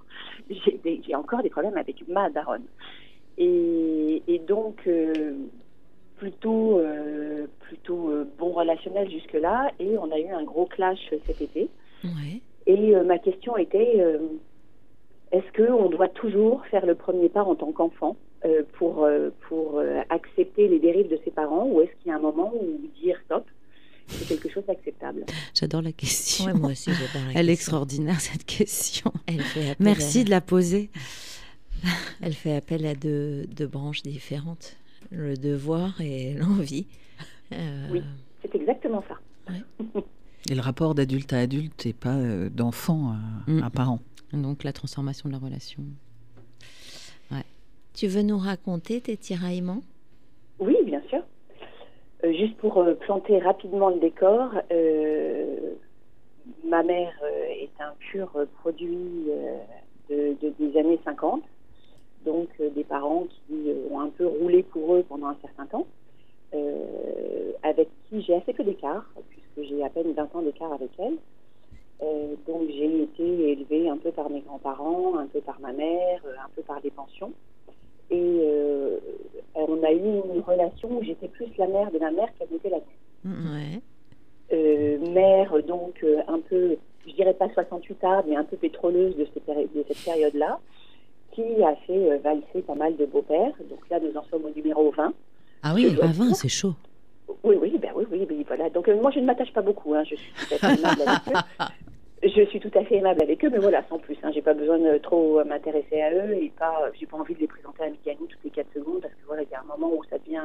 j'ai 0.50 0.78
des- 0.84 1.00
j'ai 1.06 1.14
encore 1.14 1.42
des 1.42 1.50
problèmes 1.50 1.76
avec 1.76 2.06
ma 2.08 2.28
daronne. 2.30 2.64
Et, 3.38 4.22
et 4.26 4.38
donc, 4.40 4.82
euh, 4.86 5.34
plutôt, 6.16 6.78
euh, 6.78 7.46
plutôt 7.60 8.10
euh, 8.10 8.24
bon 8.38 8.50
relationnel 8.52 9.10
jusque-là. 9.10 9.70
Et 9.78 9.96
on 9.96 10.10
a 10.10 10.18
eu 10.18 10.28
un 10.28 10.42
gros 10.42 10.66
clash 10.66 10.98
cet 11.26 11.40
été. 11.40 11.68
Ouais. 12.04 12.40
Et 12.66 12.94
euh, 12.94 13.04
ma 13.04 13.18
question 13.18 13.56
était 13.56 13.94
euh, 14.00 14.18
est-ce 15.32 15.50
qu'on 15.56 15.88
doit 15.88 16.08
toujours 16.08 16.64
faire 16.66 16.86
le 16.86 16.94
premier 16.94 17.28
pas 17.28 17.42
en 17.42 17.54
tant 17.54 17.72
qu'enfant 17.72 18.16
euh, 18.44 18.62
pour, 18.74 19.04
euh, 19.04 19.30
pour 19.48 19.78
euh, 19.78 20.00
accepter 20.10 20.68
les 20.68 20.78
dérives 20.78 21.08
de 21.08 21.18
ses 21.24 21.30
parents 21.30 21.66
ou 21.66 21.80
est-ce 21.80 21.90
qu'il 22.02 22.10
y 22.10 22.12
a 22.12 22.16
un 22.16 22.20
moment 22.20 22.52
où 22.54 22.80
dire 23.02 23.16
stop 23.24 23.44
c'est 24.08 24.26
quelque 24.28 24.50
chose 24.52 24.64
d'acceptable? 24.66 25.24
J'adore 25.54 25.80
la 25.80 25.92
question. 25.92 26.44
Ouais, 26.46 26.52
moi 26.54 26.70
aussi, 26.72 26.90
j'adore 26.92 27.28
la 27.32 27.40
Elle 27.40 27.48
est 27.48 27.52
extraordinaire, 27.52 28.20
cette 28.20 28.44
question. 28.44 29.12
Elle 29.26 29.40
fait 29.40 29.70
appel 29.70 29.76
Merci 29.86 30.20
à- 30.20 30.24
de 30.24 30.30
la 30.30 30.40
poser. 30.42 30.90
Elle 32.20 32.34
fait 32.34 32.54
appel 32.54 32.84
à 32.84 32.94
deux, 32.94 33.46
deux 33.46 33.66
branches 33.66 34.02
différentes, 34.02 34.76
le 35.10 35.36
devoir 35.36 36.00
et 36.00 36.34
l'envie. 36.34 36.86
Euh, 37.52 37.86
Oui. 37.90 38.02
C'est 38.42 38.54
exactement 38.56 39.02
ça. 39.08 39.54
Et 40.50 40.54
le 40.56 40.60
rapport 40.60 40.94
d'adulte 40.96 41.32
à 41.32 41.38
adulte 41.38 41.86
et 41.86 41.92
pas 41.92 42.16
d'enfant 42.50 43.12
à, 43.12 43.50
Mm. 43.50 43.62
à 43.62 43.70
parent. 43.70 44.00
Donc 44.32 44.64
la 44.64 44.72
transformation 44.72 45.28
de 45.28 45.34
la 45.34 45.38
relation. 45.40 45.82
Tu 47.94 48.06
veux 48.06 48.22
nous 48.22 48.38
raconter 48.38 49.02
tes 49.02 49.18
tiraillements 49.18 49.82
Oui, 50.58 50.74
bien 50.86 51.02
sûr. 51.10 51.22
Euh, 52.24 52.32
juste 52.32 52.56
pour 52.56 52.78
euh, 52.78 52.94
planter 52.94 53.38
rapidement 53.38 53.90
le 53.90 54.00
décor, 54.00 54.50
euh, 54.70 55.74
ma 56.64 56.82
mère 56.82 57.12
euh, 57.22 57.44
est 57.60 57.70
un 57.80 57.92
pur 57.98 58.30
euh, 58.36 58.46
produit 58.60 59.26
euh, 59.28 59.58
de, 60.08 60.36
de- 60.40 60.54
des 60.58 60.78
années 60.78 60.98
50, 61.04 61.42
donc 62.24 62.48
euh, 62.60 62.70
des 62.70 62.84
parents 62.84 63.26
qui 63.46 63.68
euh, 63.70 63.88
ont 63.90 64.00
un 64.00 64.08
peu 64.08 64.26
roulé 64.26 64.62
pour 64.62 64.94
eux 64.94 65.04
pendant 65.06 65.26
un 65.26 65.36
certain 65.42 65.66
temps, 65.66 65.86
euh, 66.54 67.52
avec 67.62 67.90
qui 68.08 68.22
j'ai 68.22 68.36
assez 68.36 68.54
peu 68.54 68.64
d'écart, 68.64 69.04
puisque 69.28 69.68
j'ai 69.68 69.84
à 69.84 69.90
peine 69.90 70.12
20 70.14 70.34
ans 70.34 70.40
d'écart 70.42 70.72
avec 70.72 70.90
elle. 70.98 71.18
Euh, 72.02 72.34
donc 72.48 72.62
j'ai 72.68 73.02
été 73.02 73.52
élevée 73.52 73.88
un 73.88 73.96
peu 73.96 74.10
par 74.10 74.28
mes 74.28 74.40
grands-parents, 74.40 75.16
un 75.18 75.26
peu 75.26 75.40
par 75.40 75.60
ma 75.60 75.72
mère, 75.72 76.20
euh, 76.26 76.34
un 76.44 76.48
peu 76.56 76.62
par 76.62 76.80
les 76.82 76.90
pensions. 76.90 77.32
Et 78.10 78.18
euh, 78.42 78.98
on 79.54 79.82
a 79.82 79.92
eu 79.92 79.98
une 80.34 80.40
relation 80.40 80.90
où 80.98 81.02
j'étais 81.02 81.28
plus 81.28 81.46
la 81.58 81.66
mère 81.68 81.90
de 81.92 81.98
ma 81.98 82.10
mère 82.10 82.28
qu'elle 82.38 82.48
n'était 82.50 82.70
la 82.70 82.78
mienne. 82.78 83.52
Ouais. 83.54 83.80
Euh, 84.52 84.98
mère, 85.12 85.62
donc 85.62 86.02
euh, 86.02 86.20
un 86.28 86.40
peu, 86.40 86.76
je 87.06 87.12
dirais 87.12 87.34
pas 87.34 87.48
68 87.54 88.04
arts, 88.04 88.24
mais 88.26 88.36
un 88.36 88.44
peu 88.44 88.56
pétroleuse 88.56 89.16
de, 89.16 89.26
ces 89.32 89.40
péri- 89.40 89.68
de 89.74 89.84
cette 89.88 90.04
période-là, 90.04 90.58
qui 91.30 91.62
a 91.62 91.74
fait 91.86 92.10
euh, 92.10 92.18
valser 92.18 92.60
pas 92.66 92.74
mal 92.74 92.96
de 92.96 93.06
beaux-pères. 93.06 93.54
Donc 93.70 93.88
là, 93.90 94.00
nous 94.00 94.14
en 94.16 94.24
sommes 94.24 94.44
au 94.44 94.50
numéro 94.50 94.90
20. 94.90 95.14
Ah 95.62 95.72
oui, 95.74 95.96
à 96.02 96.06
20, 96.08 96.34
c'est 96.34 96.48
chaud. 96.48 96.74
Oui, 97.44 97.56
oui, 97.60 97.78
ben 97.80 97.92
oui, 97.94 98.04
oui, 98.10 98.26
oui, 98.28 98.44
voilà. 98.46 98.68
Donc 98.68 98.88
euh, 98.88 99.00
moi, 99.00 99.10
je 99.10 99.20
ne 99.20 99.24
m'attache 99.24 99.52
pas 99.52 99.62
beaucoup. 99.62 99.94
hein. 99.94 100.02
Je 100.04 100.16
suis 100.16 100.32
Je 102.22 102.44
suis 102.44 102.60
tout 102.60 102.70
à 102.74 102.84
fait 102.84 102.96
aimable 102.96 103.20
avec 103.20 103.44
eux, 103.44 103.50
mais 103.50 103.58
voilà, 103.58 103.82
sans 103.88 103.98
plus. 103.98 104.16
Hein. 104.22 104.30
J'ai 104.32 104.42
pas 104.42 104.54
besoin 104.54 104.78
de 104.78 104.96
trop 104.98 105.42
m'intéresser 105.44 106.00
à 106.00 106.12
eux 106.14 106.34
et 106.34 106.52
pas, 106.56 106.90
j'ai 106.94 107.06
pas 107.06 107.16
envie 107.16 107.34
de 107.34 107.40
les 107.40 107.48
présenter 107.48 107.82
à 107.82 107.86
Mégane 107.90 108.16
toutes 108.28 108.44
les 108.44 108.50
4 108.50 108.72
secondes 108.72 109.00
parce 109.00 109.12
que 109.12 109.26
voilà, 109.26 109.42
il 109.42 109.48
y 109.50 109.54
a 109.54 109.60
un 109.60 109.64
moment 109.64 109.92
où 109.92 110.04
ça 110.04 110.18
devient 110.18 110.40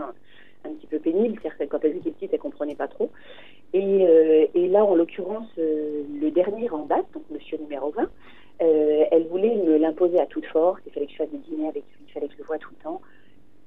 un 0.66 0.74
petit 0.74 0.88
peu 0.88 0.98
pénible. 0.98 1.40
C'est-à-dire 1.42 1.70
quand 1.70 1.86
elle 1.86 1.98
était 1.98 2.10
petite, 2.10 2.34
elle 2.34 2.40
comprenait 2.40 2.76
pas 2.76 2.88
trop. 2.88 3.12
Et, 3.74 4.06
euh, 4.08 4.48
là, 4.56 4.84
en 4.84 4.96
l'occurrence, 4.96 5.48
euh, 5.60 6.04
le 6.20 6.32
dernier 6.32 6.68
en 6.72 6.86
date, 6.86 7.06
donc 7.14 7.24
Monsieur 7.30 7.58
numéro 7.58 7.92
20, 7.92 8.10
euh, 8.62 9.06
elle 9.12 9.28
voulait 9.28 9.56
me 9.56 9.78
l'imposer 9.78 10.20
à 10.20 10.26
toute 10.26 10.46
force. 10.48 10.82
Il 10.88 10.94
fallait 10.94 11.06
que 11.06 11.12
je 11.12 11.18
fasse 11.18 11.30
des 11.30 11.38
dîners 11.38 11.70
avec 11.70 11.84
lui, 11.84 12.06
il 12.08 12.12
fallait 12.12 12.28
que 12.28 12.34
je 12.34 12.40
le 12.40 12.46
voie 12.46 12.58
tout 12.58 12.72
le 12.72 12.84
temps. 12.84 13.02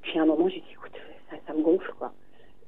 Puis 0.02 0.18
à 0.18 0.22
un 0.22 0.26
moment, 0.26 0.48
j'ai 0.48 0.60
dit, 0.60 0.72
écoute, 0.72 0.92
ça, 1.30 1.36
ça 1.46 1.52
me 1.52 1.62
gonfle, 1.62 1.92
quoi. 1.98 2.12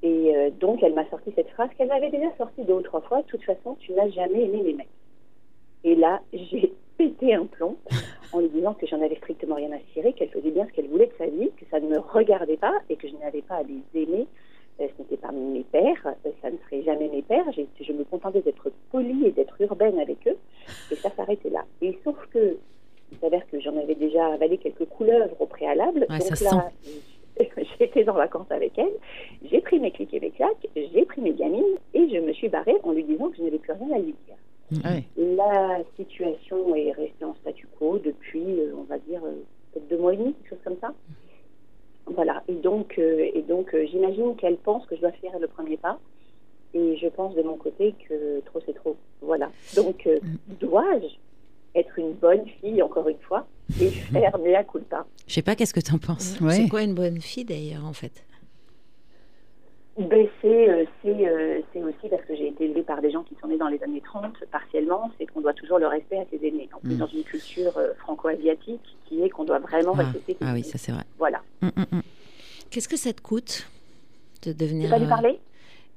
Et 0.05 0.35
donc, 0.59 0.83
elle 0.83 0.95
m'a 0.95 1.09
sorti 1.11 1.33
cette 1.37 1.49
phrase 1.51 1.71
qu'elle 1.79 1.87
m'avait 1.87 2.11
déjà 2.11 2.27
sortie 2.37 2.65
deux 2.65 2.73
ou 2.73 2.83
trois 2.83 3.03
fois. 3.03 3.23
De 3.23 3.27
toute 3.29 3.45
façon, 3.45 3.77
tu 3.79 3.93
n'as 3.93 4.09
jamais 4.09 4.47
aimé 4.47 4.61
les 4.65 4.73
mecs. 4.73 4.89
Et 5.85 5.95
là, 5.95 6.21
j'ai 6.33 6.73
pété 6.99 7.35
un 7.35 7.47
plomb 7.47 7.77
en 8.33 8.41
lui 8.41 8.49
disant 8.49 8.75
que 8.75 8.87
j'en 8.87 9.01
avais 9.03 9.17
strictement 9.17 9.57
rien 9.57 9.73
à 9.73 9.79
cirer, 9.93 10.13
qu'elle 10.13 10.29
faisait 10.31 10.51
bien 10.51 10.67
ce 10.67 10.73
qu'elle 10.73 10.89
voulait 10.89 11.07
de 11.07 11.13
sa 11.19 11.27
vie, 11.27 11.51
que 11.59 11.65
ça 11.71 11.81
ne 11.81 11.89
me 11.89 11.99
regardait 11.99 12.57
pas 12.57 12.75
et 12.89 12.97
que 12.97 13.09
je 13.09 13.15
n'avais 13.17 13.43
pas 13.43 13.57
à 13.57 13.63
les 13.63 14.01
aimer. 14.03 14.27
Euh, 14.81 14.87
ce 14.97 15.03
n'était 15.03 15.19
pas 15.19 15.33
mes 15.33 15.65
pères, 15.65 16.07
euh, 16.25 16.31
ça 16.41 16.51
ne 16.51 16.57
serait 16.65 16.83
jamais 16.83 17.09
mes 17.09 17.21
pères. 17.23 17.45
J'ai- 17.53 17.69
Je 17.81 17.93
me 17.93 18.05
contentais 18.05 18.41
d'être 18.41 18.71
polie 18.91 19.27
et 19.27 19.31
d'être 19.33 19.61
urbaine 19.61 19.99
avec 19.99 20.27
eux. 20.27 20.37
Et 20.91 20.95
ça 20.97 21.11
s'arrêtait 21.11 21.51
là. 21.51 21.65
Et 21.83 21.99
sauf 22.05 22.17
que 22.33 22.57
il 23.11 23.19
s'avère 23.19 23.47
que 23.51 23.61
j'en 23.61 23.77
avais 23.77 23.95
déjà 23.95 24.27
avalé 24.33 24.57
quelques 24.57 24.87
couleuvres 24.87 25.37
au 25.39 25.45
préalable. 25.47 26.07
Ouais, 26.09 26.19
Donc 26.21 26.41
là, 26.41 26.71
j'étais 27.79 28.09
en 28.09 28.15
vacances 28.15 28.51
avec 28.51 28.79
elle. 28.79 28.93
J'ai 29.51 29.61
pris 29.61 29.79
mes 29.79 29.91
clics 29.91 30.15
et 30.15 30.21
mes 30.21 30.31
claques, 30.31 30.67
j'ai 30.75 31.05
pris 31.05 31.21
mes 31.21 31.33
gamines 31.35 31.77
et 31.93 32.09
je 32.09 32.19
me 32.19 32.33
suis 32.33 32.49
barrée 32.49 32.77
en 32.83 32.93
lui 32.93 33.05
disant 33.05 33.29
que 33.29 33.37
je 33.37 33.43
n'avais 33.43 33.59
plus 33.59 33.73
rien 33.73 33.95
à 33.97 33.99
lui 33.99 34.15
dire. 34.27 34.37
Ouais. 34.85 35.05
La 35.17 35.81
situation 35.97 36.75
est 36.75 36.93
restée 36.93 37.25
en 37.25 37.35
statu 37.37 37.67
quo 37.79 37.99
depuis, 37.99 38.61
euh, 38.61 38.75
on 38.77 38.85
va 38.85 38.99
dire, 38.99 39.21
euh, 39.25 39.43
peut-être 39.73 39.89
deux 39.89 39.99
mois 39.99 40.15
et 40.15 40.17
demi, 40.17 40.35
quelque 40.35 40.51
chose 40.51 40.65
comme 40.65 40.79
ça. 40.81 40.95
Voilà. 42.07 42.43
Et 42.49 42.55
donc, 42.55 42.99
euh, 42.99 43.31
et 43.35 43.43
donc 43.43 43.75
euh, 43.75 43.87
j'imagine 43.91 44.35
qu'elle 44.37 44.57
pense 44.57 44.85
que 44.87 44.97
je 44.97 45.01
dois 45.01 45.13
faire 45.13 45.39
le 45.39 45.49
premier 45.49 45.77
pas. 45.77 45.99
Et 46.75 46.97
je 46.97 47.07
pense 47.09 47.35
de 47.35 47.43
mon 47.43 47.57
côté 47.57 47.95
que 48.09 48.41
trop 48.47 48.61
c'est 48.65 48.73
trop. 48.73 48.97
Voilà. 49.21 49.51
Donc, 49.77 50.07
euh, 50.07 50.19
dois-je 50.59 51.07
être 51.75 51.99
une 51.99 52.13
bonne 52.13 52.47
fille, 52.61 52.83
encore 52.83 53.09
une 53.09 53.19
fois, 53.19 53.47
et 53.81 53.91
faire 53.91 54.39
mea 54.39 54.65
culpa? 54.65 55.07
Je 55.27 55.35
sais 55.35 55.43
pas, 55.43 55.55
qu'est-ce 55.55 55.75
que 55.75 55.81
tu 55.81 55.93
en 55.95 55.99
penses? 55.99 56.41
Ouais. 56.41 56.53
C'est 56.53 56.69
quoi 56.69 56.83
une 56.83 56.95
bonne 56.95 57.21
fille 57.21 57.45
d'ailleurs 57.45 57.85
en 57.85 57.93
fait? 57.93 58.25
C'est, 59.97 60.71
euh, 60.71 60.85
c'est, 61.03 61.29
euh, 61.29 61.61
aussi 61.87 62.09
parce 62.09 62.23
que 62.25 62.35
j'ai 62.35 62.49
été 62.49 62.65
élevée 62.65 62.83
par 62.83 63.03
des 63.03 63.11
gens 63.11 63.23
qui 63.25 63.35
sont 63.41 63.47
nés 63.49 63.59
dans 63.59 63.69
les 63.69 63.83
années 63.83 64.01
30, 64.01 64.33
partiellement, 64.51 65.11
c'est 65.19 65.27
qu'on 65.27 65.43
doit 65.43 65.53
toujours 65.53 65.79
le 65.79 65.87
respect 65.87 66.19
à 66.19 66.25
ses 66.31 66.47
aînés. 66.47 66.69
En 66.73 66.79
plus, 66.81 66.95
Mm. 66.95 66.99
dans 66.99 67.07
une 67.07 67.23
culture 67.25 67.77
euh, 67.77 67.93
franco-asiatique 67.99 68.81
qui 69.07 69.23
est 69.23 69.29
qu'on 69.29 69.45
doit 69.45 69.59
vraiment 69.59 69.93
ah, 69.97 70.03
respecter 70.03 70.33
ses 70.33 70.47
ah 70.47 70.53
oui, 70.55 70.65
ça 70.65 70.79
c'est 70.79 70.93
vrai. 70.93 71.05
Voilà. 71.19 71.43
Mm, 71.61 71.67
mm. 71.77 72.01
Qu'est-ce 72.71 72.89
que 72.89 72.97
ça 72.97 73.13
te 73.13 73.21
coûte 73.21 73.69
de 74.45 74.53
Tu 74.53 74.59
devenir 74.59 74.89
vas 74.89 74.99
lui 74.99 75.05
euh, 75.07 75.09
parler? 75.11 75.39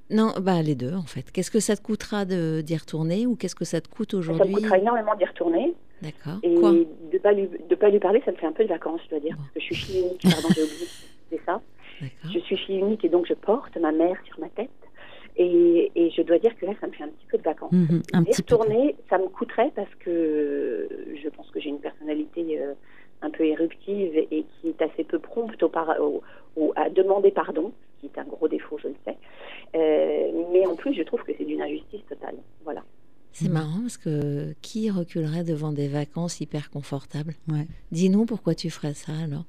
Non, 0.10 0.34
bah 0.42 0.62
les 0.62 0.76
deux 0.76 0.94
en 0.94 1.04
fait. 1.04 1.32
Qu'est-ce 1.32 1.50
que 1.50 1.62
ça 1.62 1.76
te 1.78 1.82
coûtera 1.82 2.26
de 2.26 2.62
d'y 2.62 2.76
retourner 2.76 3.26
ou 3.26 3.36
qu'est-ce 3.38 3.56
que 3.56 3.66
ça 3.66 3.80
te 3.80 3.88
coûte 3.88 4.12
Ça 4.12 4.18
me 4.18 4.22
aujourd'hui? 4.22 4.54
coûtera 4.56 4.78
énormément 4.78 5.16
d'y 5.16 5.26
retourner. 5.26 5.74
D'accord. 6.02 6.40
Et 6.44 6.54
Quoi? 6.56 6.74
de 6.74 7.18
pas 7.18 7.32
lui 7.32 7.48
de 7.70 7.76
pas 7.76 7.90
lui 7.90 8.00
parler, 8.00 8.22
ça 8.26 8.32
me 8.32 8.36
fait 8.38 8.46
un 8.46 8.52
peu 8.52 8.64
de 8.66 8.70
vacances, 8.70 9.00
je 9.06 9.10
dois 9.12 9.20
dire, 9.22 9.36
parce 9.38 9.66
que 9.66 9.74
je 9.74 9.82
suis 9.86 10.00
unique. 10.00 10.22
Pardon, 10.22 10.50
j'ai 10.54 10.64
oublié. 10.64 10.86
C'est 11.32 11.42
ça. 11.46 11.62
Je 12.34 12.40
suis 12.40 12.58
fille 12.58 12.78
unique 12.80 13.04
et 13.06 13.10
donc 13.10 13.26
je 13.28 13.34
porte 13.34 13.76
ma 13.78 13.92
mère 13.92 14.18
sur 14.26 14.40
ma 14.40 14.50
tête. 14.50 14.70
Et, 15.38 15.92
et 15.96 16.12
je 16.12 16.22
dois 16.22 16.40
dire 16.40 16.56
que 16.58 16.66
là, 16.66 16.72
ça 16.80 16.88
me 16.88 16.94
fait 16.94 17.04
un 17.04 17.10
petit 17.10 17.26
peu 17.30 17.38
de 17.38 17.44
vacances. 17.44 17.72
Mhm, 17.74 18.02
un 18.14 18.22
Et 18.24 18.26
petit 18.32 18.42
peu. 18.42 18.56
retourner, 18.56 18.96
ça 19.10 19.18
me 19.18 19.28
coûterait 19.28 19.72
parce 19.76 19.94
que 19.96 20.88
je 21.22 21.30
pense 21.30 21.50
que 21.52 21.60
j'ai 21.60 21.70
une 21.70 21.80
personnalité 21.82 22.58
euh, 22.62 22.74
un 23.22 23.30
peu 23.30 23.44
éruptive 23.46 24.16
et 24.16 24.46
qui 24.62 24.70
est 24.70 24.82
assez 24.82 25.04
peu 25.04 25.20
prompte 25.20 25.62
au 25.62 25.68
par- 25.70 26.00
au- 26.02 26.22
au- 26.56 26.72
à 26.78 26.90
demander 26.90 27.32
pardon, 27.32 27.74
ce 27.96 28.02
qui 28.08 28.14
est 28.16 28.20
un 28.20 28.24
gros 28.24 28.48
défaut, 28.48 28.78
je 28.82 28.88
le 28.88 28.96
sais. 29.04 29.18
Euh, 29.76 30.32
mais 30.54 30.66
en 30.66 30.76
plus, 30.76 30.94
je 30.94 31.04
trouve 31.04 31.22
que 31.24 31.34
c'est 31.38 31.44
d'une 31.46 31.62
injustice 31.62 32.02
totale. 32.08 32.36
Voilà. 32.64 32.84
C'est 33.34 33.50
marrant 33.50 33.82
parce 33.82 33.98
que 33.98 34.54
qui 34.62 34.90
reculerait 34.90 35.44
devant 35.44 35.74
des 35.74 35.90
vacances 35.90 36.40
hyper 36.40 36.70
confortables? 36.70 37.34
Ouais. 37.50 37.68
Dis-nous 37.92 38.26
pourquoi 38.26 38.56
tu 38.56 38.70
ferais 38.70 38.94
ça 38.94 39.12
alors 39.22 39.44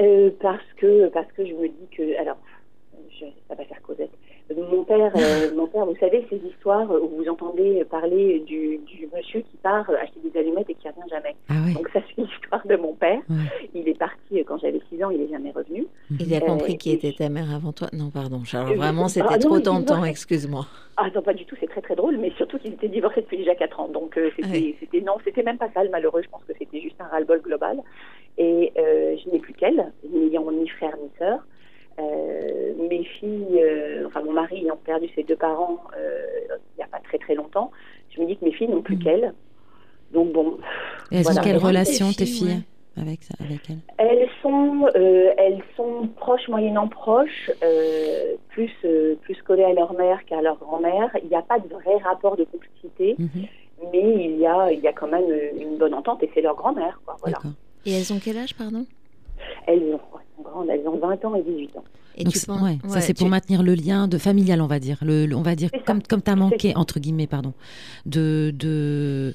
Euh, 0.00 0.30
parce 0.40 0.64
que 0.76 1.08
parce 1.08 1.30
que 1.32 1.44
je 1.46 1.52
me 1.54 1.68
dis 1.68 1.88
que 1.96 2.18
alors 2.20 2.36
je, 3.18 3.24
ça 3.48 3.54
va 3.54 3.64
faire 3.64 3.80
Cosette. 3.82 4.10
Mon 4.54 4.84
père, 4.84 5.10
euh, 5.16 5.54
mon 5.56 5.66
père, 5.66 5.84
vous 5.86 5.96
savez 5.96 6.24
ces 6.30 6.36
histoires 6.36 6.88
où 6.90 7.08
vous 7.16 7.28
entendez 7.28 7.84
parler 7.90 8.40
du, 8.40 8.78
du 8.78 9.08
monsieur 9.14 9.40
qui 9.40 9.56
part 9.56 9.88
acheter 9.90 10.20
des 10.22 10.38
allumettes 10.38 10.70
et 10.70 10.74
qui 10.74 10.86
revient 10.88 11.08
jamais. 11.10 11.34
Ah. 11.48 11.54
Donc 11.74 11.88
ça 11.92 12.00
c'est 12.14 12.22
l'histoire 12.22 12.64
de 12.66 12.76
mon 12.76 12.92
père. 12.94 13.20
Ouais. 13.28 13.68
Il 13.74 13.88
est 13.88 13.98
parti 13.98 14.44
quand 14.46 14.58
j'avais 14.58 14.80
6 14.90 15.02
ans, 15.02 15.10
il 15.10 15.20
est 15.22 15.28
jamais 15.28 15.50
revenu. 15.50 15.86
Il 16.20 16.32
a 16.34 16.36
Euh, 16.38 16.40
compris 16.40 16.76
qui 16.78 16.92
était 16.92 17.12
ta 17.12 17.28
mère 17.28 17.52
avant 17.54 17.72
toi 17.72 17.88
Non, 17.92 18.10
pardon. 18.10 18.42
Euh, 18.54 18.74
vraiment, 18.76 19.04
ah, 19.06 19.08
c'était 19.08 19.34
non, 19.34 19.38
trop 19.40 19.60
tentant, 19.60 20.04
excuse-moi. 20.04 20.66
Ah 20.98 21.08
non 21.14 21.22
pas 21.22 21.34
du 21.34 21.44
tout, 21.44 21.56
c'est 21.60 21.66
très 21.68 21.82
très 21.82 21.94
drôle, 21.96 22.16
mais 22.16 22.30
surtout 22.36 22.58
qu'il 22.58 22.72
était 22.72 22.88
divorcé 22.88 23.20
depuis 23.22 23.36
déjà 23.38 23.54
4 23.54 23.80
ans. 23.80 23.88
Donc 23.88 24.16
euh, 24.16 24.30
c'était, 24.36 24.48
Ouais. 24.48 24.76
c'était 24.78 25.00
non, 25.00 25.14
c'était 25.24 25.42
même 25.42 25.58
pas 25.58 25.68
ça 25.74 25.82
le 25.82 25.90
malheureux. 25.90 26.22
Je 26.22 26.28
pense 26.28 26.44
que 26.44 26.52
c'était 26.58 26.80
juste 26.80 26.96
un 27.00 27.06
ras-le-bol 27.08 27.40
global. 27.42 27.80
Et 28.38 28.72
euh, 28.78 29.16
je 29.24 29.30
n'ai 29.30 29.38
plus 29.38 29.54
qu'elle, 29.54 29.92
n'ayant 30.12 30.50
ni 30.52 30.68
frère 30.68 30.96
ni 30.98 31.10
sœur. 31.18 31.40
Euh, 31.98 32.74
mes 32.90 33.04
filles, 33.04 33.62
euh, 33.62 34.06
enfin 34.06 34.22
mon 34.22 34.32
mari 34.32 34.58
ayant 34.58 34.76
perdu 34.76 35.08
ses 35.14 35.22
deux 35.22 35.36
parents 35.36 35.80
il 35.96 36.76
n'y 36.76 36.84
a 36.84 36.88
pas 36.88 37.00
très 37.00 37.16
très 37.16 37.34
longtemps, 37.34 37.70
je 38.10 38.20
me 38.20 38.26
dis 38.26 38.36
que 38.36 38.44
mes 38.44 38.52
filles 38.52 38.68
n'ont 38.68 38.82
plus 38.82 38.96
Mhm. 38.96 39.02
qu'elle. 39.02 39.34
Donc 40.10 40.32
bon, 40.32 40.58
Et 41.10 41.16
elles 41.16 41.22
Voilà. 41.22 41.40
ont 41.40 41.44
quelle 41.44 41.56
relation, 41.56 42.12
tes 42.12 42.26
filles, 42.26 42.48
filles, 42.50 42.62
avec, 43.00 43.20
avec 43.40 43.70
elles? 43.70 43.78
Elles 43.98 44.28
sont, 44.42 44.86
euh, 44.94 45.32
elles 45.38 45.62
sont 45.74 46.08
proches, 46.16 46.46
moyennant 46.48 46.86
proches, 46.88 47.50
euh, 47.64 48.36
plus, 48.48 48.70
euh, 48.84 49.14
plus 49.22 49.40
collées 49.42 49.64
à 49.64 49.72
leur 49.72 49.94
mère 49.94 50.22
qu'à 50.26 50.42
leur 50.42 50.58
grand-mère. 50.58 51.10
Il 51.22 51.28
n'y 51.30 51.34
a 51.36 51.42
pas 51.42 51.58
de 51.58 51.68
vrai 51.68 51.96
rapport 52.04 52.36
de 52.36 52.44
complicité, 52.44 53.16
Mhm, 53.18 53.46
mais 53.92 54.26
il 54.26 54.36
y 54.38 54.46
a, 54.46 54.70
il 54.70 54.80
y 54.80 54.88
a 54.88 54.92
quand 54.92 55.08
même 55.08 55.30
une 55.58 55.78
bonne 55.78 55.94
entente 55.94 56.22
et 56.22 56.30
c'est 56.34 56.42
leur 56.42 56.56
grand-mère. 56.56 57.00
Quoi, 57.06 57.16
voilà. 57.22 57.38
Et 57.86 57.92
elles 57.92 58.12
ont 58.12 58.18
quel 58.22 58.36
âge, 58.36 58.54
pardon? 58.54 58.84
Elles, 59.66 59.78
ont, 59.94 60.00
elles 60.18 60.36
sont 60.36 60.42
grandes, 60.42 60.68
elles 60.70 60.86
ont 60.88 60.98
20 60.98 61.24
ans 61.24 61.34
et 61.36 61.42
18 61.42 61.76
ans. 61.76 61.84
Et 62.18 62.24
Donc, 62.24 62.32
tu 62.32 62.38
c'est- 62.38 62.46
penses 62.46 62.62
ouais, 62.62 62.78
ça 62.88 63.00
c'est 63.02 63.12
pour 63.14 63.28
maintenir 63.28 63.62
le 63.62 63.74
lien 63.74 64.08
de 64.08 64.16
familial, 64.18 64.60
on 64.62 64.66
va 64.66 64.78
dire. 64.80 64.98
Le, 65.02 65.26
le- 65.26 65.36
on 65.36 65.42
va 65.42 65.54
dire 65.54 65.70
comme 65.86 66.02
comme 66.02 66.22
t'as 66.22 66.34
manqué 66.36 66.72
entre 66.74 66.98
guillemets, 66.98 67.26
pardon, 67.26 67.52
de 68.06 68.52
de 68.56 69.34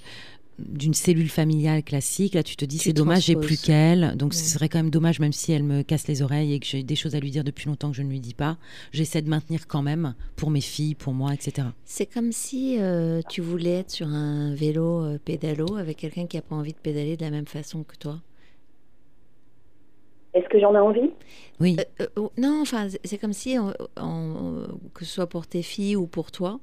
d'une 0.60 0.94
cellule 0.94 1.30
familiale 1.30 1.82
classique. 1.84 2.34
Là, 2.36 2.44
tu 2.44 2.56
te 2.56 2.66
dis 2.66 2.78
c'est 2.78 2.94
dommage, 2.94 3.26
j'ai 3.26 3.36
plus 3.36 3.60
qu'elle. 3.60 4.16
Donc, 4.16 4.32
Ouais. 4.34 4.38
ce 4.38 4.44
serait 4.46 4.70
quand 4.70 4.78
même 4.80 4.92
dommage, 4.92 5.20
même 5.20 5.32
si 5.32 5.52
elle 5.52 5.64
me 5.64 5.82
casse 5.82 6.08
les 6.08 6.22
oreilles 6.22 6.54
et 6.54 6.60
que 6.60 6.66
j'ai 6.68 6.84
des 6.84 6.96
choses 6.96 7.16
à 7.16 7.20
lui 7.20 7.32
dire 7.32 7.44
depuis 7.44 7.68
longtemps 7.68 7.90
que 7.90 7.98
je 7.98 8.04
ne 8.04 8.10
lui 8.10 8.20
dis 8.20 8.34
pas. 8.36 8.58
J'essaie 8.92 9.22
de 9.24 9.30
maintenir 9.30 9.68
quand 9.68 9.82
même 9.82 10.14
pour 10.36 10.52
mes 10.52 10.62
filles, 10.62 10.94
pour 10.94 11.14
moi, 11.14 11.34
etc. 11.34 11.68
C'est 11.86 12.06
comme 12.06 12.32
si 12.32 12.78
euh, 12.80 13.22
tu 13.28 13.42
voulais 13.42 13.80
être 13.80 13.90
sur 13.92 14.08
un 14.08 14.54
vélo 14.54 15.04
euh, 15.04 15.18
pédalo 15.24 15.78
avec 15.78 15.98
quelqu'un 15.98 16.28
qui 16.28 16.38
n'a 16.38 16.44
pas 16.44 16.56
envie 16.56 16.74
de 16.74 16.78
pédaler 16.78 17.18
de 17.18 17.24
la 17.24 17.32
même 17.32 17.48
façon 17.48 17.84
que 17.84 17.96
toi. 17.96 18.20
Est-ce 20.34 20.48
que 20.48 20.60
j'en 20.60 20.74
ai 20.74 20.80
envie? 20.80 21.12
Oui. 21.60 21.78
Euh, 21.80 22.04
euh, 22.04 22.08
oh, 22.16 22.32
non, 22.38 22.62
enfin, 22.62 22.88
c'est- 23.04 23.18
comme 23.18 23.34
si, 23.34 23.58
que 24.94 25.06
ce 25.06 25.12
soit 25.14 25.28
pour 25.28 25.46
tes 25.48 25.62
filles 25.62 25.96
ou 25.96 26.08
pour 26.08 26.32
toi, 26.32 26.60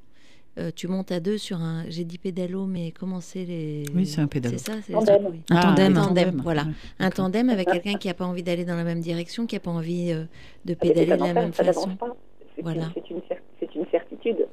euh, 0.59 0.71
tu 0.75 0.89
montes 0.89 1.12
à 1.12 1.21
deux 1.21 1.39
sur 1.39 1.59
un. 1.61 1.85
J'ai 1.89 2.05
dit 2.05 2.19
pédalo, 2.19 2.64
mais 2.66 2.93
comment 2.93 3.21
c'est 3.21 3.45
les. 3.45 3.85
Oui, 3.95 4.07
c'est 4.07 4.21
un 4.21 4.27
pédalo. 4.27 4.57
C'est 4.59 4.71
ça, 4.73 4.79
c'est 4.83 4.93
Tandem. 4.93 5.35
Un 5.51 5.61
tandem. 5.61 5.97
un 5.97 6.07
tandem, 6.07 6.35
Ouais, 6.37 6.43
voilà. 6.43 6.64
Un 6.99 7.11
tandem 7.11 7.51
avec 7.51 7.69
quelqu'un 7.69 7.95
qui 7.95 8.09
n'a 8.09 8.14
pas 8.14 8.25
envie 8.25 8.43
d'aller 8.43 8.64
dans 8.64 8.75
la 8.77 8.85
même 8.85 9.01
direction, 9.01 9.47
qui 9.47 9.55
n'a 9.55 9.61
pas 9.61 9.71
envie 9.71 10.12
euh, 10.12 10.25
de 10.64 10.73
Ah, 10.73 10.77
pédaler 10.83 11.05
de 11.07 11.11
la 11.11 11.16
enfer, 11.25 11.35
même 11.35 11.53
ça 11.53 11.64
façon. 11.64 11.91
pas. 11.97 12.16
C'est 12.57 12.62
Voilà. 12.62 12.83
une, 12.85 12.91
c'est 12.95 13.11
une, 13.11 13.19
cer- 13.19 13.43
c'est 13.61 13.75
une 13.77 13.87
certitude. 13.91 14.47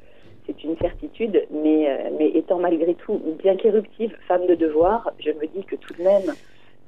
C'est 0.45 0.63
une 0.63 0.77
certitude, 0.77 1.41
mais, 1.51 1.89
euh, 1.89 2.09
mais 2.19 2.29
étant 2.35 2.59
malgré 2.59 2.93
tout, 2.93 3.19
bien 3.41 3.55
qu'éruptive, 3.55 4.15
femme 4.27 4.45
de 4.45 4.53
devoir, 4.53 5.09
je 5.17 5.31
me 5.31 5.47
dis 5.47 5.65
que 5.65 5.75
tout 5.75 5.93
de 5.95 6.03
même, 6.03 6.35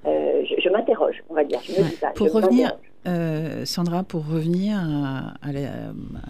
euh, 0.06 0.44
je, 0.50 0.62
je 0.62 0.70
m'interroge, 0.70 1.16
on 1.30 1.34
va 1.34 1.44
dire. 1.44 1.60
Je 1.64 1.72
me 1.74 1.78
Ouais. 1.80 1.90
dis 1.90 1.96
ça. 1.96 2.10
Pour 2.16 2.28
je 2.28 2.34
revenir. 2.34 2.78
Euh, 3.08 3.64
Sandra, 3.64 4.04
pour 4.04 4.28
revenir 4.28 4.78
à, 4.78 5.34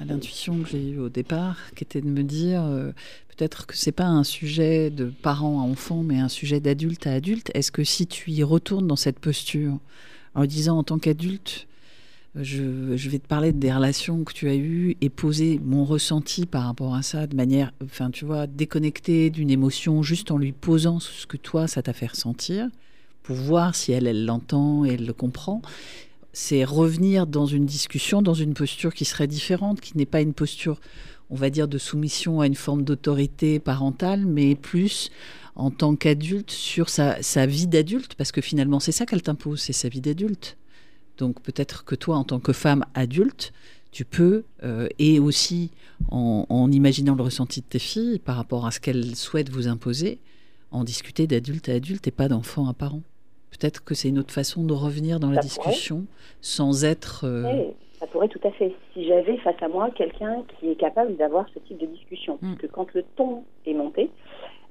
l'intuition 0.05 0.59
que 0.61 0.69
j'ai 0.69 0.89
eue 0.91 0.99
au 0.99 1.09
départ, 1.09 1.57
qui 1.75 1.83
était 1.83 2.01
de 2.01 2.07
me 2.07 2.21
dire 2.21 2.63
euh, 2.63 2.91
peut-être 3.29 3.65
que 3.65 3.75
c'est 3.75 3.91
pas 3.91 4.05
un 4.05 4.23
sujet 4.23 4.91
de 4.91 5.05
parent 5.05 5.59
à 5.59 5.63
enfant, 5.63 6.03
mais 6.03 6.19
un 6.19 6.27
sujet 6.27 6.59
d'adulte 6.59 7.07
à 7.07 7.13
adulte. 7.13 7.49
Est-ce 7.55 7.71
que 7.71 7.83
si 7.83 8.05
tu 8.05 8.29
y 8.29 8.43
retournes 8.43 8.85
dans 8.85 8.95
cette 8.95 9.19
posture, 9.19 9.79
en 10.35 10.45
disant 10.45 10.77
en 10.77 10.83
tant 10.83 10.99
qu'adulte, 10.99 11.67
je, 12.35 12.95
je 12.95 13.09
vais 13.09 13.17
te 13.17 13.27
parler 13.27 13.53
des 13.53 13.71
relations 13.73 14.23
que 14.23 14.33
tu 14.33 14.47
as 14.47 14.55
eues 14.55 14.97
et 15.01 15.09
poser 15.09 15.59
mon 15.63 15.83
ressenti 15.83 16.45
par 16.45 16.63
rapport 16.65 16.93
à 16.93 17.01
ça 17.01 17.25
de 17.25 17.35
manière, 17.35 17.71
enfin, 17.83 18.11
tu 18.11 18.23
vois, 18.25 18.45
déconnectée 18.45 19.31
d'une 19.31 19.49
émotion, 19.49 20.03
juste 20.03 20.29
en 20.29 20.37
lui 20.37 20.51
posant 20.51 20.99
ce 20.99 21.25
que 21.25 21.37
toi, 21.37 21.67
ça 21.67 21.81
t'a 21.81 21.93
fait 21.93 22.05
ressentir, 22.07 22.67
pour 23.27 23.35
voir 23.35 23.75
si 23.75 23.91
elle, 23.91 24.25
l'entend 24.25 24.85
et 24.85 24.93
elle 24.93 25.05
le 25.05 25.11
comprend 25.11 25.61
c'est 26.31 26.63
revenir 26.63 27.25
dans 27.25 27.47
une 27.47 27.65
discussion, 27.65 28.21
dans 28.21 28.35
une 28.35 28.53
posture 28.53 28.93
qui 28.93 29.05
serait 29.05 29.25
différente, 29.25 29.81
qui 29.81 29.97
n'est 29.97 30.05
pas 30.05 30.21
une 30.21 30.35
posture, 30.35 30.79
on 31.31 31.35
va 31.35 31.49
dire, 31.49 31.67
de 31.67 31.79
soumission 31.79 32.41
à 32.41 32.45
une 32.45 32.53
forme 32.53 32.83
d'autorité 32.83 33.57
parentale, 33.57 34.23
mais 34.23 34.53
plus 34.53 35.09
en 35.55 35.71
tant 35.71 35.95
qu'adulte 35.95 36.51
sur 36.51 36.89
sa, 36.89 37.45
vie 37.47 37.65
d'adulte, 37.65 38.13
parce 38.13 38.31
que 38.31 38.41
finalement 38.41 38.79
c'est 38.79 38.91
ça 38.91 39.07
qu'elle 39.07 39.23
t'impose, 39.23 39.61
c'est 39.61 39.73
sa 39.73 39.89
vie 39.89 39.99
d'adulte. 39.99 40.57
Donc 41.17 41.41
peut-être 41.41 41.83
que 41.83 41.95
toi, 41.95 42.17
en 42.17 42.23
tant 42.23 42.39
que 42.39 42.53
femme 42.53 42.85
adulte, 42.93 43.51
tu 43.91 44.05
peux, 44.05 44.43
euh, 44.63 44.87
et 44.99 45.19
aussi 45.19 45.71
en 46.11 46.71
imaginant 46.71 47.15
le 47.15 47.23
ressenti 47.23 47.61
de 47.61 47.65
tes 47.65 47.79
filles 47.79 48.19
par 48.19 48.35
rapport 48.35 48.67
à 48.67 48.71
ce 48.71 48.79
qu'elles 48.79 49.15
souhaitent 49.15 49.49
vous 49.49 49.67
imposer, 49.67 50.19
en 50.69 50.83
discuter 50.83 51.25
d'adulte 51.25 51.67
à 51.67 51.73
adulte 51.73 52.07
et 52.07 52.11
pas 52.11 52.27
d'enfant 52.27 52.67
à 52.67 52.73
parent. 52.73 53.01
Peut-être 53.59 53.83
que 53.83 53.93
c'est 53.95 54.09
une 54.09 54.19
autre 54.19 54.33
façon 54.33 54.63
de 54.63 54.73
revenir 54.73 55.19
dans 55.19 55.29
la 55.29 55.41
pourrait. 55.41 55.47
discussion 55.47 56.05
sans 56.41 56.85
être. 56.85 57.25
euh, 57.25 57.43
Oui, 57.51 57.73
ça 57.99 58.07
pourrait 58.07 58.27
tout 58.27 58.39
à 58.47 58.51
fait. 58.51 58.73
Si 58.93 59.07
j'avais 59.07 59.37
face 59.37 59.55
à 59.61 59.67
moi 59.67 59.89
quelqu'un 59.91 60.43
qui 60.59 60.69
est 60.69 60.75
capable 60.75 61.15
d'avoir 61.17 61.45
ce 61.53 61.59
type 61.59 61.79
de 61.79 61.87
discussion. 61.87 62.37
Mm. 62.41 62.47
Parce 62.49 62.61
que 62.61 62.67
quand 62.67 62.93
le 62.93 63.03
ton 63.15 63.43
est 63.65 63.73
monté, 63.73 64.09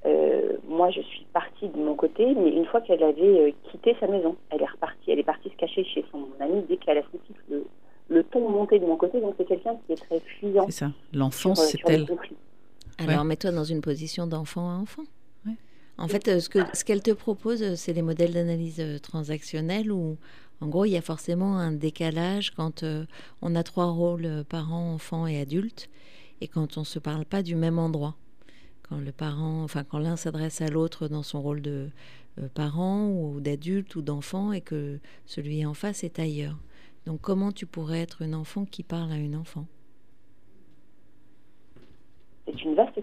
euh, 0.05 0.53
moi 0.69 0.89
je 0.91 1.01
suis 1.01 1.25
partie 1.33 1.67
de 1.67 1.77
mon 1.77 1.95
côté, 1.95 2.33
mais 2.35 2.49
une 2.51 2.65
fois 2.65 2.79
qu'elle 2.81 3.03
avait 3.03 3.21
euh, 3.39 3.51
quitté 3.71 3.95
sa 3.99 4.07
maison, 4.07 4.35
elle 4.51 4.61
est 4.61 4.69
repartie, 4.71 5.11
elle 5.11 5.19
est 5.19 5.23
partie 5.23 5.49
se 5.49 5.55
cacher 5.55 5.83
chez 5.83 6.05
son 6.11 6.25
ami 6.39 6.63
dès 6.69 6.77
qu'elle 6.77 6.99
a 6.99 7.03
senti 7.03 7.33
que 7.33 7.53
le, 7.53 7.65
le 8.09 8.23
ton 8.23 8.47
montait 8.49 8.79
de 8.79 8.85
mon 8.85 8.95
côté. 8.95 9.19
Donc 9.19 9.35
c'est 9.37 9.45
quelqu'un 9.47 9.75
qui 9.85 9.93
est 9.93 9.95
très 9.97 10.19
fuyant. 10.21 10.65
C'est 10.67 10.71
ça. 10.85 10.91
L'enfance, 11.13 11.61
c'est 11.65 11.79
elle. 11.89 12.05
Alors 12.99 13.21
Ouais. 13.21 13.27
mets-toi 13.27 13.51
dans 13.51 13.63
une 13.65 13.81
position 13.81 14.25
d'enfant 14.27 14.69
à 14.69 14.73
enfant. 14.75 15.03
En 15.99 16.07
fait, 16.07 16.27
euh, 16.27 16.39
ce 16.39 16.49
que 16.49 16.59
ce 16.73 16.85
qu'elle 16.85 17.01
te 17.01 17.11
propose, 17.11 17.63
euh, 17.63 17.75
c'est 17.75 17.93
les 17.93 18.03
modèles 18.03 18.33
d'analyse 18.33 18.79
euh, 18.79 18.99
transactionnelle 18.99 19.91
où, 19.91 20.17
en 20.61 20.67
gros, 20.67 20.85
il 20.85 20.91
y 20.91 20.97
a 20.97 21.01
forcément 21.01 21.57
un 21.57 21.71
décalage 21.71 22.51
quand 22.51 22.83
on 23.41 23.55
a 23.55 23.63
trois 23.63 23.91
rôles 23.91 24.43
parents, 24.49 24.93
enfants 24.93 25.27
et 25.27 25.39
adultes, 25.39 25.89
et 26.41 26.47
quand 26.47 26.77
on 26.77 26.83
se 26.83 26.99
parle 26.99 27.25
pas 27.25 27.43
du 27.43 27.55
même 27.55 27.77
endroit. 27.77 28.15
Quand 28.83 28.97
le 28.97 29.11
parent, 29.11 29.63
enfin 29.63 29.85
l'un 29.93 30.15
s'adresse 30.15 30.61
à 30.61 30.67
l'autre 30.67 31.07
dans 31.07 31.21
son 31.21 31.41
rôle 31.41 31.61
de 31.61 31.89
parent 32.55 33.07
ou 33.09 33.39
d'adulte 33.39 33.95
ou 33.95 34.01
d'enfant, 34.01 34.51
et 34.51 34.61
que 34.61 34.99
celui 35.27 35.63
en 35.63 35.75
face 35.75 36.03
est 36.03 36.17
ailleurs. 36.17 36.57
Donc, 37.05 37.21
comment 37.21 37.51
tu 37.51 37.67
pourrais 37.67 38.01
être 38.01 38.23
une 38.23 38.33
enfant 38.33 38.65
qui 38.65 38.81
parle 38.81 39.11
à 39.11 39.17
une 39.17 39.35
enfant? 39.35 39.67
C'est 42.47 42.63
une 42.63 42.73
vaste. 42.73 42.96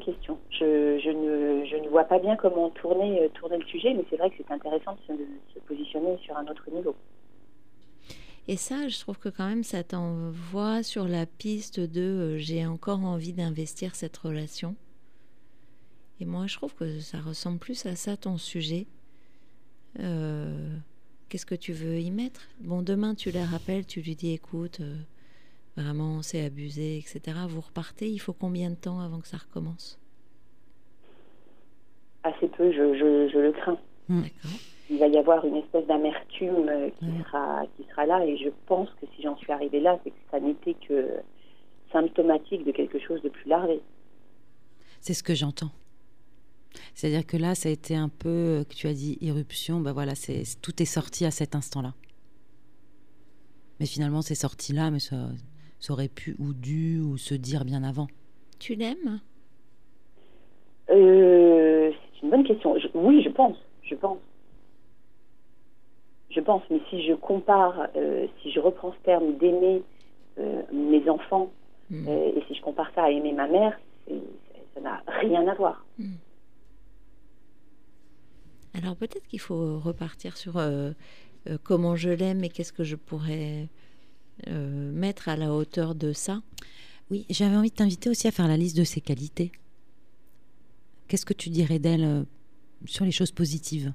Je, 0.59 1.11
ne, 1.11 1.89
vois 1.89 2.05
pas 2.05 2.19
bien 2.19 2.37
comment 2.37 2.71
tourner, 2.71 3.23
euh, 3.23 3.29
tourner 3.31 3.59
le 3.59 3.67
sujet, 3.67 3.93
mais 3.95 4.05
c'est 4.09 4.17
vrai 4.17 4.31
que 4.31 4.37
c'est 4.39 4.53
intéressant 4.53 4.97
de 5.09 5.17
se, 5.55 5.59
positionner 5.61 6.17
sur 6.19 6.37
un 6.37 6.47
autre 6.47 6.69
niveau. 6.71 6.95
Et 8.47 8.57
ça, 8.57 8.89
je 8.89 8.99
trouve 9.01 9.19
que 9.19 9.29
quand 9.29 9.49
même, 9.49 9.65
ça 9.65 9.83
t'envoie 9.83 10.83
sur 10.83 11.09
la 11.09 11.27
piste 11.27 11.81
de 11.81 12.03
euh, 12.03 12.39
j'ai 12.39 12.67
encore 12.67 13.05
envie 13.05 13.33
d'investir 13.33 13.95
cette 13.97 14.17
relation. 14.17 14.77
Et 16.21 16.27
moi, 16.27 16.47
je 16.47 16.57
trouve 16.57 16.75
que 16.75 17.01
ça 17.01 17.19
ressemble 17.19 17.59
plus 17.59 17.87
à 17.87 17.97
ça, 17.97 18.17
ton 18.17 18.37
sujet. 18.37 18.87
Euh, 19.99 20.77
Qu'est-ce 21.29 21.47
que 21.47 21.55
tu 21.55 21.73
veux 21.73 21.99
y 21.99 22.13
mettre? 22.13 22.43
Bon, 22.61 22.83
demain, 22.83 23.17
tu 23.17 23.33
la 23.33 23.45
rappelles, 23.45 23.87
tu 23.87 24.03
lui 24.03 24.15
dis 24.15 24.33
écoute, 24.33 24.81
vraiment, 25.77 26.23
c'est 26.23 26.45
abusé, 26.45 26.99
etc. 26.99 27.39
Vous 27.49 27.63
repartez, 27.63 28.09
il 28.09 28.19
faut 28.19 28.35
combien 28.35 28.71
de 28.71 28.77
temps 28.77 29.01
avant 29.01 29.19
que 29.19 29.27
ça 29.27 29.39
recommence? 29.39 29.99
Assez 32.25 32.49
peu, 32.49 32.73
je, 32.73 32.95
je, 32.99 33.29
je 33.33 33.39
le 33.39 33.53
crains. 33.53 33.79
D'accord. 34.09 34.51
Il 34.91 34.99
va 34.99 35.07
y 35.09 35.17
avoir 35.17 35.45
une 35.47 35.57
espèce 35.57 35.87
d'amertume 35.87 36.69
euh, 36.69 36.91
qui, 36.99 37.05
Ouais. 37.07 37.23
sera, 37.25 37.63
qui 37.77 37.85
sera 37.91 38.05
là, 38.07 38.27
et 38.27 38.37
je 38.37 38.49
pense 38.67 38.89
que 39.01 39.07
si 39.15 39.23
j'en 39.23 39.37
suis 39.37 39.53
arrivée 39.53 39.81
là, 39.81 39.99
c'est 40.05 40.11
que 40.11 40.17
ça 40.31 40.41
n'était 40.41 40.75
que 40.75 41.09
symptomatique 41.93 42.65
de 42.65 42.73
quelque 42.73 42.99
chose 42.99 43.23
de 43.23 43.29
plus 43.29 43.49
larvé. 43.49 43.81
C'est 45.01 45.15
ce 45.15 45.23
que 45.23 45.35
j'entends. 45.35 45.71
C'est-à-dire 46.95 47.25
que 47.27 47.37
là, 47.37 47.55
ça 47.55 47.69
a 47.69 47.73
été 47.73 47.95
un 47.95 48.09
peu, 48.09 48.29
euh, 48.29 48.65
que 48.65 48.75
tu 48.75 48.87
as 48.89 48.93
dit 48.95 49.17
irruption, 49.21 49.81
bah 49.81 49.93
voilà, 49.93 50.15
c'est 50.15 50.43
tout 50.61 50.83
est 50.83 50.87
sorti 50.87 51.25
à 51.25 51.31
cet 51.31 51.55
instant-là. 51.55 51.95
Mais 53.81 53.87
finalement, 53.87 54.23
c'est 54.23 54.35
sorti 54.35 54.73
là, 54.73 54.91
mais 54.91 54.99
ça, 55.01 55.17
ça 55.79 55.93
aurait 55.93 56.09
pu 56.09 56.37
ou 56.39 56.53
dû 56.53 57.01
ou 57.01 57.17
se 57.17 57.35
dire 57.35 57.65
bien 57.65 57.83
avant. 57.85 58.07
Tu 58.59 58.75
l'aimes 58.75 59.21
Euh, 60.91 61.91
c'est 61.93 62.23
une 62.23 62.31
bonne 62.31 62.45
question. 62.73 62.79
Je- 62.79 62.99
oui, 62.99 63.23
je 63.23 63.31
pense. 63.31 63.57
Je 63.83 63.95
pense. 63.95 64.19
Je 66.31 66.41
pense. 66.41 66.63
Mais 66.71 66.81
si 66.91 67.07
je 67.07 67.15
compare, 67.15 67.89
euh, 67.97 68.27
si 68.43 68.51
je 68.51 68.61
reprends 68.61 68.93
ce 68.93 68.99
terme 69.05 69.37
d'aimer 69.39 69.83
euh, 70.39 70.63
mes 70.73 71.09
enfants, 71.09 71.51
Hmm. 71.91 72.09
euh, 72.09 72.33
et 72.35 72.43
si 72.49 72.55
je 72.55 72.63
compare 72.63 72.91
ça 72.95 73.05
à 73.05 73.11
aimer 73.11 73.33
ma 73.33 73.47
mère, 73.47 73.79
ça 74.75 74.81
n'a 74.81 75.03
rien 75.21 75.47
à 75.47 75.55
voir. 75.55 75.85
Alors 78.73 78.97
peut-être 78.97 79.27
qu'il 79.29 79.39
faut 79.39 79.79
repartir 79.79 80.37
sur 80.39 80.57
euh, 80.57 80.93
euh, 81.49 81.59
comment 81.63 81.95
je 81.95 82.09
l'aime 82.11 82.43
et 82.43 82.49
qu'est-ce 82.49 82.73
que 82.73 82.85
je 82.85 82.97
pourrais 82.97 83.69
euh, 84.49 84.91
mettre 84.93 85.29
à 85.29 85.37
la 85.37 85.53
hauteur 85.53 85.95
de 85.95 86.13
ça. 86.13 86.41
Oui, 87.11 87.27
j'avais 87.29 87.55
envie 87.57 87.69
de 87.71 87.75
t'inviter 87.75 88.09
aussi 88.09 88.27
à 88.27 88.31
faire 88.31 88.49
la 88.49 88.57
liste 88.57 88.77
de 88.79 88.85
ses 88.85 89.03
qualités. 89.03 89.53
Qu'est-ce 91.07 91.27
que 91.27 91.35
tu 91.35 91.51
dirais 91.51 91.79
d'elle 91.79 92.25
sur 92.85 93.05
les 93.05 93.13
choses 93.13 93.33
positives 93.33 93.93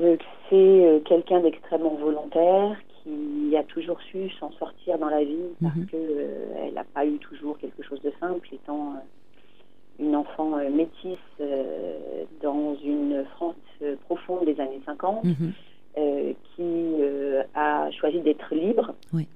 Euh, 0.00 0.16
c'est 0.50 0.56
euh, 0.56 0.98
quelqu'un 1.00 1.40
d'extrêmement 1.40 1.94
volontaire 1.94 2.76
qui 3.02 3.54
a 3.56 3.62
toujours 3.62 4.00
su 4.10 4.28
s'en 4.40 4.50
sortir 4.52 4.98
dans 4.98 5.08
la 5.08 5.22
vie 5.22 5.50
parce 5.62 5.76
Mhm. 5.76 5.86
que 5.86 5.96
euh, 5.96 6.70
n'a 6.72 6.82
pas 6.84 7.06
eu 7.06 7.18
toujours 7.18 7.56
quelque 7.58 7.82
chose 7.84 8.00
de 8.02 8.12
simple, 8.18 8.48
étant 8.52 8.94
euh, 8.94 10.02
une 10.04 10.16
enfant 10.16 10.58
euh, 10.58 10.68
métisse 10.70 11.18
euh, 11.40 12.24
dans 12.42 12.74
une 12.82 13.24
France 13.36 13.54
euh, 13.82 13.94
profonde 14.06 14.44
des 14.46 14.58
années 14.60 14.80
50, 14.84 15.22
Mhm. 15.24 15.52
euh, 15.98 16.32
qui 16.56 16.62
euh, 16.62 17.44
a 17.54 17.88
choisi 17.92 18.20
d'être 18.20 18.52
libre, 18.52 18.94
Oui. 19.12 19.28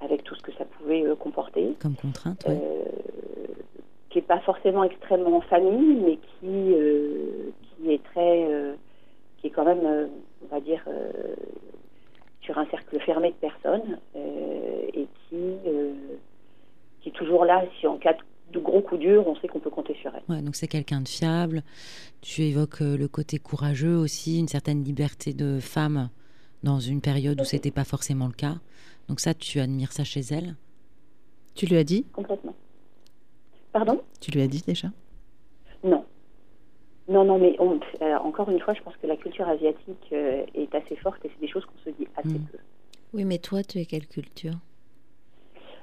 avec 0.00 0.22
tout 0.22 0.36
ce 0.36 0.42
que 0.42 0.52
ça 0.52 0.64
pouvait 0.64 1.02
euh, 1.04 1.16
comporter 1.16 1.74
Comme 1.80 1.96
contrainte, 1.96 2.44
ouais. 2.46 2.56
Qui 4.10 4.18
n'est 4.18 4.22
pas 4.22 4.40
forcément 4.40 4.84
extrêmement 4.84 5.38
en 5.38 5.40
famille, 5.42 5.94
mais 6.04 6.16
qui, 6.16 6.74
euh, 6.74 7.50
qui 7.76 7.92
est 7.92 8.02
très, 8.02 8.44
euh, 8.52 8.74
qui 9.38 9.46
est 9.46 9.50
quand 9.50 9.64
même, 9.64 9.84
euh, 9.84 10.06
on 10.44 10.54
va 10.54 10.60
dire, 10.60 10.82
euh, 10.88 11.34
sur 12.42 12.58
un 12.58 12.66
cercle 12.66 12.98
fermé 13.00 13.28
de 13.30 13.34
personnes 13.34 13.98
euh, 14.16 14.82
et 14.92 15.06
qui, 15.28 15.36
euh, 15.66 15.92
qui 17.00 17.10
est 17.10 17.12
toujours 17.12 17.44
là 17.44 17.64
si 17.78 17.86
en 17.86 17.96
cas 17.98 18.16
de 18.52 18.58
gros 18.58 18.80
coup 18.80 18.96
dur, 18.96 19.26
on 19.28 19.36
sait 19.36 19.46
qu'on 19.46 19.60
peut 19.60 19.70
compter 19.70 19.94
sur 19.94 20.12
elle. 20.14 20.34
Ouais, 20.34 20.42
donc 20.42 20.56
c'est 20.56 20.66
quelqu'un 20.66 21.00
de 21.00 21.08
fiable. 21.08 21.62
Tu 22.20 22.42
évoques 22.42 22.82
euh, 22.82 22.96
le 22.96 23.06
côté 23.06 23.38
courageux 23.38 23.96
aussi, 23.96 24.40
une 24.40 24.48
certaine 24.48 24.82
liberté 24.82 25.32
de 25.32 25.60
femme 25.60 26.10
dans 26.64 26.80
une 26.80 27.00
période 27.00 27.40
où 27.40 27.44
c'était 27.44 27.70
pas 27.70 27.84
forcément 27.84 28.26
le 28.26 28.32
cas. 28.32 28.56
Donc 29.08 29.20
ça, 29.20 29.34
tu 29.34 29.60
admires 29.60 29.92
ça 29.92 30.02
chez 30.02 30.20
elle? 30.20 30.56
Tu 31.54 31.66
lui 31.66 31.76
as 31.76 31.84
dit? 31.84 32.04
Complètement. 32.12 32.54
Pardon? 33.72 34.00
Tu 34.20 34.30
lui 34.30 34.42
as 34.42 34.48
dit 34.48 34.62
déjà? 34.66 34.88
Non. 35.84 36.04
Non, 37.08 37.24
non, 37.24 37.38
mais 37.38 37.56
on- 37.58 37.80
euh, 38.02 38.16
encore 38.18 38.50
une 38.50 38.60
fois, 38.60 38.74
je 38.74 38.82
pense 38.82 38.96
que 38.96 39.06
la 39.06 39.16
culture 39.16 39.48
asiatique 39.48 40.08
euh, 40.12 40.44
est 40.54 40.74
assez 40.74 40.96
forte 40.96 41.24
et 41.24 41.30
c'est 41.32 41.40
des 41.40 41.48
choses 41.48 41.64
qu'on 41.64 41.78
se 41.84 41.90
dit 41.90 42.06
assez 42.16 42.28
Mm. 42.28 42.46
peu. 42.52 42.58
Oui, 43.12 43.24
mais 43.24 43.38
toi, 43.38 43.62
tu 43.62 43.78
es 43.78 43.86
quelle 43.86 44.06
culture? 44.06 44.54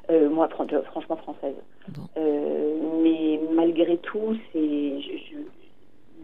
Euh, 0.10 0.30
moi, 0.30 0.48
fran- 0.50 0.68
franchement, 0.86 1.18
française. 1.18 1.56
Bon. 1.90 2.04
Euh, 2.18 3.02
mais 3.04 3.40
malgré 3.54 3.98
tout, 3.98 4.38
c'est 4.54 5.02
je, 5.02 5.18
je- 5.18 5.52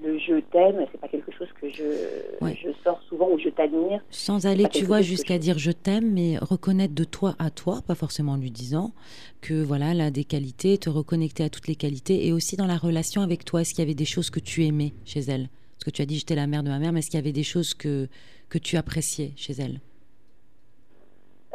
le 0.04 0.18
je 0.20 0.39
t'aime, 0.51 0.86
c'est 0.91 0.99
pas 0.99 1.08
quelque 1.08 1.32
chose 1.32 1.47
que 1.62 1.70
je, 1.70 1.84
Ouais. 2.43 2.58
je 2.62 2.70
sors 2.84 3.01
souvent 3.04 3.30
ou 3.32 3.39
je 3.39 3.49
t'admire. 3.49 4.01
Sans 4.10 4.45
aller, 4.45 4.68
tu 4.70 4.84
vois, 4.84 5.01
jusqu'à 5.01 5.36
je- 5.36 5.39
dire 5.39 5.58
je 5.58 5.72
t'aime, 5.72 6.12
mais 6.14 6.38
reconnaître 6.39 6.93
de 6.93 7.04
toi 7.06 7.36
à 7.39 7.49
toi, 7.49 7.82
pas 7.88 7.95
forcément 7.95 8.34
en 8.34 8.38
lui 8.38 8.51
disant 8.51 8.91
que 9.41 9.64
voilà, 9.64 9.91
elle 9.91 10.01
a 10.01 10.12
des 10.12 10.24
qualités, 10.26 10.78
te 10.78 10.89
reconnecter 10.89 11.43
à 11.43 11.49
toutes 11.49 11.68
les 11.68 11.76
qualités, 11.76 12.28
et 12.28 12.34
aussi 12.34 12.56
dans 12.58 12.68
la 12.68 12.78
relation 12.78 13.22
avec 13.22 13.45
toi, 13.45 13.62
est-ce 13.62 13.74
qu'il 13.74 13.80
y 13.80 13.88
avait 13.88 13.95
des 13.95 14.06
choses 14.06 14.30
que 14.30 14.39
tu 14.39 14.64
aimais 14.66 14.93
chez 15.06 15.22
elle? 15.22 15.47
Parce 15.78 15.86
que 15.86 15.91
tu 15.91 16.01
as 16.01 16.06
dit 16.06 16.18
j'étais 16.18 16.36
la 16.36 16.47
mère 16.47 16.64
de 16.64 16.70
ma 16.70 16.80
mère, 16.80 16.91
mais 16.91 16.99
est-ce 16.99 17.10
qu'il 17.10 17.20
y 17.20 17.24
avait 17.24 17.32
des 17.32 17.43
choses 17.43 17.74
que, 17.74 18.08
que 18.49 18.58
tu 18.58 18.78
appréciais 18.78 19.32
chez 19.36 19.54
elle? 19.54 19.80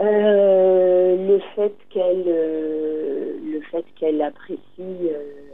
Euh, 0.00 1.16
le 1.26 1.40
fait 1.56 1.74
qu'elle, 1.90 2.24
euh, 2.28 3.32
le 3.44 3.60
fait 3.62 3.84
qu'elle 3.98 4.22
apprécie, 4.22 4.60
euh, 4.78 5.47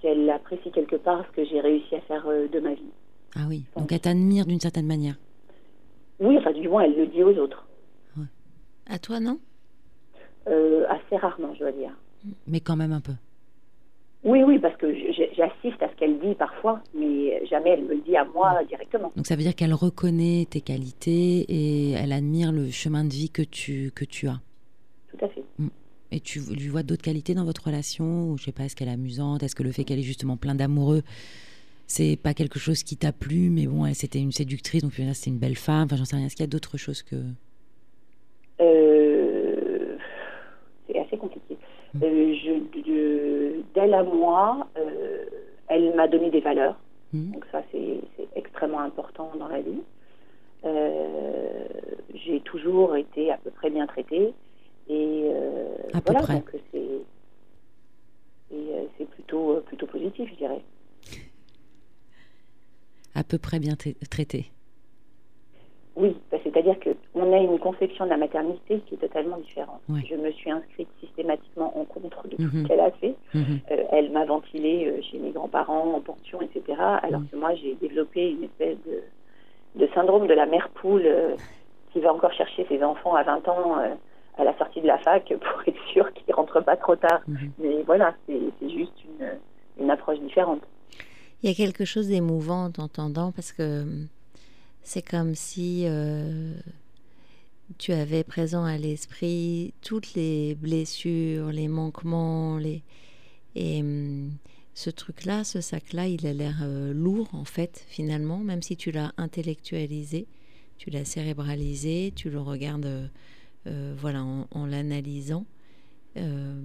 qu'elle 0.00 0.28
apprécie 0.30 0.70
quelque 0.70 0.96
part 0.96 1.24
ce 1.30 1.36
que 1.36 1.48
j'ai 1.48 1.60
réussi 1.60 1.94
à 1.94 2.00
faire 2.02 2.26
euh, 2.26 2.48
de 2.48 2.60
ma 2.60 2.74
vie. 2.74 2.92
Ah 3.36 3.46
oui, 3.48 3.64
donc 3.76 3.92
elle 3.92 4.00
t'admire 4.00 4.46
d'une 4.46 4.60
certaine 4.60 4.86
manière. 4.86 5.16
Oui, 6.20 6.36
enfin 6.38 6.52
du 6.52 6.68
moins, 6.68 6.84
elle 6.84 6.96
le 6.96 7.06
dit 7.06 7.22
aux 7.22 7.36
autres. 7.36 7.64
À 8.90 8.98
toi, 8.98 9.20
non? 9.20 9.38
Euh, 10.48 10.86
assez 10.88 11.16
rarement, 11.16 11.52
je 11.54 11.58
dois 11.60 11.72
dire. 11.72 11.90
Mais 12.46 12.60
quand 12.60 12.76
même 12.76 12.92
un 12.92 13.00
peu. 13.00 13.12
Oui, 14.24 14.42
oui, 14.42 14.58
parce 14.58 14.76
que 14.76 14.92
j'assiste 15.36 15.80
à 15.82 15.88
ce 15.88 15.94
qu'elle 15.96 16.18
dit 16.18 16.34
parfois, 16.34 16.80
mais 16.92 17.46
jamais 17.46 17.70
elle 17.70 17.84
me 17.84 17.94
le 17.94 18.00
dit 18.00 18.16
à 18.16 18.24
moi 18.24 18.64
directement. 18.64 19.12
Donc 19.14 19.26
ça 19.26 19.36
veut 19.36 19.42
dire 19.42 19.54
qu'elle 19.54 19.74
reconnaît 19.74 20.46
tes 20.50 20.60
qualités 20.60 21.44
et 21.48 21.92
elle 21.92 22.12
admire 22.12 22.50
le 22.50 22.70
chemin 22.70 23.04
de 23.04 23.10
vie 23.10 23.30
que 23.30 23.42
tu, 23.42 23.92
que 23.94 24.04
tu 24.04 24.26
as. 24.26 24.40
Tout 25.10 25.24
à 25.24 25.28
fait. 25.28 25.44
Et 26.10 26.20
tu 26.20 26.40
lui 26.40 26.68
vois 26.68 26.82
d'autres 26.82 27.02
qualités 27.02 27.34
dans 27.34 27.44
votre 27.44 27.66
relation 27.66 28.30
ou 28.30 28.38
je 28.38 28.44
sais 28.44 28.52
pas, 28.52 28.64
est-ce 28.64 28.74
qu'elle 28.74 28.88
est 28.88 28.92
amusante 28.92 29.42
Est-ce 29.42 29.54
que 29.54 29.62
le 29.62 29.72
fait 29.72 29.84
qu'elle 29.84 29.98
est 29.98 30.02
justement 30.02 30.36
plein 30.36 30.54
d'amoureux, 30.54 31.02
c'est 31.86 32.16
pas 32.16 32.34
quelque 32.34 32.58
chose 32.58 32.82
qui 32.82 32.96
t'a 32.96 33.12
plu 33.12 33.50
Mais 33.50 33.66
bon, 33.66 33.84
elle 33.84 33.94
c'était 33.94 34.20
une 34.20 34.32
séductrice, 34.32 34.82
donc 34.82 34.92
c'est 34.94 35.30
une 35.30 35.38
belle 35.38 35.56
femme. 35.56 35.84
Enfin, 35.84 35.96
j'en 35.96 36.04
sais 36.04 36.16
rien. 36.16 36.26
Est-ce 36.26 36.36
qu'il 36.36 36.44
y 36.44 36.48
a 36.48 36.50
d'autres 36.50 36.78
choses 36.78 37.02
que 37.02 37.16
Euh, 38.60 39.96
c'est 40.86 40.98
assez 40.98 41.16
compliqué. 41.16 41.56
Mm. 41.94 42.02
Euh, 42.02 42.34
je, 42.34 43.62
d'elle 43.74 43.94
à 43.94 44.02
moi, 44.02 44.66
euh, 44.76 45.24
elle 45.68 45.94
m'a 45.94 46.08
donné 46.08 46.30
des 46.30 46.40
valeurs. 46.40 46.76
Hmm 47.12 47.32
Donc 47.32 47.44
ça, 47.52 47.62
c'est, 47.72 48.00
extrêmement 48.36 48.80
important 48.80 49.32
dans 49.38 49.48
la 49.48 49.60
vie. 49.60 49.82
J'ai 52.14 52.40
toujours 52.40 52.96
été 52.96 53.30
à 53.30 53.38
peu 53.38 53.50
près 53.50 53.70
bien 53.70 53.86
traitée. 53.86 54.32
Et 54.88 55.30
euh, 55.34 55.68
À 55.92 56.00
peu 56.00 56.12
voilà, 56.12 56.20
près. 56.20 56.34
donc 56.34 56.50
c'est, 56.72 56.78
euh, 58.54 58.84
plutôt, 59.10 59.52
euh, 59.52 59.60
plutôt 59.60 59.86
positif, 59.86 60.28
je 60.30 60.36
dirais. 60.36 60.60
à 63.14 63.24
peu 63.24 63.38
près 63.38 63.58
bien 63.58 63.74
tra- 63.74 63.96
traitée 64.08 64.46
Oui, 65.96 66.16
bah, 66.30 66.38
c'est-à-dire 66.44 66.78
que 66.78 66.90
on 67.14 67.32
a 67.32 67.38
une 67.38 67.58
conception 67.58 68.04
de 68.04 68.10
la 68.10 68.16
maternité 68.16 68.80
qui 68.86 68.94
est 68.94 68.98
totalement 68.98 69.38
différente. 69.38 69.80
Ouais. 69.88 70.00
Je 70.08 70.14
me 70.14 70.30
suis 70.30 70.50
inscrite 70.50 70.88
systématiquement 71.00 71.76
en 71.78 71.84
contre 71.84 72.28
de 72.28 72.36
tout 72.36 72.42
Mhm. 72.42 72.62
ce 72.62 72.68
qu'elle 72.68 72.80
a 72.80 72.90
fait. 72.92 73.14
Mhm. 73.34 73.58
Euh, 73.72 73.84
elle 73.90 74.12
m'a 74.12 74.24
ventilé 74.24 74.86
euh, 74.86 75.02
chez 75.02 75.18
mes 75.18 75.30
grands-parents 75.32 75.94
en 75.94 76.00
pension, 76.00 76.40
etc. 76.40 76.62
Alors 77.02 77.20
Mhm. 77.22 77.28
que 77.28 77.36
moi, 77.36 77.54
j'ai 77.56 77.74
développé 77.74 78.30
une 78.30 78.44
espèce 78.44 78.76
de, 78.86 79.02
de 79.80 79.88
syndrome 79.94 80.28
de 80.28 80.34
la 80.34 80.46
mère 80.46 80.68
poule 80.70 81.02
euh, 81.04 81.34
qui 81.92 81.98
va 82.00 82.14
encore 82.14 82.32
chercher 82.32 82.64
ses 82.68 82.82
enfants 82.84 83.14
à 83.16 83.24
20 83.24 83.48
ans 83.48 83.78
à 84.38 84.44
la 84.44 84.56
sortie 84.56 84.80
de 84.80 84.86
la 84.86 84.98
fac 84.98 85.24
pour 85.28 85.62
être 85.66 85.84
sûr 85.92 86.12
qu'ils 86.12 86.34
rentrent 86.34 86.60
pas 86.60 86.76
trop 86.76 86.96
tard. 86.96 87.20
Mhm. 87.26 87.52
Mais 87.58 87.82
voilà, 87.82 88.14
c'est 88.26 88.40
c'est 88.60 88.70
juste 88.70 88.92
une, 89.04 89.84
une 89.84 89.90
approche 89.90 90.20
différente. 90.20 90.62
Il 91.42 91.50
y 91.50 91.52
a 91.52 91.56
quelque 91.56 91.84
chose 91.84 92.08
d'émouvant 92.08 92.64
en 92.64 92.70
t'entendant 92.70 93.32
parce 93.32 93.52
que 93.52 93.84
c'est 94.82 95.02
comme 95.02 95.34
si 95.34 95.84
euh, 95.86 96.54
tu 97.78 97.92
avais 97.92 98.24
présent 98.24 98.64
à 98.64 98.76
l'esprit 98.76 99.74
toutes 99.82 100.14
les 100.14 100.54
blessures, 100.54 101.48
les 101.52 101.68
manquements, 101.68 102.56
les 102.56 102.82
et 103.54 103.80
hum, 103.80 104.30
ce 104.74 104.90
truc-là, 104.90 105.42
ce 105.42 105.60
sac-là, 105.60 106.06
il 106.06 106.26
a 106.26 106.32
l'air 106.32 106.60
euh, 106.62 106.92
lourd 106.92 107.28
en 107.32 107.44
fait 107.44 107.84
finalement, 107.88 108.38
même 108.38 108.62
si 108.62 108.76
tu 108.76 108.92
l'as 108.92 109.12
intellectualisé, 109.16 110.26
tu 110.76 110.90
l'as 110.90 111.04
cérébralisé, 111.04 112.12
tu 112.14 112.30
le 112.30 112.40
regardes 112.40 112.86
euh, 112.86 113.06
euh, 113.68 113.94
voilà 113.96 114.24
en, 114.24 114.46
en 114.50 114.66
l'analysant. 114.66 115.46
Euh, 116.16 116.60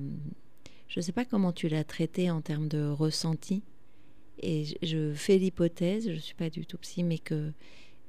je 0.88 1.00
ne 1.00 1.02
sais 1.04 1.12
pas 1.12 1.26
comment 1.26 1.52
tu 1.52 1.68
l'as 1.68 1.84
traité 1.84 2.30
en 2.32 2.42
termes 2.42 2.68
de 2.68 2.88
ressenti. 2.90 3.62
Et 4.40 4.66
je- 4.66 4.76
je 4.82 5.14
fais 5.14 5.38
l'hypothèse, 5.38 6.08
je 6.08 6.14
ne 6.14 6.20
suis 6.20 6.36
pas 6.36 6.50
du 6.50 6.66
tout 6.66 6.78
psy, 6.80 7.04
mais 7.04 7.20
que 7.20 7.52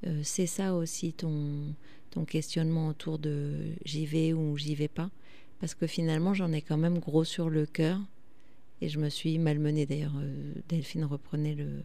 euh, 0.07 0.21
c'est 0.23 0.47
ça 0.47 0.75
aussi 0.75 1.13
ton, 1.13 1.75
ton 2.11 2.25
questionnement 2.25 2.89
autour 2.89 3.19
de 3.19 3.57
j'y 3.85 4.07
vais 4.07 4.33
ou 4.33 4.57
j'y 4.57 4.75
vais 4.75 4.89
pas. 4.89 5.11
Parce 5.61 5.75
que 5.75 5.87
finalement, 5.87 6.35
j'en 6.35 6.53
ai 6.53 6.61
quand 6.63 6.77
même 6.77 6.99
gros 6.99 7.25
sur 7.25 7.49
le 7.51 7.67
cœur. 7.67 7.99
Et 8.81 8.89
je 8.89 8.99
me 8.99 9.09
suis 9.09 9.39
malmenée. 9.39 9.87
D'ailleurs, 9.87 10.15
Delphine 10.69 11.05
reprenait 11.05 11.55
le. 11.55 11.83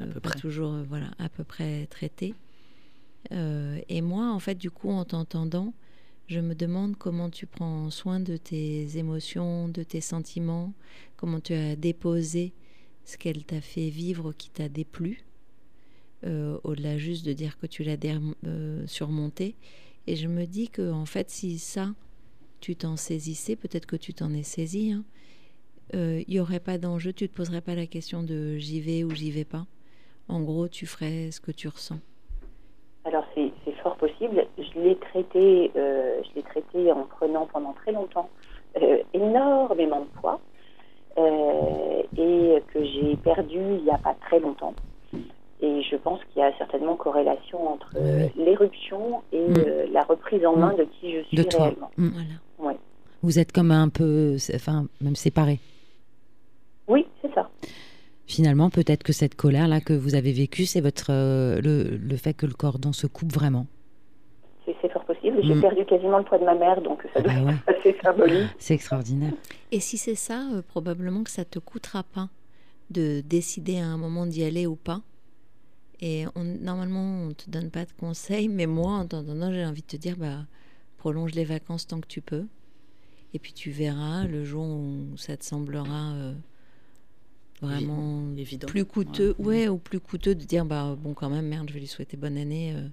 À 0.00 0.04
peu 0.06 0.20
pas 0.20 0.30
près. 0.30 0.40
toujours, 0.40 0.72
voilà, 0.88 1.10
à 1.18 1.28
peu 1.28 1.42
près 1.42 1.86
traité. 1.86 2.34
Euh, 3.32 3.80
et 3.88 4.00
moi, 4.00 4.30
en 4.32 4.38
fait, 4.38 4.54
du 4.56 4.70
coup, 4.70 4.90
en 4.90 5.04
t'entendant, 5.04 5.72
je 6.28 6.40
me 6.40 6.54
demande 6.54 6.96
comment 6.96 7.30
tu 7.30 7.46
prends 7.46 7.88
soin 7.88 8.20
de 8.20 8.36
tes 8.36 8.98
émotions, 8.98 9.68
de 9.68 9.82
tes 9.82 10.02
sentiments, 10.02 10.74
comment 11.16 11.40
tu 11.40 11.54
as 11.54 11.74
déposé 11.74 12.52
ce 13.04 13.16
qu'elle 13.16 13.44
t'a 13.44 13.62
fait 13.62 13.88
vivre 13.88 14.32
qui 14.32 14.50
t'a 14.50 14.68
déplu, 14.68 15.24
euh, 16.26 16.58
au-delà 16.64 16.98
juste 16.98 17.24
de 17.24 17.32
dire 17.32 17.58
que 17.58 17.66
tu 17.66 17.82
l'as 17.82 17.96
euh, 18.44 18.86
surmonté. 18.86 19.56
Et 20.06 20.16
je 20.16 20.28
me 20.28 20.44
dis 20.44 20.68
que 20.68 20.92
en 20.92 21.06
fait, 21.06 21.30
si 21.30 21.58
ça, 21.58 21.94
tu 22.60 22.76
t'en 22.76 22.96
saisissais, 22.96 23.56
peut-être 23.56 23.86
que 23.86 23.96
tu 23.96 24.12
t'en 24.12 24.34
es 24.34 24.42
saisi, 24.42 24.92
hein, 24.92 25.04
euh, 25.94 26.22
il 26.28 26.34
n'y 26.34 26.40
aurait 26.40 26.60
pas 26.60 26.76
d'enjeu, 26.76 27.14
tu 27.14 27.26
te 27.26 27.34
poserais 27.34 27.62
pas 27.62 27.74
la 27.74 27.86
question 27.86 28.22
de 28.22 28.58
j'y 28.58 28.80
vais 28.80 29.02
ou 29.02 29.10
j'y 29.12 29.30
vais 29.30 29.46
pas. 29.46 29.66
En 30.28 30.42
gros, 30.42 30.68
tu 30.68 30.84
ferais 30.84 31.30
ce 31.30 31.40
que 31.40 31.52
tu 31.52 31.68
ressens. 31.68 32.00
Alors 33.04 33.24
c'est 33.34 33.50
fort 33.82 33.96
possible. 33.96 34.46
Je 35.12 35.18
l'ai 35.18 35.24
traité, 35.24 35.70
euh, 35.76 36.20
je 36.28 36.34
l'ai 36.36 36.42
traité 36.42 36.92
en 36.92 37.04
prenant 37.04 37.46
pendant 37.52 37.72
très 37.72 37.92
longtemps 37.92 38.28
euh, 38.80 38.98
énormément 39.14 40.00
de 40.00 40.20
poids 40.20 40.40
euh, 41.18 42.02
et 42.16 42.62
que 42.72 42.84
j'ai 42.84 43.16
perdu 43.16 43.58
il 43.78 43.84
n'y 43.84 43.90
a 43.90 43.98
pas 43.98 44.14
très 44.26 44.40
longtemps. 44.40 44.74
Et 45.60 45.82
je 45.82 45.96
pense 45.96 46.20
qu'il 46.32 46.40
y 46.40 46.44
a 46.44 46.56
certainement 46.56 46.94
corrélation 46.96 47.72
entre 47.74 47.90
euh, 47.96 48.28
l'éruption 48.36 49.22
et 49.32 49.40
Mm. 49.40 49.54
euh, 49.66 49.86
la 49.92 50.02
reprise 50.04 50.44
en 50.46 50.56
main 50.56 50.74
de 50.74 50.84
qui 50.84 51.12
je 51.16 51.22
suis 51.24 51.36
De 51.36 51.42
toi. 51.42 51.64
réellement. 51.64 51.90
Mm. 51.96 52.08
Voilà. 52.58 52.78
Vous 53.22 53.38
êtes 53.40 53.50
comme 53.50 53.72
un 53.72 53.88
peu, 53.88 54.36
enfin, 54.54 54.86
même 55.00 55.16
séparés. 55.16 55.58
Oui, 56.86 57.06
c'est 57.20 57.34
ça. 57.34 57.50
Finalement, 58.26 58.70
peut-être 58.70 59.02
que 59.02 59.12
cette 59.12 59.34
colère-là 59.34 59.80
que 59.80 59.92
vous 59.94 60.14
avez 60.14 60.32
vécue, 60.32 60.64
c'est 60.66 60.80
votre 60.80 61.06
euh, 61.10 61.60
le, 61.60 61.96
le 61.96 62.16
fait 62.16 62.34
que 62.34 62.46
le 62.46 62.52
cordon 62.52 62.92
se 62.92 63.06
coupe 63.08 63.32
vraiment. 63.32 63.66
J'ai 65.42 65.54
Mm. 65.54 65.60
perdu 65.60 65.84
quasiment 65.86 66.18
le 66.18 66.24
poids 66.24 66.38
de 66.38 66.44
ma 66.44 66.54
mère, 66.54 66.80
donc 66.82 67.02
ça 67.02 67.08
Ah 67.16 67.20
doit 67.22 67.32
bah 67.32 67.42
ouais. 67.44 67.54
être 67.68 67.78
assez 67.78 67.96
symbolique. 68.02 68.50
C'est 68.58 68.74
extraordinaire. 68.74 69.32
Et 69.72 69.80
si 69.80 69.98
c'est 69.98 70.14
ça, 70.14 70.48
euh, 70.52 70.62
probablement 70.62 71.22
que 71.24 71.30
ça 71.30 71.44
te 71.44 71.58
coûtera 71.58 72.02
pas 72.02 72.28
de 72.90 73.20
décider 73.20 73.78
à 73.78 73.86
un 73.86 73.96
moment 73.98 74.26
d'y 74.26 74.42
aller 74.44 74.66
ou 74.66 74.76
pas. 74.76 75.02
Et 76.00 76.24
on, 76.36 76.44
normalement, 76.44 77.24
on 77.28 77.32
te 77.34 77.50
donne 77.50 77.70
pas 77.70 77.84
de 77.84 77.92
conseils, 77.92 78.48
mais 78.48 78.66
moi, 78.66 78.92
en 78.92 79.06
t'entendant, 79.06 79.52
j'ai 79.52 79.64
envie 79.66 79.82
de 79.82 79.86
te 79.86 79.96
dire, 79.96 80.16
bah, 80.16 80.46
prolonge 80.96 81.32
les 81.34 81.44
vacances 81.44 81.86
tant 81.86 82.00
que 82.00 82.06
tu 82.06 82.20
peux. 82.20 82.46
Et 83.34 83.38
puis 83.38 83.52
tu 83.52 83.70
verras 83.70 84.24
le 84.24 84.44
jour 84.44 84.64
où 84.64 85.16
ça 85.16 85.36
te 85.36 85.44
semblera 85.44 86.12
euh, 86.14 86.32
vraiment 87.60 88.22
Évident. 88.36 88.68
plus 88.68 88.84
coûteux, 88.84 89.34
Ouais. 89.38 89.46
ouais. 89.64 89.68
ou 89.68 89.78
plus 89.78 90.00
coûteux 90.00 90.34
de 90.34 90.44
dire, 90.44 90.64
bah 90.64 90.96
bon, 90.98 91.14
quand 91.14 91.28
même, 91.28 91.46
merde, 91.46 91.68
je 91.68 91.74
vais 91.74 91.80
lui 91.80 91.86
souhaiter 91.86 92.16
bonne 92.16 92.36
année. 92.38 92.72
euh, 92.74 92.88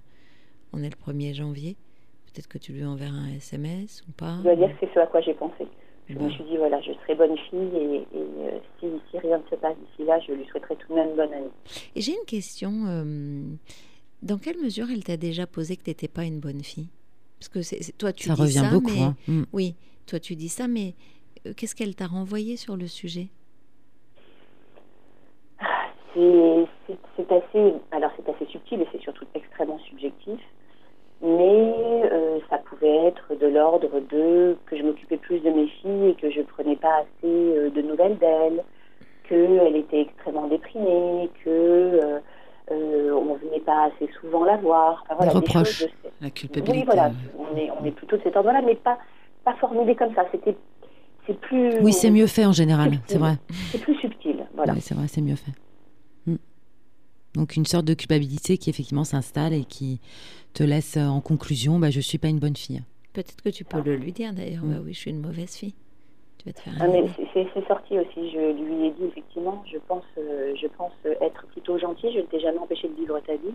on 0.72 0.82
est 0.82 0.90
le 0.90 0.96
1er 1.12 1.32
janvier. 1.34 1.76
Peut-être 2.36 2.48
que 2.48 2.58
tu 2.58 2.72
lui 2.72 2.84
enverras 2.84 3.16
un 3.16 3.32
SMS 3.36 4.04
ou 4.06 4.12
pas. 4.12 4.36
Je 4.40 4.42
dois 4.42 4.56
dire 4.56 4.68
que 4.78 4.86
c'est 4.86 4.92
ce 4.92 4.98
à 4.98 5.06
quoi 5.06 5.22
j'ai 5.22 5.32
pensé. 5.32 5.66
Je 6.06 6.14
me 6.18 6.28
suis 6.28 6.44
dit, 6.44 6.58
voilà, 6.58 6.78
je 6.82 6.92
serai 6.92 7.14
bonne 7.14 7.36
fille 7.48 7.58
et, 7.74 7.96
et, 7.96 8.06
euh, 8.14 8.58
si, 8.78 8.86
si 9.10 9.18
rien 9.18 9.38
ne 9.38 9.42
se 9.48 9.54
passe 9.54 9.74
d'ici 9.78 10.04
là, 10.06 10.20
je 10.20 10.32
lui 10.32 10.44
souhaiterai 10.44 10.76
tout 10.76 10.88
de 10.90 10.94
même 10.98 11.16
bonne 11.16 11.32
année. 11.32 11.48
Et 11.94 12.02
j'ai 12.02 12.12
une 12.12 12.26
question. 12.26 12.84
euh, 12.88 13.42
dans 14.22 14.36
quelle 14.36 14.58
mesure 14.58 14.88
elle 14.92 15.02
t'a 15.02 15.16
déjà 15.16 15.46
posé 15.46 15.78
que 15.78 15.82
tu 15.84 15.90
n'étais 15.90 16.08
pas 16.08 16.24
une 16.24 16.38
bonne 16.40 16.62
fille? 16.62 16.88
Parce 17.40 17.48
que 17.48 17.92
toi, 17.92 18.12
tu 18.12 18.28
ça 18.28 18.34
dis 18.34 18.40
revient 18.42 18.52
ça, 18.64 18.70
beaucoup. 18.70 18.90
mais... 18.90 19.02
hein. 19.02 19.16
Mm. 19.28 19.42
Oui, 19.54 19.74
toi, 20.06 20.20
tu 20.20 20.36
dis 20.36 20.50
ça, 20.50 20.68
mais 20.68 20.94
euh, 21.46 21.54
qu'est-ce 21.56 21.74
qu'elle 21.74 21.94
t'a 21.96 22.06
renvoyé 22.06 22.56
sur 22.58 22.76
le 22.76 22.86
sujet? 22.86 23.28
C'est 26.14 26.66
c'est- 26.86 26.98
c'est 27.16 27.32
assez, 27.32 27.72
alors 27.90 28.10
c'est 28.16 28.28
assez 28.28 28.46
subtil 28.50 28.80
et 28.82 28.86
c'est 28.92 29.00
surtout 29.00 29.24
extrêmement 29.34 29.78
subjectif, 29.80 30.38
mais 31.22 32.02
euh, 32.12 32.38
ça 32.50 32.58
pouvait 32.58 33.06
être 33.06 33.34
de 33.40 33.46
l'ordre 33.46 34.00
de 34.10 34.56
que 34.66 34.76
je 34.76 34.82
m'occupais 34.82 35.16
plus 35.16 35.40
de 35.40 35.50
mes 35.50 35.66
filles 35.68 36.08
et 36.10 36.14
que 36.14 36.30
je 36.30 36.42
prenais 36.42 36.76
pas 36.76 36.98
assez 36.98 37.24
euh, 37.24 37.70
de 37.70 37.82
nouvelles 37.82 38.18
d'elles, 38.18 38.62
qu'elle 39.28 39.76
était 39.76 40.02
extrêmement 40.02 40.46
déprimée, 40.46 41.30
que 41.44 41.50
euh, 41.50 42.18
euh, 42.70 43.10
on 43.12 43.34
venait 43.34 43.60
pas 43.60 43.84
assez 43.86 44.10
souvent 44.20 44.44
la 44.44 44.56
voir. 44.56 45.02
Enfin, 45.04 45.14
voilà, 45.16 45.32
choses 45.32 45.78
de- 45.80 46.10
La 46.20 46.30
culpabilité. 46.30 46.78
Oui, 46.78 46.84
voilà, 46.84 47.10
on 47.38 47.56
est, 47.56 47.70
on 47.80 47.84
est 47.84 47.90
plutôt 47.92 48.16
de 48.16 48.22
cet 48.22 48.36
ordre-là, 48.36 48.62
mais 48.62 48.74
pas, 48.76 48.98
pas 49.44 49.54
formulé 49.54 49.94
comme 49.96 50.14
ça. 50.14 50.26
C'était, 50.32 50.56
c'est 51.26 51.38
plus. 51.40 51.80
Oui, 51.80 51.92
c'est 51.92 52.10
mieux 52.10 52.26
fait 52.26 52.44
en 52.46 52.52
général, 52.52 52.90
c'est 53.06 53.18
vrai. 53.18 53.34
C'est 53.72 53.78
plus 53.80 53.94
subtil, 53.96 54.46
voilà. 54.54 54.72
Oui, 54.74 54.80
c'est 54.80 54.94
vrai, 54.94 55.06
c'est 55.08 55.22
mieux 55.22 55.36
fait. 55.36 55.52
Donc 57.36 57.54
une 57.56 57.66
sorte 57.66 57.84
de 57.84 57.94
culpabilité 57.94 58.58
qui 58.58 58.70
effectivement 58.70 59.04
s'installe 59.04 59.52
et 59.52 59.64
qui 59.64 60.00
te 60.54 60.62
laisse 60.62 60.96
euh, 60.96 61.06
en 61.06 61.20
conclusion, 61.20 61.78
bah, 61.78 61.90
je 61.90 62.00
suis 62.00 62.18
pas 62.18 62.28
une 62.28 62.38
bonne 62.38 62.56
fille. 62.56 62.82
Peut-être 63.12 63.36
que 63.42 63.50
tu 63.50 63.64
peux 63.64 63.80
le 63.80 63.96
lui 63.96 64.12
dire 64.12 64.32
d'ailleurs. 64.32 64.64
Mm. 64.64 64.72
Bah 64.72 64.80
oui, 64.84 64.94
je 64.94 64.98
suis 64.98 65.10
une 65.10 65.20
mauvaise 65.20 65.54
fille. 65.54 65.74
Tu 66.38 66.46
vas 66.46 66.52
te 66.52 66.60
faire 66.60 66.74
Ah, 66.80 66.88
mais 66.88 67.04
c'est- 67.32 67.46
sorti 67.68 67.98
aussi. 67.98 68.30
Je 68.30 68.62
lui 68.62 68.86
ai 68.86 68.90
dit 68.92 69.04
effectivement, 69.04 69.64
je 69.70 69.78
pense, 69.88 70.04
euh, 70.18 70.54
je 70.60 70.66
pense 70.78 70.92
être 71.20 71.46
plutôt 71.48 71.78
gentille. 71.78 72.12
Je 72.14 72.20
ne 72.20 72.26
t'ai 72.26 72.40
jamais 72.40 72.58
empêché 72.58 72.88
de 72.88 72.94
vivre 72.94 73.18
ta 73.26 73.34
vie, 73.34 73.54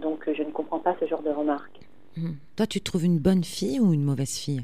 donc 0.00 0.28
je 0.32 0.42
ne 0.42 0.50
comprends 0.50 0.78
pas 0.78 0.96
ce 1.00 1.06
genre 1.06 1.22
de 1.22 1.30
remarques. 1.30 1.80
Mm. 2.16 2.32
Toi, 2.56 2.66
tu 2.66 2.80
te 2.80 2.84
trouves 2.84 3.04
une 3.04 3.18
bonne 3.18 3.44
fille 3.44 3.78
ou 3.80 3.92
une 3.92 4.04
mauvaise 4.04 4.36
fille? 4.36 4.62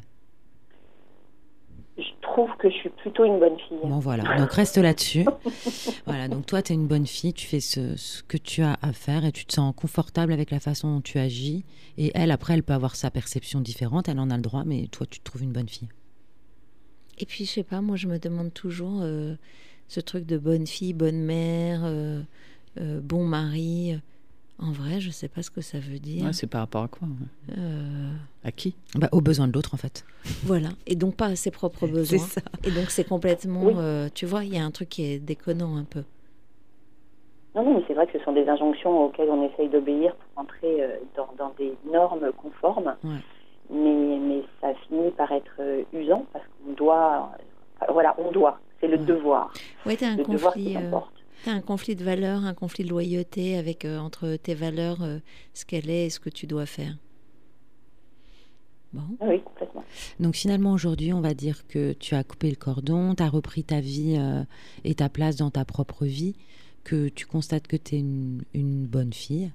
Je 2.39 2.45
trouve 2.45 2.57
que 2.59 2.71
je 2.71 2.75
suis 2.77 2.89
plutôt 2.91 3.25
une 3.25 3.41
bonne 3.41 3.59
fille. 3.69 3.79
Bon, 3.83 3.99
voilà. 3.99 4.37
Donc 4.37 4.53
reste 4.53 4.79
là-dessus. 4.79 5.25
voilà. 6.07 6.29
Donc 6.29 6.47
toi, 6.47 6.63
tu 6.63 6.73
es 6.73 6.77
une 6.77 6.87
bonne 6.87 7.07
fille. 7.07 7.33
Tu 7.33 7.49
fais 7.49 7.59
ce, 7.59 7.97
ce 7.97 8.23
que 8.23 8.37
tu 8.37 8.63
as 8.63 8.79
à 8.81 8.93
faire 8.93 9.25
et 9.25 9.33
tu 9.33 9.45
te 9.45 9.55
sens 9.55 9.75
confortable 9.75 10.33
avec 10.33 10.53
la 10.53 10.61
façon 10.61 10.95
dont 10.95 11.01
tu 11.01 11.19
agis. 11.19 11.65
Et 11.97 12.13
elle, 12.15 12.31
après, 12.31 12.55
elle 12.55 12.63
peut 12.63 12.75
avoir 12.75 12.95
sa 12.95 13.11
perception 13.11 13.61
différente. 13.61 14.09
Elle 14.09 14.21
en 14.21 14.31
a 14.31 14.37
le 14.37 14.43
droit, 14.43 14.63
mais 14.65 14.87
toi, 14.87 15.05
tu 15.11 15.19
te 15.19 15.25
trouves 15.25 15.43
une 15.43 15.53
bonne 15.53 15.69
fille. 15.69 15.89
Et 17.19 17.27
puis, 17.27 17.45
je 17.45 17.51
sais 17.51 17.65
pas, 17.65 17.81
moi, 17.81 17.97
je 17.97 18.07
me 18.07 18.21
demande 18.21 18.55
toujours 18.55 19.01
euh, 19.03 19.35
ce 19.89 19.99
truc 19.99 20.25
de 20.25 20.39
bonne 20.39 20.69
fille, 20.69 20.93
bonne 20.93 21.21
mère, 21.21 21.81
euh, 21.83 22.23
euh, 22.81 23.01
bon 23.03 23.25
mari. 23.25 23.99
En 24.61 24.73
vrai, 24.73 24.99
je 25.01 25.11
sais 25.11 25.29
pas 25.29 25.43
ce 25.43 25.51
que 25.53 25.61
ça 25.61 25.79
veut 25.79 25.99
dire. 26.01 26.25
Ouais, 26.25 26.33
c'est 26.33 26.49
par 26.49 26.63
rapport 26.63 26.83
à 26.83 26.89
quoi. 26.89 27.07
Euh, 27.57 28.11
À 28.45 28.51
qui? 28.51 28.75
Bah, 28.97 29.09
aux 29.13 29.21
besoins 29.21 29.47
de 29.47 29.53
l'autre, 29.53 29.75
en 29.75 29.77
fait. 29.77 30.05
voilà. 30.43 30.71
Et 30.87 30.97
donc, 30.97 31.15
pas 31.15 31.27
à 31.27 31.37
ses 31.37 31.51
propres 31.53 31.87
besoins. 31.87 32.19
ça. 32.19 32.41
Et 32.65 32.71
donc, 32.73 32.91
c'est 32.91 33.05
complètement. 33.05 33.63
Oui. 33.63 33.75
euh, 33.77 34.09
tu 34.13 34.27
vois, 34.27 34.43
il 34.45 34.53
y 34.53 34.59
a 34.59 34.65
un 34.65 34.71
truc 34.73 34.89
qui 34.89 35.05
est 35.05 35.19
déconnant 35.21 35.77
un 35.77 35.85
peu. 35.85 36.03
Non, 37.55 37.65
non, 37.65 37.75
mais 37.79 37.85
c'est 37.87 37.95
vrai 37.95 38.07
que 38.07 38.19
ce 38.19 38.25
sont 38.25 38.33
des 38.33 38.49
injonctions 38.49 39.05
auxquelles 39.07 39.31
on 39.31 39.49
essaye 39.49 39.69
d'obéir 39.69 40.15
pour 40.17 40.43
entrer 40.43 40.83
euh, 40.83 40.97
dans, 41.17 41.29
dans 41.39 41.53
des 41.59 41.73
normes 41.91 42.31
conformes. 42.37 42.95
Ouais. 43.05 43.19
Mais, 43.71 44.19
mais 44.19 44.43
ça 44.61 44.69
finit 44.89 45.11
par 45.13 45.31
être 45.33 45.53
euh, 45.61 45.83
usant 45.93 46.27
parce 46.33 46.45
qu'on 46.65 46.73
doit. 46.73 47.31
voilà, 47.93 48.15
on 48.19 48.33
doit. 48.33 48.59
C'est 48.81 48.89
le 48.89 48.97
Ouais. 48.99 49.05
devoir. 49.05 49.53
Ouais, 49.87 49.97
t'as 49.97 50.09
un 50.11 50.17
Le 50.17 50.25
devoir 50.25 50.55
qui 50.55 50.75
conflit. 50.75 50.77
euh, 50.85 50.91
un 51.47 51.61
conflit 51.61 51.97
de 51.97 52.05
valeurs, 52.05 52.45
un 52.45 52.55
conflit 52.55 52.85
de 52.85 52.91
loyauté 52.91 53.57
avec 53.57 53.85
euh, 53.85 53.99
entre 53.99 54.37
tes 54.37 54.55
valeurs, 54.55 55.03
euh, 55.03 55.19
ce 55.55 55.65
qu'elle 55.65 55.91
est 55.91 56.07
et 56.07 56.11
ce 56.11 56.21
que 56.21 56.31
tu 56.31 56.47
dois 56.47 56.67
faire? 56.67 56.97
Bon. 58.93 59.03
Ah 59.21 59.27
oui, 59.29 59.43
complètement. 59.43 59.85
Donc 60.19 60.35
finalement 60.35 60.73
aujourd'hui, 60.73 61.13
on 61.13 61.21
va 61.21 61.35
dire 61.35 61.67
que 61.67 61.93
tu 61.93 62.15
as 62.15 62.25
coupé 62.25 62.49
le 62.49 62.57
cordon, 62.57 63.15
tu 63.15 63.23
as 63.23 63.29
repris 63.29 63.63
ta 63.63 63.81
vie 63.81 64.17
euh, 64.19 64.43
et 64.85 64.95
ta 64.95 65.09
place 65.09 65.37
dans 65.37 65.51
ta 65.51 65.65
propre 65.65 66.07
vie, 66.07 66.35
que 66.85 67.09
tu 67.09 67.27
constates 67.27 67.67
que 67.67 67.77
tu 67.77 67.97
es 67.97 67.99
une, 67.99 68.43
une 68.55 68.87
bonne 68.87 69.13
fille, 69.13 69.51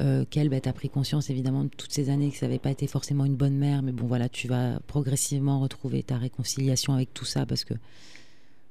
euh, 0.00 0.24
qu'elle, 0.28 0.48
bah, 0.48 0.60
tu 0.60 0.68
as 0.68 0.72
pris 0.72 0.88
conscience 0.88 1.28
évidemment 1.30 1.64
de 1.64 1.68
toutes 1.68 1.92
ces 1.92 2.08
années 2.08 2.30
que 2.30 2.36
ça 2.38 2.46
n'avait 2.46 2.58
pas 2.58 2.70
été 2.70 2.86
forcément 2.86 3.26
une 3.26 3.36
bonne 3.36 3.56
mère, 3.56 3.82
mais 3.82 3.92
bon 3.92 4.06
voilà, 4.06 4.28
tu 4.28 4.48
vas 4.48 4.80
progressivement 4.86 5.60
retrouver 5.60 6.02
ta 6.02 6.16
réconciliation 6.16 6.94
avec 6.94 7.12
tout 7.12 7.26
ça 7.26 7.44
parce 7.44 7.64
que 7.64 7.74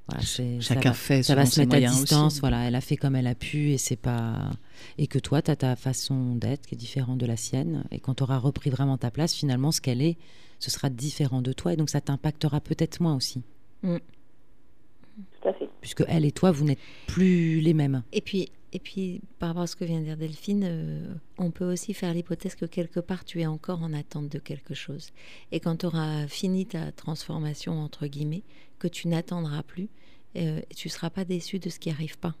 voilà, 0.08 0.22
c'est- 0.24 0.60
ça 0.60 0.74
Chacun 0.74 0.90
va- 0.90 0.94
fait 0.94 1.22
ça 1.22 1.34
va 1.34 1.46
se 1.46 1.60
mettre 1.60 1.76
à 1.76 1.80
distance, 1.80 2.32
aussi. 2.34 2.40
voilà, 2.40 2.64
elle 2.68 2.74
a 2.74 2.80
fait 2.82 2.96
comme 2.96 3.16
elle 3.16 3.26
a 3.26 3.34
pu 3.34 3.70
et 3.70 3.78
c'est 3.78 3.96
pas 3.96 4.50
et 4.98 5.06
que 5.06 5.18
toi 5.18 5.40
tu 5.40 5.50
as 5.50 5.56
ta 5.56 5.76
façon 5.76 6.34
d'être 6.36 6.66
qui 6.66 6.74
est 6.74 6.78
différente 6.78 7.16
de 7.18 7.26
la 7.26 7.36
sienne 7.36 7.84
et 7.90 8.00
quand 8.00 8.14
tu 8.14 8.22
auras 8.22 8.36
repris 8.38 8.68
vraiment 8.70 8.98
ta 8.98 9.10
place, 9.10 9.32
finalement 9.34 9.72
ce 9.72 9.80
qu'elle 9.80 10.02
est, 10.02 10.16
ce 10.58 10.70
sera 10.70 10.90
différent 10.90 11.40
de 11.42 11.52
toi 11.54 11.72
et 11.72 11.76
donc 11.76 11.88
ça 11.90 12.00
t'impactera 12.02 12.60
peut-être 12.60 13.00
moins 13.00 13.16
aussi 13.16 13.42
Tout 13.82 15.48
à 15.48 15.52
fait. 15.52 15.68
puisque 15.80 16.04
elle 16.08 16.24
et 16.24 16.32
toi 16.32 16.50
vous 16.50 16.64
n'êtes 16.64 16.78
plus 17.06 17.60
les 17.60 17.74
mêmes. 17.74 18.02
Et 18.12 18.20
puis, 18.20 18.50
et 18.74 18.80
puis, 18.80 19.20
par 19.38 19.50
rapport 19.50 19.62
à 19.62 19.66
ce 19.68 19.76
que 19.76 19.84
vient 19.84 20.00
de 20.00 20.04
dire 20.04 20.16
Delphine, 20.16 20.64
euh, 20.66 21.14
on 21.38 21.50
peut 21.52 21.64
aussi 21.72 21.94
faire 21.94 22.12
l'hypothèse 22.12 22.56
que 22.56 22.66
quelque 22.66 22.98
part, 23.00 23.24
tu 23.24 23.40
es 23.40 23.46
encore 23.46 23.82
en 23.82 23.92
attente 23.94 24.28
de 24.28 24.38
quelque 24.40 24.74
chose. 24.74 25.10
Et 25.52 25.60
quand 25.60 25.76
tu 25.76 25.86
auras 25.86 26.26
fini 26.26 26.66
ta 26.66 26.90
transformation, 26.90 27.80
entre 27.80 28.08
guillemets, 28.08 28.42
que 28.80 28.88
tu 28.88 29.06
n'attendras 29.06 29.62
plus, 29.62 29.88
euh, 30.36 30.60
et 30.68 30.74
tu 30.74 30.88
ne 30.88 30.90
seras 30.92 31.08
pas 31.10 31.24
déçu 31.24 31.60
de 31.60 31.70
ce 31.70 31.78
qui 31.78 31.88
n'arrive 31.88 32.18
pas. 32.18 32.34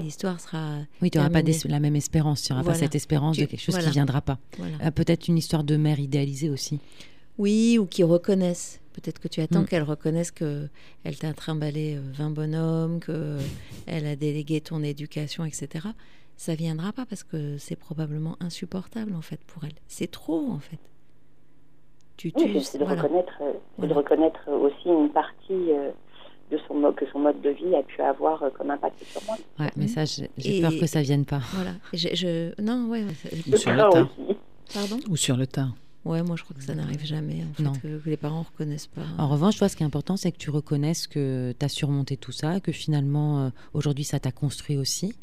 L'histoire 0.00 0.40
sera... 0.40 0.78
Oui, 1.02 1.10
tu 1.10 1.18
n'auras 1.18 1.30
pas 1.30 1.42
des- 1.42 1.56
la 1.66 1.78
même 1.78 1.94
espérance, 1.94 2.42
tu 2.42 2.52
n'auras 2.52 2.62
Voilà. 2.62 2.78
pas 2.78 2.84
cette 2.84 2.94
espérance 2.96 3.36
de 3.36 3.44
quelque 3.44 3.60
chose 3.60 3.74
voilà. 3.74 3.88
qui 3.88 3.94
viendra 3.94 4.22
pas. 4.22 4.38
Voilà. 4.58 4.76
Euh, 4.86 4.90
peut-être 4.90 5.28
une 5.28 5.38
histoire 5.38 5.62
de 5.62 5.76
mère 5.76 6.00
idéalisée 6.00 6.50
aussi. 6.50 6.80
Oui, 7.38 7.78
ou 7.78 7.86
qui 7.86 8.02
reconnaissent. 8.02 8.80
Peut-être 8.94 9.18
que 9.18 9.28
tu 9.28 9.40
attends 9.42 9.62
Mm. 9.62 9.66
qu'elle 9.66 9.82
reconnaisse 9.82 10.30
que 10.30 10.68
elle 11.04 11.16
t'a 11.18 11.32
trimballé 11.34 11.96
euh, 11.96 12.00
20 12.14 12.30
bonhommes, 12.30 13.00
que 13.00 13.12
euh, 13.12 13.40
elle 13.86 14.06
a 14.06 14.16
délégué 14.16 14.60
ton 14.60 14.82
éducation, 14.82 15.44
etc. 15.44 15.88
Ça 16.36 16.54
viendra 16.54 16.92
pas 16.92 17.04
parce 17.04 17.22
que 17.24 17.58
c'est 17.58 17.76
probablement 17.76 18.36
insupportable 18.40 19.14
en 19.14 19.20
fait 19.20 19.40
pour 19.46 19.64
elle. 19.64 19.74
C'est 19.88 20.10
trop 20.10 20.48
en 20.50 20.58
fait. 20.60 20.78
Tu, 22.16 22.32
Oui, 22.36 22.44
tu- 22.46 22.52
c'est- 22.54 22.60
c'est 22.72 22.78
de 22.78 22.84
voilà. 22.84 23.02
reconnaître, 23.02 23.32
euh, 23.42 23.86
de 23.86 23.92
reconnaître 23.92 24.48
aussi 24.48 24.88
une 24.88 25.10
partie 25.10 25.70
euh, 25.72 25.90
de 26.52 26.58
son 26.68 26.74
mode 26.74 26.94
que 26.94 27.04
son 27.10 27.18
mode 27.18 27.40
de 27.40 27.50
vie 27.50 27.74
a 27.74 27.82
pu 27.82 28.00
avoir 28.02 28.42
euh, 28.44 28.50
comme 28.50 28.70
impact 28.70 29.02
sur 29.04 29.20
moi. 29.24 29.36
Ouais, 29.58 29.70
mais 29.76 29.88
ça, 29.88 30.04
j'ai 30.04 30.60
peur 30.60 30.70
que 30.78 30.86
ça 30.86 31.02
vienne 31.02 31.24
pas. 31.24 31.40
Voilà. 31.54 31.72
Je, 31.92 32.08
je- 32.14 32.62
non, 32.62 32.88
ouais. 32.88 33.04
Ou 33.52 33.56
sur 33.56 33.72
le 33.72 33.82
aussi. 33.88 34.38
Pardon? 34.72 34.98
Ou 35.10 35.16
sur 35.16 35.36
le 35.36 35.46
tas. 35.46 35.68
Ouais, 36.04 36.22
moi 36.22 36.36
je 36.36 36.44
crois 36.44 36.54
que 36.56 36.62
ça 36.62 36.74
n'arrive 36.74 37.04
jamais 37.04 37.44
en 37.50 37.54
fait 37.54 37.62
Non. 37.62 37.72
que, 37.72 38.00
les 38.04 38.16
parents 38.16 38.42
reconnaissent 38.42 38.86
pas. 38.86 39.06
En 39.16 39.28
revanche, 39.28 39.56
toi, 39.56 39.68
ce 39.68 39.76
qui 39.76 39.82
est 39.82 39.86
important, 39.86 40.16
c'est 40.16 40.32
que 40.32 40.36
tu 40.36 40.50
reconnaisses 40.50 41.06
que 41.06 41.54
tu 41.58 41.64
as 41.64 41.68
surmonté 41.68 42.16
tout 42.16 42.32
ça, 42.32 42.60
que 42.60 42.72
finalement, 42.72 43.44
euh, 43.46 43.50
aujourd'hui, 43.72 44.04
ça 44.04 44.20
t'a 44.20 44.30
construit 44.32 44.76
aussi, 44.76 45.14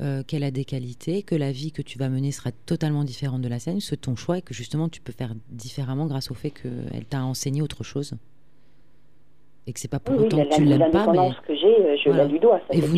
euh, 0.00 0.24
qu'elle 0.24 0.42
a 0.42 0.50
des 0.50 0.64
qualités, 0.64 1.22
que 1.22 1.36
la 1.36 1.52
vie 1.52 1.70
que 1.70 1.82
tu 1.82 1.98
vas 1.98 2.08
mener 2.08 2.32
sera 2.32 2.50
totalement 2.50 3.04
différente 3.04 3.42
de 3.42 3.48
la 3.48 3.60
sienne, 3.60 3.80
c'est 3.80 4.00
ton 4.00 4.16
choix 4.16 4.38
et 4.38 4.42
que 4.42 4.54
justement, 4.54 4.88
tu 4.88 5.00
peux 5.00 5.12
faire 5.12 5.34
différemment 5.50 6.06
grâce 6.06 6.30
au 6.30 6.34
fait 6.34 6.50
qu'elle 6.50 7.04
t'a 7.08 7.22
enseigné 7.24 7.62
autre 7.62 7.84
chose. 7.84 8.14
Et 9.66 9.72
que 9.72 9.78
c'est 9.78 9.86
pas 9.86 10.00
pour 10.00 10.14
Oui, 10.16 10.22
oui, 10.22 10.26
autant 10.26 10.38
la- 10.38 10.44
que 10.46 10.54
tu 10.56 10.64
la- 10.64 10.76
l'aimes 10.76 10.90
pas, 10.90 11.06
mais. 11.12 11.30
Que 11.46 11.54
j'ai, 11.54 11.66
euh, 11.66 11.96
je 11.96 12.08
Voilà. 12.08 12.24
la 12.24 12.28
lui 12.32 12.40
dois. 12.40 12.60
Ça, 12.68 12.74
Et 12.74 12.80
vous 12.80 12.96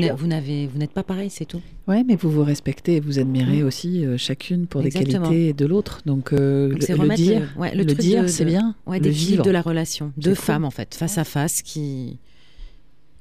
n'êtes 0.79 0.93
pas 0.93 1.03
pareil, 1.03 1.29
c'est 1.29 1.45
tout. 1.45 1.61
Ouais, 1.87 2.03
mais 2.05 2.17
vous 2.17 2.31
vous 2.31 2.43
respectez 2.43 2.97
et 2.97 3.01
vous 3.01 3.19
admirez 3.19 3.63
aussi 3.63 4.07
euh, 4.07 4.17
chacune 4.17 4.67
pour 4.67 4.81
Exactement. 4.81 5.25
les 5.29 5.37
qualités 5.37 5.53
de 5.53 5.67
l'autre. 5.67 6.01
Donc, 6.07 6.33
euh, 6.33 6.71
Donc, 6.71 6.79
le, 6.79 6.87
c'est 6.87 6.97
le 6.97 7.15
dire, 7.15 7.49
le- 7.55 7.61
ouais, 7.61 7.71
le, 7.73 7.79
le 7.83 7.87
truc 7.89 7.99
dire, 7.99 8.29
c'est 8.31 8.47
bien. 8.47 8.75
Ouais, 8.87 8.99
le 8.99 9.11
vivre. 9.11 9.45
de 9.45 9.51
la 9.51 9.61
relation. 9.61 10.13
Deux 10.17 10.31
cool. 10.35 10.43
femmes, 10.45 10.65
en 10.65 10.71
fait, 10.71 10.95
face 10.95 11.19
à 11.19 11.25
face, 11.25 11.61
qui. 11.61 12.19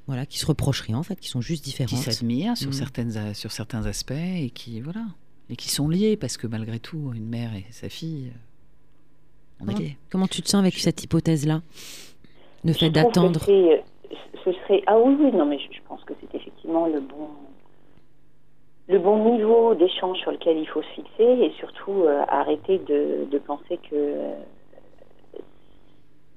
Voilà, 0.06 0.24
qui 0.24 0.38
se 0.38 0.46
reprochent 0.46 0.80
rien, 0.82 0.96
en 0.98 1.02
fait, 1.02 1.18
qui 1.20 1.28
sont 1.28 1.40
juste 1.42 1.64
qui 1.64 1.70
différentes. 1.70 2.02
s'admirent 2.02 2.56
sur, 2.56 2.70
Mm. 2.70 2.72
certaines, 2.74 3.16
a- 3.18 3.34
sur 3.34 3.52
certains 3.52 3.84
aspects 3.86 4.12
et 4.12 4.50
qui, 4.54 4.80
voilà, 4.80 5.04
et 5.50 5.56
qui 5.56 5.70
sont 5.70 5.88
liés 5.88 6.16
parce 6.16 6.36
que 6.38 6.46
malgré 6.46 6.78
tout, 6.78 7.12
une 7.14 7.26
mère 7.28 7.54
et 7.54 7.64
sa 7.70 7.88
fille, 7.90 8.28
euh, 8.28 8.38
on 9.60 9.64
est 9.64 9.66
Comment, 9.66 9.78
liés. 9.78 9.96
comment 10.10 10.26
tu 10.28 10.40
te 10.42 10.48
sens 10.48 10.60
avec 10.60 10.78
cette 10.78 11.02
hypothèse-là? 11.04 11.62
Le 12.64 12.72
fait 12.72 12.90
d'attendre. 12.90 13.40
Ce 13.40 14.52
serait 14.52 14.82
ah 14.86 14.98
oui 14.98 15.16
oui 15.20 15.32
non 15.32 15.46
mais 15.46 15.58
je, 15.58 15.72
je 15.72 15.80
pense 15.88 16.02
que 16.04 16.12
c'est 16.20 16.34
effectivement 16.36 16.86
le 16.86 17.00
bon 17.00 17.28
le 18.88 18.98
bon 18.98 19.32
niveau 19.36 19.74
d'échange 19.74 20.18
sur 20.18 20.30
lequel 20.32 20.58
il 20.58 20.66
faut 20.68 20.82
se 20.82 20.88
fixer 20.88 21.22
et 21.24 21.50
surtout 21.58 22.02
euh, 22.02 22.22
arrêter 22.28 22.78
de, 22.80 23.24
de 23.30 23.38
penser 23.38 23.78
que 23.90 23.94
euh, 23.94 24.34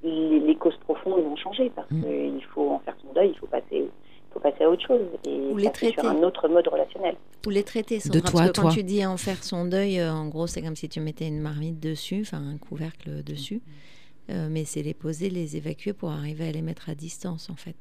les, 0.04 0.40
les 0.40 0.56
causes 0.56 0.78
profondes 0.78 1.22
vont 1.24 1.36
changer 1.36 1.70
parce 1.76 1.90
Mm. 1.92 2.02
qu'il 2.04 2.44
faut 2.54 2.70
en 2.72 2.80
faire 2.80 2.96
son 3.06 3.14
deuil, 3.14 3.32
il 3.34 3.38
faut 3.38 3.48
passer 3.48 3.66
il 3.72 4.34
faut 4.34 4.40
passer 4.40 4.64
à 4.64 4.70
autre 4.70 4.86
chose 4.86 5.02
et 5.26 5.52
Ou 5.52 5.58
les 5.58 5.72
sur 5.74 6.06
un 6.06 6.22
autre 6.24 6.48
mode 6.48 6.68
relationnel. 6.68 7.16
Ou 7.46 7.50
les 7.50 7.64
traiter, 7.64 7.98
De 7.98 8.02
Sandra, 8.02 8.22
toi 8.22 8.32
parce 8.40 8.52
que 8.52 8.56
quand 8.56 8.62
toi. 8.64 8.72
tu 8.72 8.84
dis 8.84 9.06
en 9.06 9.18
faire 9.18 9.42
son 9.44 9.66
deuil, 9.66 10.00
euh, 10.00 10.12
en 10.12 10.28
gros, 10.28 10.48
c'est 10.48 10.62
comme 10.62 10.76
si 10.76 10.90
tu 10.90 11.00
mettais 11.00 11.28
une 11.28 11.40
marmite 11.40 11.80
dessus, 11.80 12.22
enfin 12.22 12.38
un 12.46 12.58
couvercle 12.58 13.24
dessus. 13.24 13.62
Euh, 14.30 14.50
mais 14.52 14.66
c'est 14.66 14.82
les 14.84 14.94
poser, 14.94 15.30
les 15.30 15.56
évacuer 15.56 15.94
pour 15.94 16.12
arriver 16.12 16.48
à 16.48 16.52
les 16.52 16.62
mettre 16.62 16.90
à 16.90 16.96
distance, 16.96 17.50
en 17.50 17.56
fait. 17.56 17.76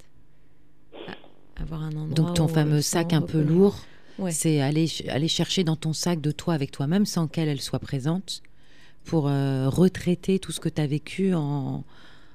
À- 1.08 1.62
avoir 1.62 1.82
un 1.82 1.90
endroit. 1.96 2.14
Donc 2.14 2.34
ton 2.34 2.48
fameux 2.48 2.76
euh, 2.78 2.82
sac 2.82 3.12
un 3.12 3.22
peu 3.22 3.40
lourd, 3.42 3.76
Ouais. 4.18 4.30
c'est 4.32 4.60
aller, 4.60 4.86
aller 5.08 5.28
chercher 5.28 5.62
dans 5.64 5.76
ton 5.76 5.92
sac 5.92 6.20
de 6.20 6.30
toi 6.30 6.54
avec 6.54 6.70
toi-même 6.70 7.04
sans 7.04 7.26
qu'elle 7.26 7.48
elle 7.48 7.60
soit 7.60 7.80
présente 7.80 8.42
pour 9.04 9.28
euh, 9.28 9.68
retraiter 9.68 10.38
tout 10.38 10.52
ce 10.52 10.60
que 10.60 10.68
tu 10.70 10.80
as 10.80 10.86
vécu 10.86 11.34
en, 11.34 11.84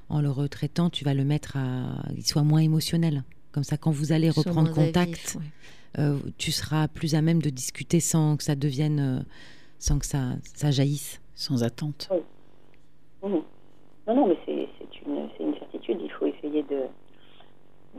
en 0.10 0.22
le 0.22 0.30
retraitant, 0.30 0.90
tu 0.90 1.04
vas 1.06 1.14
le 1.16 1.24
mettre 1.24 1.58
à 1.58 2.04
qu'il 2.14 2.26
soit 2.26 2.44
moins 2.44 2.60
émotionnel. 2.62 3.24
Comme 3.52 3.64
ça, 3.64 3.78
quand 3.78 3.92
vous 3.92 4.12
allez 4.12 4.30
reprendre 4.30 4.72
contact, 4.72 5.14
vif, 5.16 5.36
ouais. 5.38 5.42
euh, 6.00 6.20
tu 6.38 6.52
seras 6.52 6.88
plus 6.88 7.16
à 7.16 7.22
même 7.22 7.42
de 7.42 7.50
discuter 7.50 8.00
sans 8.00 8.38
que 8.38 8.44
ça 8.44 8.56
devienne, 8.56 9.00
euh, 9.00 9.20
sans 9.80 9.98
que 10.00 10.06
ça, 10.06 10.36
ça 10.56 10.70
jaillisse. 10.72 11.20
Sans 11.36 11.64
attente. 11.64 12.10
Mhm. 13.24 13.42
Non, 14.08 14.16
non, 14.16 14.28
mais 14.28 14.38
c'est 14.46 15.08
une, 15.08 15.30
une 15.40 15.58
certitude. 15.58 16.00
Il 16.02 16.12
faut 16.12 16.26
essayer 16.26 16.64
de, 16.64 16.84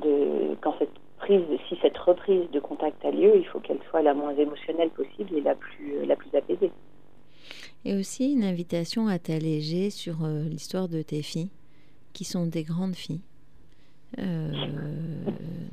de 0.01 0.57
quand 0.61 0.75
cette 0.79 0.91
prise, 1.19 1.43
si 1.69 1.77
cette 1.81 1.97
reprise 1.99 2.51
de 2.51 2.61
contact 2.61 3.05
a 3.05 3.11
lieu, 3.11 3.37
il 3.37 3.47
faut 3.47 3.61
qu'elle 3.61 3.81
soit 3.91 4.03
la 4.03 4.15
moins 4.15 4.35
émotionnelle 4.35 4.91
possible 4.91 5.37
et 5.37 5.41
la 5.41 5.55
plus, 5.55 6.05
la 6.05 6.17
plus 6.17 6.35
apaisée. 6.37 6.73
Et 7.85 7.95
aussi 7.95 8.33
une 8.33 8.45
invitation 8.45 9.09
à 9.09 9.19
t'alléger 9.19 9.91
sur 9.91 10.25
euh, 10.25 10.45
l'histoire 10.45 10.89
de 10.89 11.03
tes 11.03 11.23
filles, 11.23 11.51
qui 12.13 12.25
sont 12.25 12.47
des 12.47 12.63
grandes 12.63 12.95
filles. 12.97 13.23
Euh, 14.19 14.53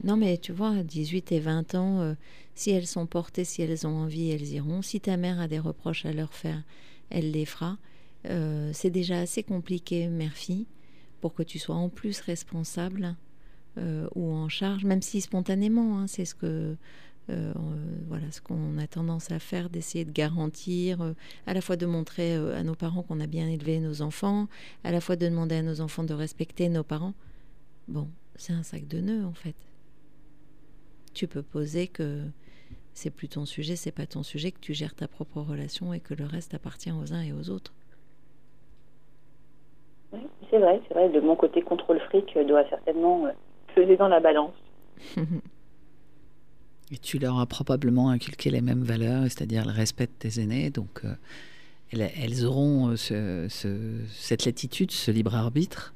non, 0.04 0.16
mais 0.16 0.38
tu 0.38 0.52
vois, 0.52 0.76
18 0.84 1.32
et 1.34 1.40
20 1.40 1.76
ans, 1.76 2.00
euh, 2.00 2.14
si 2.56 2.72
elles 2.72 2.88
sont 2.88 3.06
portées, 3.06 3.44
si 3.44 3.62
elles 3.62 3.86
ont 3.86 3.98
envie, 3.98 4.32
elles 4.32 4.54
iront. 4.54 4.82
Si 4.82 5.02
ta 5.02 5.18
mère 5.18 5.40
a 5.40 5.48
des 5.48 5.60
reproches 5.60 6.06
à 6.06 6.14
leur 6.14 6.34
faire, 6.34 6.64
elle 7.10 7.32
les 7.32 7.46
fera. 7.46 7.78
Euh, 8.26 8.72
c'est 8.74 8.90
déjà 8.90 9.20
assez 9.20 9.44
compliqué, 9.44 10.08
mère-fille, 10.08 10.68
pour 11.22 11.34
que 11.34 11.44
tu 11.44 11.60
sois 11.60 11.76
en 11.76 11.90
plus 11.90 12.20
responsable 12.22 13.16
euh, 13.78 14.08
ou 14.16 14.32
en 14.32 14.50
charge, 14.50 14.84
même 14.86 15.02
si 15.02 15.22
spontanément, 15.22 16.00
hein, 16.00 16.08
c'est 16.08 16.26
ce 16.26 16.36
que 16.36 16.76
euh, 17.30 17.54
voilà 18.08 18.32
ce 18.32 18.42
qu'on 18.42 18.78
a 18.80 18.88
tendance 18.88 19.32
à 19.32 19.40
faire, 19.40 19.70
d'essayer 19.70 20.04
de 20.04 20.12
garantir, 20.12 21.14
à 21.46 21.54
la 21.54 21.62
fois 21.62 21.76
de 21.76 21.86
montrer 21.86 22.34
à 22.34 22.64
nos 22.64 22.76
parents 22.76 23.04
qu'on 23.04 23.20
a 23.20 23.28
bien 23.28 23.48
élevé 23.48 23.80
nos 23.80 24.02
enfants, 24.02 24.48
à 24.84 24.92
la 24.92 25.00
fois 25.00 25.16
de 25.16 25.28
demander 25.28 25.56
à 25.56 25.62
nos 25.62 25.80
enfants 25.82 26.04
de 26.04 26.14
respecter 26.14 26.70
nos 26.70 26.84
parents. 26.84 27.14
Bon, 27.88 28.10
c'est 28.36 28.54
un 28.54 28.64
sac 28.64 28.88
de 28.88 29.00
nœuds 29.00 29.26
en 29.26 29.34
fait. 29.34 29.56
Tu 31.14 31.28
peux 31.28 31.44
poser 31.44 31.88
que 31.88 32.24
c'est 32.94 33.12
plus 33.12 33.30
ton 33.30 33.46
sujet, 33.46 33.76
c'est 33.76 33.92
pas 33.92 34.08
ton 34.08 34.24
sujet, 34.24 34.52
que 34.52 34.60
tu 34.60 34.74
gères 34.74 34.96
ta 34.96 35.08
propre 35.08 35.42
relation 35.42 35.94
et 35.94 36.00
que 36.00 36.14
le 36.14 36.26
reste 36.26 36.54
appartient 36.56 36.92
aux 36.92 37.14
uns 37.14 37.22
et 37.22 37.32
aux 37.32 37.50
autres. 37.50 37.74
Oui, 40.14 40.20
c'est 40.50 40.60
vrai, 40.60 40.82
c'est 40.88 40.94
vrai. 40.94 41.10
De 41.10 41.20
mon 41.20 41.36
côté, 41.36 41.62
contrôle 41.62 42.00
fric 42.10 42.38
doit 42.48 42.68
certainement 42.70 43.26
euh, 43.26 43.32
peser 43.76 43.96
dans 43.98 44.08
la 44.08 44.20
balance. 44.20 44.54
Et 46.92 46.98
tu 46.98 47.20
leur 47.20 47.40
as 47.40 47.46
probablement 47.46 48.10
inculqué 48.10 48.50
les 48.50 48.62
mêmes 48.62 48.82
valeurs, 48.84 49.24
c'est-à-dire 49.26 49.64
le 49.66 49.72
respect 49.72 50.08
de 50.08 50.12
tes 50.12 50.42
aînés. 50.42 50.72
Donc, 50.72 51.02
euh, 51.06 51.14
elles, 51.92 52.10
elles 52.20 52.46
auront 52.46 52.90
euh, 52.90 52.96
ce- 52.96 53.46
ce- 53.50 54.00
cette 54.12 54.46
latitude, 54.46 54.90
ce 54.92 55.12
libre 55.12 55.36
arbitre, 55.36 55.94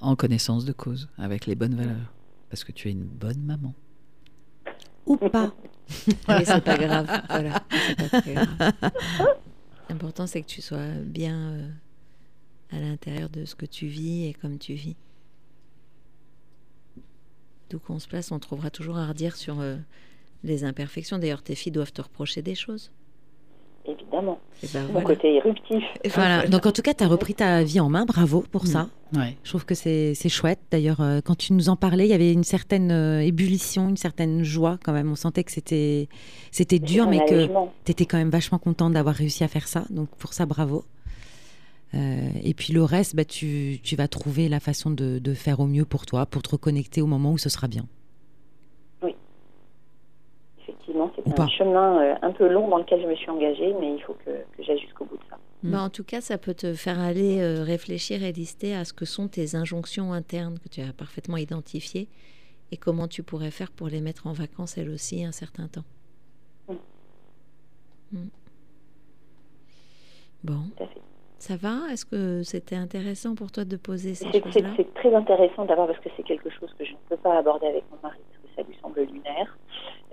en 0.00 0.14
connaissance 0.14 0.66
de 0.66 0.72
cause, 0.72 1.08
avec 1.16 1.46
les 1.46 1.54
bonnes 1.54 1.74
valeurs. 1.74 2.12
Parce 2.50 2.64
que 2.64 2.72
tu 2.72 2.88
es 2.88 2.92
une 2.92 3.04
bonne 3.04 3.40
maman. 3.40 3.72
Ou 5.06 5.16
pas. 5.16 5.54
Mais 6.28 6.44
c'est 6.44 6.60
pas 6.64 6.76
grave, 6.76 7.08
voilà. 7.30 7.62
c'est 7.70 7.96
pas 8.10 8.20
très 8.20 8.34
grave. 8.34 8.72
L'important 9.88 10.26
c'est 10.26 10.42
que 10.42 10.46
tu 10.48 10.60
sois 10.60 10.84
bien 11.04 11.36
euh, 11.38 11.68
à 12.70 12.78
l'intérieur 12.80 13.28
de 13.28 13.44
ce 13.44 13.54
que 13.54 13.66
tu 13.66 13.86
vis 13.86 14.26
et 14.26 14.34
comme 14.34 14.58
tu 14.58 14.74
vis. 14.74 14.96
D'où 17.70 17.78
qu'on 17.78 17.98
se 17.98 18.06
place, 18.08 18.30
on 18.32 18.38
trouvera 18.38 18.70
toujours 18.70 18.96
à 18.96 19.06
redire 19.08 19.36
sur 19.36 19.60
euh, 19.60 19.76
les 20.44 20.64
imperfections. 20.64 21.18
D'ailleurs, 21.18 21.42
tes 21.42 21.54
filles 21.56 21.72
doivent 21.72 21.92
te 21.92 22.02
reprocher 22.02 22.42
des 22.42 22.54
choses. 22.54 22.92
évidemment. 23.88 24.40
Et 24.62 24.68
ben 24.72 24.84
Mon 24.86 24.92
voilà. 24.92 25.06
côté 25.06 25.34
éruptif. 25.36 25.82
Et 26.04 26.08
Voilà. 26.08 26.46
Donc 26.48 26.66
en 26.66 26.72
tout 26.72 26.82
cas, 26.82 26.92
tu 26.94 27.04
as 27.04 27.08
repris 27.08 27.34
ta 27.34 27.62
vie 27.62 27.78
en 27.80 27.88
main. 27.88 28.04
Bravo 28.04 28.40
pour 28.50 28.64
Mm. 28.64 28.66
ça. 28.68 28.88
Ouais. 29.14 29.36
Je 29.44 29.48
trouve 29.50 29.64
que 29.64 29.74
c'est 29.76 30.14
c'est 30.14 30.28
chouette. 30.28 30.58
D'ailleurs, 30.72 31.00
euh, 31.00 31.20
quand 31.20 31.36
tu 31.36 31.52
nous 31.52 31.68
en 31.68 31.76
parlais, 31.76 32.04
il 32.06 32.10
y 32.10 32.14
avait 32.14 32.32
une 32.32 32.42
certaine 32.44 32.90
euh, 32.90 33.20
ébullition, 33.22 33.88
une 33.88 33.96
certaine 33.96 34.42
joie 34.42 34.78
quand 34.84 34.92
même. 34.92 35.08
On 35.10 35.14
sentait 35.14 35.44
que 35.44 35.52
c'était 35.52 36.08
c'était 36.50 36.80
dur, 36.80 37.08
mais 37.08 37.24
que 37.26 37.46
tu 37.84 37.90
étais 37.92 38.06
quand 38.06 38.18
même 38.18 38.30
vachement 38.30 38.58
contente 38.58 38.92
d'avoir 38.92 39.14
réussi 39.14 39.44
à 39.44 39.48
faire 39.48 39.68
ça. 39.68 39.84
Donc 39.90 40.08
pour 40.18 40.32
ça, 40.32 40.46
bravo. 40.46 40.84
Euh, 41.96 42.28
et 42.44 42.54
puis 42.54 42.72
le 42.72 42.82
reste, 42.84 43.16
bah, 43.16 43.24
tu, 43.24 43.78
tu 43.82 43.96
vas 43.96 44.08
trouver 44.08 44.48
la 44.48 44.60
façon 44.60 44.90
de, 44.90 45.18
de 45.18 45.34
faire 45.34 45.60
au 45.60 45.66
mieux 45.66 45.84
pour 45.84 46.04
toi, 46.06 46.26
pour 46.26 46.42
te 46.42 46.50
reconnecter 46.50 47.00
au 47.00 47.06
moment 47.06 47.32
où 47.32 47.38
ce 47.38 47.48
sera 47.48 47.68
bien. 47.68 47.86
Effectivement, 50.60 51.12
c'est 51.14 51.28
un 51.28 51.32
pas. 51.32 51.46
chemin 51.48 52.02
euh, 52.02 52.14
un 52.22 52.32
peu 52.32 52.48
long 52.48 52.68
dans 52.68 52.78
lequel 52.78 53.00
je 53.00 53.06
me 53.06 53.14
suis 53.14 53.30
engagée, 53.30 53.72
mais 53.80 53.94
il 53.94 54.02
faut 54.02 54.14
que, 54.14 54.30
que 54.56 54.62
j'aille 54.64 54.80
jusqu'au 54.80 55.04
bout 55.04 55.16
de 55.16 55.22
ça. 55.30 55.38
Mm. 55.62 55.70
Bah, 55.70 55.82
en 55.82 55.90
tout 55.90 56.02
cas, 56.02 56.20
ça 56.20 56.38
peut 56.38 56.54
te 56.54 56.74
faire 56.74 56.98
aller 56.98 57.40
euh, 57.40 57.62
réfléchir 57.62 58.22
et 58.24 58.32
lister 58.32 58.74
à 58.74 58.84
ce 58.84 58.92
que 58.92 59.04
sont 59.04 59.28
tes 59.28 59.54
injonctions 59.54 60.12
internes 60.12 60.58
que 60.58 60.68
tu 60.68 60.80
as 60.80 60.92
parfaitement 60.92 61.36
identifiées 61.36 62.08
et 62.72 62.76
comment 62.76 63.06
tu 63.06 63.22
pourrais 63.22 63.52
faire 63.52 63.70
pour 63.70 63.86
les 63.88 64.00
mettre 64.00 64.26
en 64.26 64.32
vacances 64.32 64.76
elles 64.76 64.90
aussi 64.90 65.24
un 65.24 65.32
certain 65.32 65.68
temps. 65.68 65.84
Mm. 66.68 66.74
Mm. 68.12 68.28
Bon, 70.44 70.62
Tout 70.76 70.82
à 70.82 70.86
fait. 70.88 71.00
Ça 71.38 71.56
va? 71.56 71.90
Est-ce 71.92 72.04
que 72.04 72.42
c'était 72.42 72.76
intéressant 72.76 73.34
pour 73.34 73.52
toi 73.52 73.64
de 73.64 73.76
poser 73.76 74.14
ces 74.14 74.24
choses-là? 74.24 74.70
c'est 74.76 74.94
très 74.94 75.14
intéressant 75.14 75.64
d'avoir 75.64 75.86
parce 75.86 75.98
que 76.00 76.08
c'est 76.16 76.22
quelque 76.22 76.50
chose 76.50 76.72
que 76.78 76.84
je 76.84 76.92
ne 76.92 76.96
peux 77.08 77.16
pas 77.16 77.38
aborder 77.38 77.66
avec 77.66 77.84
mon 77.90 77.98
mari 78.02 78.18
parce 78.30 78.42
que 78.42 78.48
ça 78.56 78.62
lui 78.68 78.76
semble 78.80 79.00
lunaire 79.02 79.56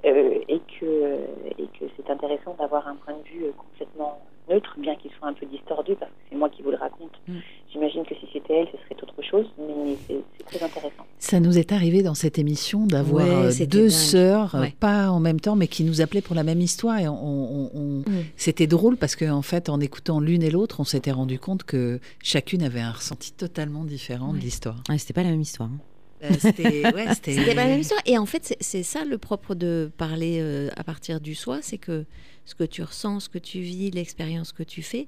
euh, 0.05 0.39
et 0.47 0.59
que 0.79 1.19
et 1.57 1.67
que 1.79 1.85
c'est 1.95 2.09
intéressant 2.09 2.55
d'avoir 2.59 2.87
un 2.87 2.95
point 2.95 3.15
de 3.15 3.23
vue 3.23 3.45
euh, 3.45 3.51
complètement 3.57 4.19
neutre, 4.49 4.75
bien 4.77 4.95
qu'il 4.95 5.11
soit 5.11 5.29
un 5.29 5.33
peu 5.33 5.45
distordu 5.45 5.95
parce 5.95 6.11
que 6.11 6.17
c'est 6.29 6.35
moi 6.35 6.49
qui 6.49 6.61
vous 6.61 6.71
le 6.71 6.77
raconte. 6.77 7.13
Mm. 7.27 7.37
J'imagine 7.71 8.05
que 8.05 8.15
si 8.15 8.27
c'était 8.33 8.53
elle, 8.53 8.67
ce 8.67 8.77
serait 8.83 8.95
chose, 9.29 9.45
mais 9.57 9.95
c'est 10.07 10.45
très 10.45 10.63
intéressant. 10.65 11.05
Ça 11.19 11.39
nous 11.39 11.57
est 11.57 11.71
arrivé 11.71 12.03
dans 12.03 12.15
cette 12.15 12.37
émission 12.39 12.85
d'avoir 12.85 13.25
Ouais, 13.25 13.61
euh, 13.61 13.65
deux 13.65 13.81
dingue. 13.83 13.89
sœurs, 13.89 14.55
euh, 14.55 14.61
Ouais. 14.61 14.75
pas 14.79 15.09
en 15.09 15.19
même 15.19 15.39
temps, 15.39 15.55
mais 15.55 15.67
qui 15.67 15.83
nous 15.83 16.01
appelaient 16.01 16.21
pour 16.21 16.35
la 16.35 16.43
même 16.43 16.59
histoire. 16.61 16.99
Et 16.99 17.07
on, 17.07 17.13
on- 17.13 17.71
on- 17.73 17.99
Mm. 17.99 18.23
C'était 18.35 18.67
drôle 18.67 18.97
parce 18.97 19.15
qu'en 19.15 19.41
fait, 19.41 19.69
en 19.69 19.79
écoutant 19.79 20.19
l'une 20.19 20.43
et 20.43 20.51
l'autre, 20.51 20.79
on 20.79 20.83
s'était 20.83 21.11
rendu 21.11 21.39
compte 21.39 21.63
que 21.63 21.99
chacune 22.21 22.63
avait 22.63 22.81
un 22.81 22.91
ressenti 22.91 23.31
totalement 23.31 23.83
différent 23.85 24.33
de 24.33 24.39
l'histoire. 24.39 24.81
Ouais, 24.89 24.97
c'était 24.97 25.13
pas 25.13 25.23
la 25.23 25.29
même 25.31 25.41
histoire. 25.41 25.69
hein. 25.69 25.79
Euh, 26.25 26.29
C'était 26.39 26.63
ouais, 26.95 27.53
la 27.55 27.65
même 27.65 27.79
histoire. 27.81 27.99
Et 28.05 28.17
en 28.17 28.25
fait, 28.25 28.45
c'est- 28.45 28.57
c'est 28.61 28.83
ça 28.83 29.03
le 29.05 29.17
propre 29.17 29.55
de 29.55 29.91
parler 29.97 30.39
euh, 30.41 30.69
à 30.77 30.83
partir 30.83 31.19
du 31.21 31.35
soi, 31.35 31.59
c'est 31.61 31.77
que 31.77 32.05
ce 32.45 32.55
que 32.55 32.63
tu 32.63 32.81
ressens, 32.83 33.21
ce 33.21 33.29
que 33.29 33.37
tu 33.39 33.59
vis, 33.59 33.91
l'expérience 33.91 34.51
que 34.53 34.63
tu 34.63 34.81
fais, 34.81 35.07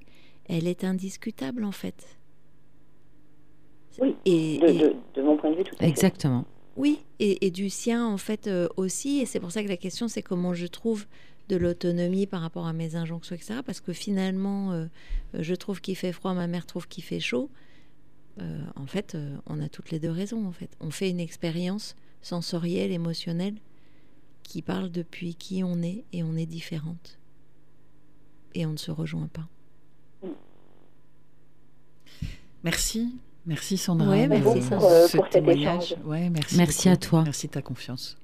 elle 0.49 0.67
est 0.67 0.83
indiscutable 0.83 1.63
en 1.63 1.71
fait. 1.71 1.95
Oui, 4.01 4.15
Et, 4.25 4.57
De, 4.59 4.67
et- 4.67 4.77
de, 4.79 4.95
de 5.15 5.21
mon 5.21 5.37
point 5.37 5.51
de 5.51 5.55
vue, 5.57 5.63
tout 5.63 5.75
à 5.75 5.79
fait. 5.79 5.87
Exactement. 5.87 6.45
oui, 6.77 6.99
et, 7.19 7.45
et 7.45 7.51
du 7.51 7.69
sien 7.69 8.05
en 8.05 8.17
fait 8.17 8.47
euh, 8.47 8.67
aussi. 8.77 9.19
Et 9.19 9.25
c'est 9.25 9.39
pour 9.39 9.51
ça 9.51 9.63
que 9.63 9.69
la 9.69 9.77
question, 9.77 10.07
c'est 10.07 10.21
comment 10.21 10.53
je 10.53 10.67
trouve 10.67 11.05
de 11.47 11.55
l'autonomie 11.57 12.25
par 12.25 12.41
rapport 12.41 12.65
à 12.65 12.73
mes 12.73 12.95
injonctions, 12.95 13.35
etc. 13.35 13.59
Parce 13.65 13.79
que 13.79 13.93
finalement, 13.93 14.71
euh, 14.71 14.85
je 15.37 15.53
trouve 15.55 15.79
qu'il 15.79 15.95
fait 15.95 16.11
froid, 16.11 16.33
ma 16.33 16.47
mère 16.47 16.65
trouve 16.65 16.87
qu'il 16.87 17.03
fait 17.03 17.19
chaud. 17.19 17.49
Euh, 18.41 18.59
en 18.75 18.85
fait, 18.87 19.15
euh, 19.15 19.37
on 19.45 19.61
a 19.61 19.69
toutes 19.69 19.91
les 19.91 19.99
deux 19.99 20.09
raisons. 20.11 20.45
En 20.47 20.51
fait, 20.51 20.75
on 20.81 20.89
fait 20.89 21.09
une 21.09 21.19
expérience 21.19 21.95
sensorielle, 22.21 22.91
émotionnelle, 22.91 23.55
qui 24.43 24.61
parle 24.61 24.89
depuis 24.91 25.35
qui 25.35 25.63
on 25.63 25.81
est 25.83 26.03
et 26.11 26.23
on 26.23 26.35
est 26.35 26.45
différente. 26.47 27.19
Et 28.55 28.65
on 28.65 28.71
ne 28.71 28.77
se 28.77 28.89
rejoint 28.91 29.27
pas. 29.31 29.47
Merci. 32.63 33.13
Merci 33.45 33.77
Sandra. 33.77 34.09
Ouais, 34.09 34.27
merci, 34.27 34.43
pour 34.43 34.57
Sandra. 34.63 34.77
Pour, 34.79 34.89
ce 35.09 35.17
pour 35.17 35.25
cet 35.25 35.33
témoignage. 35.33 35.91
échange. 35.91 36.05
Ouais, 36.05 36.29
merci. 36.29 36.89
À 36.89 36.97
toi. 36.97 37.23
Merci 37.23 37.47
de 37.47 37.51
ta 37.51 37.61
confiance. 37.61 38.17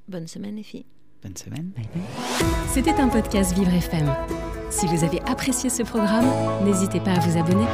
Bonne 0.07 0.27
semaine, 0.27 0.55
les 0.55 0.63
filles. 0.63 0.85
Bonne 1.23 1.37
semaine. 1.37 1.71
C'était 2.73 2.99
un 2.99 3.07
podcast 3.07 3.53
Vivre 3.53 3.73
FM. 3.73 4.11
Si 4.71 4.87
vous 4.87 5.03
avez 5.03 5.21
apprécié 5.27 5.69
ce 5.69 5.83
programme, 5.83 6.25
n'hésitez 6.63 6.99
pas 6.99 7.11
à 7.11 7.19
vous 7.19 7.37
abonner. 7.37 7.65